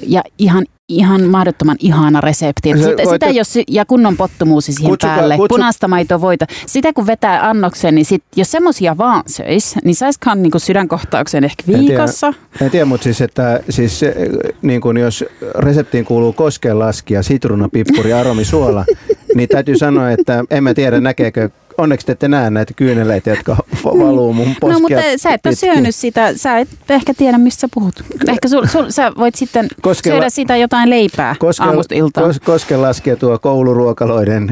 ja 0.07 0.23
ihan 0.39 0.67
ihan 0.91 1.23
mahdottoman 1.25 1.77
ihana 1.81 2.21
resepti. 2.21 2.73
Se 2.73 2.79
Sitä, 2.83 3.03
voit- 3.03 3.13
sitä 3.13 3.27
jos, 3.29 3.55
ja 3.69 3.85
kunnon 3.85 4.17
pottumuusi 4.17 4.73
siihen 4.73 4.91
Kutsukaa- 4.91 5.17
päälle, 5.17 5.35
kutsu- 5.37 5.49
punaista 5.49 5.89
maitoa 5.89 6.21
voita. 6.21 6.47
Sitä 6.67 6.93
kun 6.93 7.07
vetää 7.07 7.49
annoksen, 7.49 7.95
niin 7.95 8.05
sit, 8.05 8.23
jos 8.37 8.51
semmosia 8.51 8.99
vaan 8.99 9.23
söis, 9.27 9.75
niin 9.85 9.95
saisikohan 9.95 10.43
niinku 10.43 10.59
sydänkohtauksen 10.59 11.45
ehkä 11.45 11.63
En 11.69 11.75
tiedä. 11.75 11.89
viikossa. 11.89 12.35
En 12.61 12.71
tiedä, 12.71 12.85
mutta 12.85 13.05
siis, 13.05 13.21
että 13.21 13.61
siis, 13.69 14.03
eh, 14.03 14.15
niin 14.63 14.81
kun 14.81 14.97
jos 14.99 15.25
reseptiin 15.59 16.05
kuuluu 16.05 16.33
koskenlaskia, 16.33 17.23
sitruunapippuri, 17.23 18.13
aromisuola, 18.13 18.85
niin 19.37 19.49
täytyy 19.49 19.79
sanoa, 19.79 20.11
että 20.11 20.45
en 20.51 20.65
mä 20.65 20.75
tiedä 20.75 21.01
näkeekö, 21.01 21.51
onneksi 21.79 22.07
te 22.07 22.13
ette 22.13 22.29
näe 22.29 22.51
näitä 22.51 22.75
kyyneleitä, 22.77 23.31
jotka 23.31 23.57
valuu 23.85 24.33
mun 24.33 24.57
poskia 24.61 24.73
No 24.75 24.81
mutta 24.81 24.97
sä 25.17 25.31
et 25.31 25.47
ole 25.47 25.53
pitkin. 25.53 25.75
syönyt 25.75 25.95
sitä, 25.95 26.33
sä 26.37 26.59
et 26.59 26.69
ehkä 26.89 27.15
tiedä 27.15 27.39
mistä 27.39 27.61
sä 27.61 27.69
puhut. 27.75 28.05
Ehkä 28.29 28.49
sul, 28.49 28.67
sul, 28.67 28.91
sä 28.91 29.13
voit 29.19 29.35
sitten 29.35 29.69
Koskella- 29.83 30.15
syödä 30.17 30.31
sitä 30.31 30.57
jotain 30.57 30.91
leipää 30.91 31.35
aamusta 31.61 31.95
iltaan. 31.95 32.27
kos, 32.27 32.41
koskenlaskija 32.41 33.17
tuo 33.17 33.39
kouluruokaloiden 33.39 34.51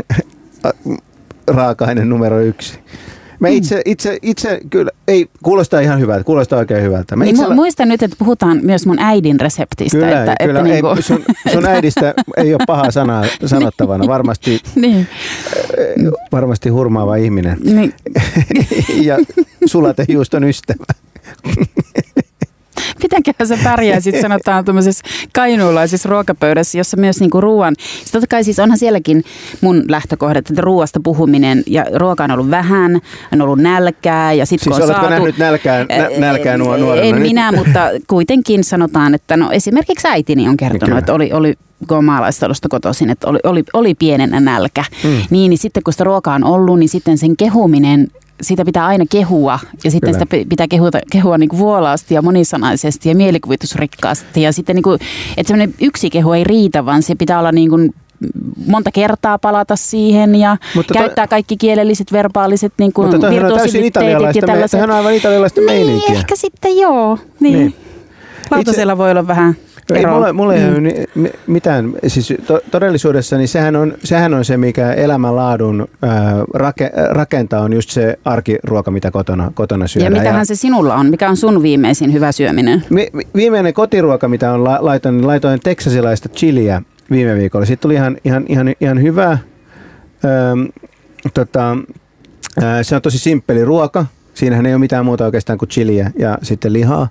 raaka-aine 1.46 2.04
numero 2.04 2.40
yksi. 2.40 2.78
Mä 3.40 3.48
itse, 3.48 3.82
itse, 3.84 4.18
itse 4.22 4.60
kyllä, 4.70 4.90
ei, 5.08 5.26
kuulostaa 5.42 5.80
ihan 5.80 6.00
hyvältä, 6.00 6.24
kuulostaa 6.24 6.58
oikein 6.58 6.82
hyvältä. 6.82 7.16
Mä 7.16 7.24
Niin 7.24 7.36
itse, 7.36 7.46
mu- 7.46 7.54
muista 7.54 7.84
nyt, 7.84 8.02
että 8.02 8.16
puhutaan 8.18 8.60
myös 8.62 8.86
mun 8.86 8.98
äidin 8.98 9.40
reseptistä. 9.40 9.98
kyllä, 9.98 10.20
että, 10.20 10.44
kyllä 10.44 10.60
että 10.60 10.72
ei, 10.74 10.82
niinku, 10.82 11.02
sun, 11.02 11.24
sun 11.52 11.66
äidistä 11.66 12.14
ei 12.36 12.54
ole 12.54 12.62
pahaa 12.66 12.90
sanaa 12.90 13.24
sanottavana, 13.44 14.06
varmasti, 14.06 14.60
niin, 14.74 15.08
varmasti 16.32 16.68
hurmaava 16.68 17.16
ihminen 17.16 17.58
niin, 17.64 17.94
ja 19.08 19.18
sulatejuuston 19.66 20.44
ystävä. 20.44 20.84
Mitenköhän 23.02 23.48
sä 23.48 23.58
pärjäisit, 23.64 24.20
sanotaan 24.22 24.64
tuommoisessa 24.64 25.04
kainuulaisessa 25.32 26.08
ruokapöydässä, 26.08 26.78
jossa 26.78 26.96
myös 26.96 27.20
niinku 27.20 27.40
ruoan, 27.40 27.74
siis 27.98 28.10
totta 28.10 28.26
kai 28.26 28.44
siis 28.44 28.58
onhan 28.58 28.78
sielläkin 28.78 29.24
mun 29.60 29.84
lähtökohdat, 29.88 30.50
että 30.50 30.62
ruoasta 30.62 31.00
puhuminen 31.02 31.62
ja 31.66 31.84
ruoka 31.94 32.24
on 32.24 32.30
ollut 32.30 32.50
vähän, 32.50 33.00
on 33.32 33.42
ollut 33.42 33.58
nälkää 33.58 34.32
ja 34.32 34.46
sitten 34.46 34.64
Siis 34.64 34.76
kun 34.76 34.90
on 34.90 34.96
saatu... 34.96 35.10
nähnyt 35.10 35.38
nälkää, 35.38 35.84
nä, 35.84 36.08
nälkää 36.18 36.56
nuo 36.56 36.76
nuorena? 36.76 37.06
En 37.06 37.14
Nyt- 37.14 37.22
minä, 37.22 37.52
mutta 37.52 37.90
kuitenkin 38.06 38.64
sanotaan, 38.64 39.14
että 39.14 39.36
no 39.36 39.50
esimerkiksi 39.50 40.08
äitini 40.08 40.48
on 40.48 40.56
kertonut, 40.56 40.84
Kyllä. 40.84 40.98
että 40.98 41.14
oli, 41.14 41.32
oli 41.32 41.54
kun 41.88 42.04
maalaistalosta 42.04 42.68
kotoisin, 42.68 43.10
että 43.10 43.28
oli, 43.28 43.38
oli, 43.44 43.64
oli 43.72 43.94
pienenä 43.94 44.40
nälkä. 44.40 44.84
Mm. 45.04 45.10
Niin, 45.30 45.50
niin 45.50 45.58
sitten 45.58 45.82
kun 45.82 45.92
sitä 45.92 46.04
ruokaa 46.04 46.34
on 46.34 46.44
ollut, 46.44 46.78
niin 46.78 46.88
sitten 46.88 47.18
sen 47.18 47.36
kehuminen, 47.36 48.08
sitä 48.42 48.64
pitää 48.64 48.86
aina 48.86 49.04
kehua. 49.10 49.58
Ja 49.84 49.90
sitten 49.90 50.10
Kyllä. 50.14 50.24
sitä 50.24 50.26
pi- 50.36 50.44
pitää 50.44 50.66
kehua, 50.68 50.90
kehua 51.12 51.38
niin 51.38 51.48
kuin 51.48 51.58
vuolaasti 51.58 52.14
ja 52.14 52.22
monisanaisesti 52.22 53.08
ja 53.08 53.14
mielikuvitusrikkaasti. 53.14 54.42
Ja 54.42 54.52
sitten 54.52 54.76
niin 54.76 54.82
kuin, 54.82 54.98
että 55.36 55.48
semmoinen 55.48 55.74
yksi 55.80 56.10
kehu 56.10 56.32
ei 56.32 56.44
riitä, 56.44 56.86
vaan 56.86 57.02
se 57.02 57.14
pitää 57.14 57.38
olla 57.38 57.52
niin 57.52 57.70
kuin 57.70 57.94
monta 58.66 58.90
kertaa 58.92 59.38
palata 59.38 59.76
siihen 59.76 60.34
ja 60.34 60.50
Mutta 60.50 60.68
Mutta 60.74 60.94
käyttää 60.94 61.26
kaikki 61.26 61.56
kielelliset, 61.56 62.12
verbaaliset 62.12 62.72
niin 62.78 62.92
kuin 62.92 63.04
Mutta 63.06 63.16
on 63.16 63.20
täysin 63.20 63.42
virtuositeetit 63.42 63.86
italialaista, 63.86 64.38
ja 64.38 64.46
tällaiset. 64.46 64.70
sehän 64.70 64.90
on 64.90 64.96
aivan 64.96 65.14
italialaista 65.14 65.60
Niin, 65.60 65.66
meininkiä. 65.70 66.14
ehkä 66.14 66.36
sitten 66.36 66.76
joo. 66.78 67.18
Niin. 67.40 67.52
Niin. 67.52 67.58
niin. 67.58 67.74
Lautasella 68.50 68.98
voi 68.98 69.10
olla 69.10 69.26
vähän 69.26 69.56
Ei 69.94 70.06
mulla, 70.06 70.32
mulla 70.32 70.54
ei 70.54 70.64
ole 70.68 70.80
ni- 70.80 71.04
mi- 71.14 71.32
mitään, 71.46 71.92
siis 72.06 72.34
to, 72.46 72.60
todellisuudessa 72.70 73.36
niin 73.36 73.48
sehän 73.48 73.76
on, 73.76 73.94
sehän 74.04 74.34
on 74.34 74.44
se, 74.44 74.56
mikä 74.56 74.92
elämänlaadun 74.92 75.88
ää, 76.02 76.34
rake, 76.54 76.90
rakentaa, 77.10 77.60
on 77.62 77.72
just 77.72 77.90
se 77.90 78.18
arkiruoka, 78.24 78.90
mitä 78.90 79.10
kotona, 79.10 79.52
kotona 79.54 79.84
Ja 79.84 79.88
syödään. 79.88 80.12
mitähän 80.12 80.46
se 80.46 80.54
sinulla 80.54 80.94
on? 80.94 81.10
Mikä 81.10 81.28
on 81.30 81.36
sun 81.36 81.62
viimeisin 81.62 82.12
hyvä 82.12 82.32
syöminen? 82.32 82.84
Vi- 82.94 83.10
viimeinen 83.36 83.74
kotiruoka, 83.74 84.28
mitä 84.28 84.52
on 84.52 84.64
la, 84.64 84.78
laitoin, 84.80 85.16
niin 85.16 85.26
laitoin 85.26 85.60
teksasilaista 85.60 86.28
chiliä 86.28 86.82
viime 87.10 87.34
viikolla. 87.34 87.66
Siitä 87.66 87.80
tuli 87.80 87.94
ihan, 87.94 88.16
ihan, 88.24 88.44
ihan, 88.48 88.74
ihan 88.80 89.02
hyvä. 89.02 89.30
Öm, 89.32 90.68
tota, 91.34 91.76
ää, 92.62 92.82
se 92.82 92.96
on 92.96 93.02
tosi 93.02 93.18
simppeli 93.18 93.64
ruoka. 93.64 94.06
Siinähän 94.34 94.66
ei 94.66 94.72
ole 94.74 94.80
mitään 94.80 95.04
muuta 95.04 95.24
oikeastaan 95.24 95.58
kuin 95.58 95.68
chiliä 95.68 96.10
ja 96.18 96.38
sitten 96.42 96.72
lihaa. 96.72 97.08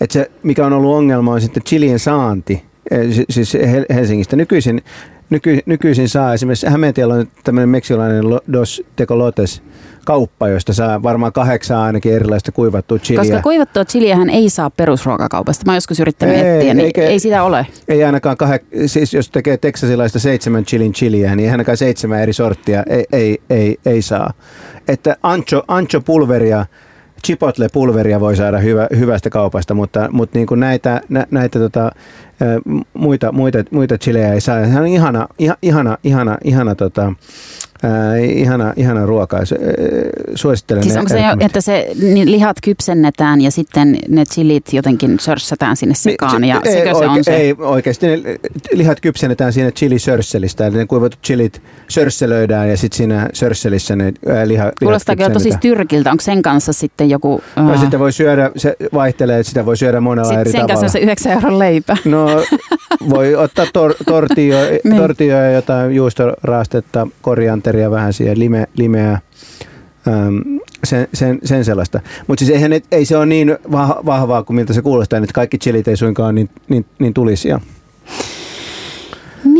Et 0.00 0.10
se, 0.10 0.30
mikä 0.42 0.66
on 0.66 0.72
ollut 0.72 0.94
ongelma, 0.96 1.32
on 1.32 1.40
sitten 1.40 1.62
chilien 1.62 1.98
saanti. 1.98 2.62
Eh, 2.90 3.10
si- 3.12 3.24
Siis 3.30 3.54
Hel- 3.54 3.94
Helsingistä. 3.94 4.36
Nykyisin, 4.36 4.82
nyky, 5.30 5.58
nykyisin 5.66 6.08
saa 6.08 6.34
esimerkiksi 6.34 6.66
Hämeentiellä 6.66 7.14
on 7.14 7.26
tämmöinen 7.44 7.68
meksilainen 7.68 8.24
Dos 8.52 8.82
Tecolotes 8.96 9.62
kauppa, 10.06 10.48
josta 10.48 10.72
saa 10.72 11.02
varmaan 11.02 11.32
kahdeksan 11.32 11.78
ainakin 11.78 12.12
erilaista 12.14 12.52
kuivattua 12.52 12.98
chiliä. 12.98 13.20
Koska 13.22 13.42
kuivattua 13.42 13.84
chiliähän 13.84 14.30
ei 14.30 14.50
saa 14.50 14.70
perusruokakaupasta. 14.70 15.62
Mä 15.66 15.72
oon 15.72 15.76
joskus 15.76 16.00
yrittänyt 16.00 16.36
Ei, 16.36 16.40
etsiä, 16.56 16.74
niin 16.74 16.86
eikä- 16.86 17.02
ei 17.02 17.18
sitä 17.18 17.42
ole. 17.42 17.66
Ei 17.88 18.04
ainakaan 18.04 18.36
kahek, 18.36 18.62
siis 18.86 19.14
jos 19.14 19.30
tekee 19.30 19.56
teksasilaista 19.56 20.18
seitsemän 20.18 20.64
chilin 20.64 20.92
chiliä, 20.92 21.36
niin 21.36 21.46
ei 21.46 21.52
ainakaan 21.52 21.76
seitsemän 21.76 22.20
eri 22.22 22.32
sorttia 22.32 22.82
ei, 22.86 23.04
ei, 23.12 23.38
ei, 23.50 23.76
ei 23.86 24.02
saa. 24.02 24.32
Että 24.88 25.16
ancho, 25.22 25.64
ancho 25.68 26.00
pulveria, 26.00 26.66
chipotle 27.24 27.68
pulveria 27.72 28.20
voi 28.20 28.36
saada 28.36 28.58
hyvä, 28.58 28.88
hyvästä 28.98 29.30
kaupasta, 29.30 29.74
mutta, 29.74 30.08
mutta 30.12 30.38
niin 30.38 30.46
kuin 30.46 30.60
näitä, 30.60 31.00
nä, 31.08 31.26
näitä 31.30 31.58
tota, 31.58 31.90
muita, 32.94 33.32
muita, 33.32 33.58
muita 33.70 33.98
chilejä 33.98 34.32
ei 34.32 34.40
saa. 34.40 34.66
Se 34.66 34.80
on 34.80 34.86
ihana, 34.86 35.28
iha- 35.42 35.58
ihana, 35.62 35.98
ihana, 36.04 36.38
ihana, 36.44 36.74
tota, 36.74 37.12
ää, 37.82 38.16
ihana, 38.16 38.72
ihana 38.76 39.06
ruoka. 39.06 39.38
Suosittelen 40.34 40.82
Siis 40.82 40.96
onko 40.96 41.08
se, 41.08 41.20
jo, 41.20 41.36
että 41.40 41.60
se 41.60 41.90
niin 42.02 42.30
lihat 42.30 42.56
kypsennetään 42.62 43.40
ja 43.40 43.50
sitten 43.50 43.98
ne 44.08 44.24
chilit 44.24 44.72
jotenkin 44.72 45.20
sörssätään 45.20 45.76
sinne 45.76 45.94
sekaan 45.94 46.40
Niin, 46.42 46.48
ja 46.48 46.60
ei, 46.64 46.72
sekö 46.72 46.94
se 46.94 47.06
on 47.06 47.24
se? 47.24 47.36
Ei, 47.36 47.54
oikeasti 47.58 48.06
ne 48.06 48.18
lihat 48.72 49.00
kypsennetään 49.00 49.52
siinä 49.52 49.70
chilisörsselistä, 49.70 50.66
eli 50.66 50.76
ne 50.76 50.86
kuivatut 50.86 51.20
chilit 51.24 51.62
sörsselöidään 51.88 52.70
ja 52.70 52.76
sitten 52.76 52.96
siinä 52.96 53.28
sörsselissä 53.32 53.96
ne 53.96 54.04
ää, 54.04 54.12
liha, 54.48 54.64
lihat 54.64 54.74
Kuulostaa 54.82 55.16
kyllä 55.16 55.30
tosi 55.30 55.50
tyrkiltä. 55.60 56.10
Onko 56.10 56.22
sen 56.22 56.42
kanssa 56.42 56.72
sitten 56.72 57.10
joku... 57.10 57.40
No, 57.56 57.70
ää, 57.70 57.76
sitä 57.76 57.98
voi 57.98 58.12
syödä, 58.12 58.50
se 58.56 58.76
vaihtelee, 58.94 59.38
että 59.38 59.48
sitä 59.48 59.66
voi 59.66 59.76
syödä 59.76 60.00
monella 60.00 60.28
sit 60.28 60.38
eri 60.38 60.50
sen 60.50 60.60
kanssa 60.60 60.74
tavalla. 60.74 60.86
on 60.86 60.90
se 60.90 60.98
9 60.98 61.32
euron 61.32 61.58
leipä. 61.58 61.96
No 62.04 62.23
voi 63.10 63.34
ottaa 63.34 63.66
tor, 63.72 63.94
tortillo, 64.06 64.58
Niin. 64.84 64.96
tortilloja, 64.96 65.52
jotain 65.52 65.92
juustoraastetta, 65.94 67.06
korianteria 67.22 67.90
vähän 67.90 68.12
siihen, 68.12 68.38
lime, 68.38 68.66
limeä, 68.76 69.18
äm, 70.08 70.40
sen, 70.84 71.08
sen, 71.14 71.38
sen 71.44 71.64
sellaista. 71.64 72.00
Mutta 72.26 72.44
siis 72.44 72.50
eihän, 72.50 72.72
ei 72.92 73.04
se 73.04 73.16
ole 73.16 73.26
niin 73.26 73.56
vah- 73.66 74.06
vahvaa 74.06 74.42
kuin 74.42 74.54
miltä 74.56 74.72
se 74.72 74.82
kuulostaa, 74.82 75.18
että 75.18 75.32
kaikki 75.34 75.58
chilit 75.58 75.88
ei 75.88 75.96
suinkaan 75.96 76.34
niin, 76.34 76.50
niin, 76.68 76.86
niin 76.98 77.14
tulisia. 77.14 77.60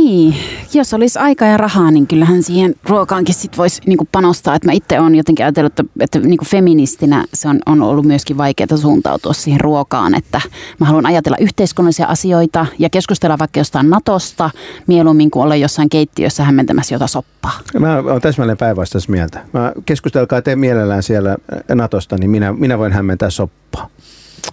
Niin, 0.05 0.35
jos 0.75 0.95
olisi 0.95 1.19
aikaa 1.19 1.49
ja 1.49 1.57
rahaa, 1.57 1.91
niin 1.91 2.07
kyllähän 2.07 2.43
siihen 2.43 2.75
ruokaankin 2.89 3.35
sit 3.35 3.59
voisi 3.59 3.83
niinku 3.87 4.09
panostaa. 4.13 4.55
Et 4.55 4.65
mä 4.65 4.73
itse 4.73 5.01
olen 5.01 5.15
jotenkin 5.15 5.45
ajatellut, 5.45 5.81
että, 5.81 5.93
että 6.01 6.19
niinku 6.19 6.45
feministinä 6.45 7.25
se 7.35 7.49
on, 7.49 7.59
on 7.67 7.83
ollut 7.83 8.05
myöskin 8.05 8.37
vaikeaa 8.37 8.77
suuntautua 8.77 9.33
siihen 9.33 9.61
ruokaan. 9.61 10.15
Että 10.15 10.41
mä 10.81 10.87
haluan 10.87 11.07
ajatella 11.07 11.37
yhteiskunnallisia 11.41 12.07
asioita 12.07 12.67
ja 12.79 12.91
keskustella 12.91 13.39
vaikka 13.39 13.61
jostain 13.61 13.91
Natosta 13.91 14.51
mieluummin 14.87 15.31
kuin 15.31 15.43
olla 15.43 15.57
jossain 15.57 15.89
keittiössä 15.89 16.45
hämmentämässä 16.45 16.95
jotain 16.95 17.09
soppaa. 17.09 17.61
Mä 17.79 17.99
oon 17.99 18.21
täsmälleen 18.21 18.59
päinvastaista 18.59 19.13
mieltä. 19.13 19.41
Mä 19.53 19.73
keskustelkaa 19.87 20.43
te 20.43 20.57
mielellään 20.57 21.03
siellä 21.03 21.31
äh, 21.31 21.77
Natosta, 21.77 22.17
niin 22.17 22.31
minä, 22.31 22.53
minä 22.53 22.79
voin 22.79 22.93
hämmentää 22.93 23.31
soppaa. 23.31 23.89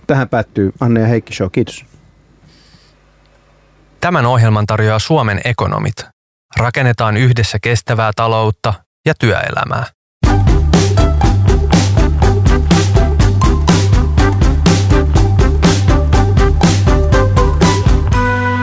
Tähän 0.07 0.29
päättyy 0.29 0.71
Anne 0.79 0.99
ja 0.99 1.07
Heikki 1.07 1.33
Show. 1.33 1.49
Kiitos. 1.51 1.90
Tämän 4.01 4.25
ohjelman 4.25 4.65
tarjoaa 4.65 4.99
Suomen 4.99 5.41
ekonomit. 5.43 5.95
Rakennetaan 6.57 7.17
yhdessä 7.17 7.57
kestävää 7.61 8.11
taloutta 8.15 8.73
ja 9.05 9.13
työelämää. 9.19 9.85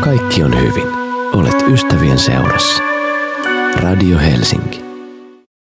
Kaikki 0.04 0.42
on 0.42 0.60
hyvin. 0.60 0.88
Olet 1.32 1.62
ystävien 1.72 2.18
seurassa. 2.18 2.82
Radio 3.82 4.18
Helsinki. 4.18 4.87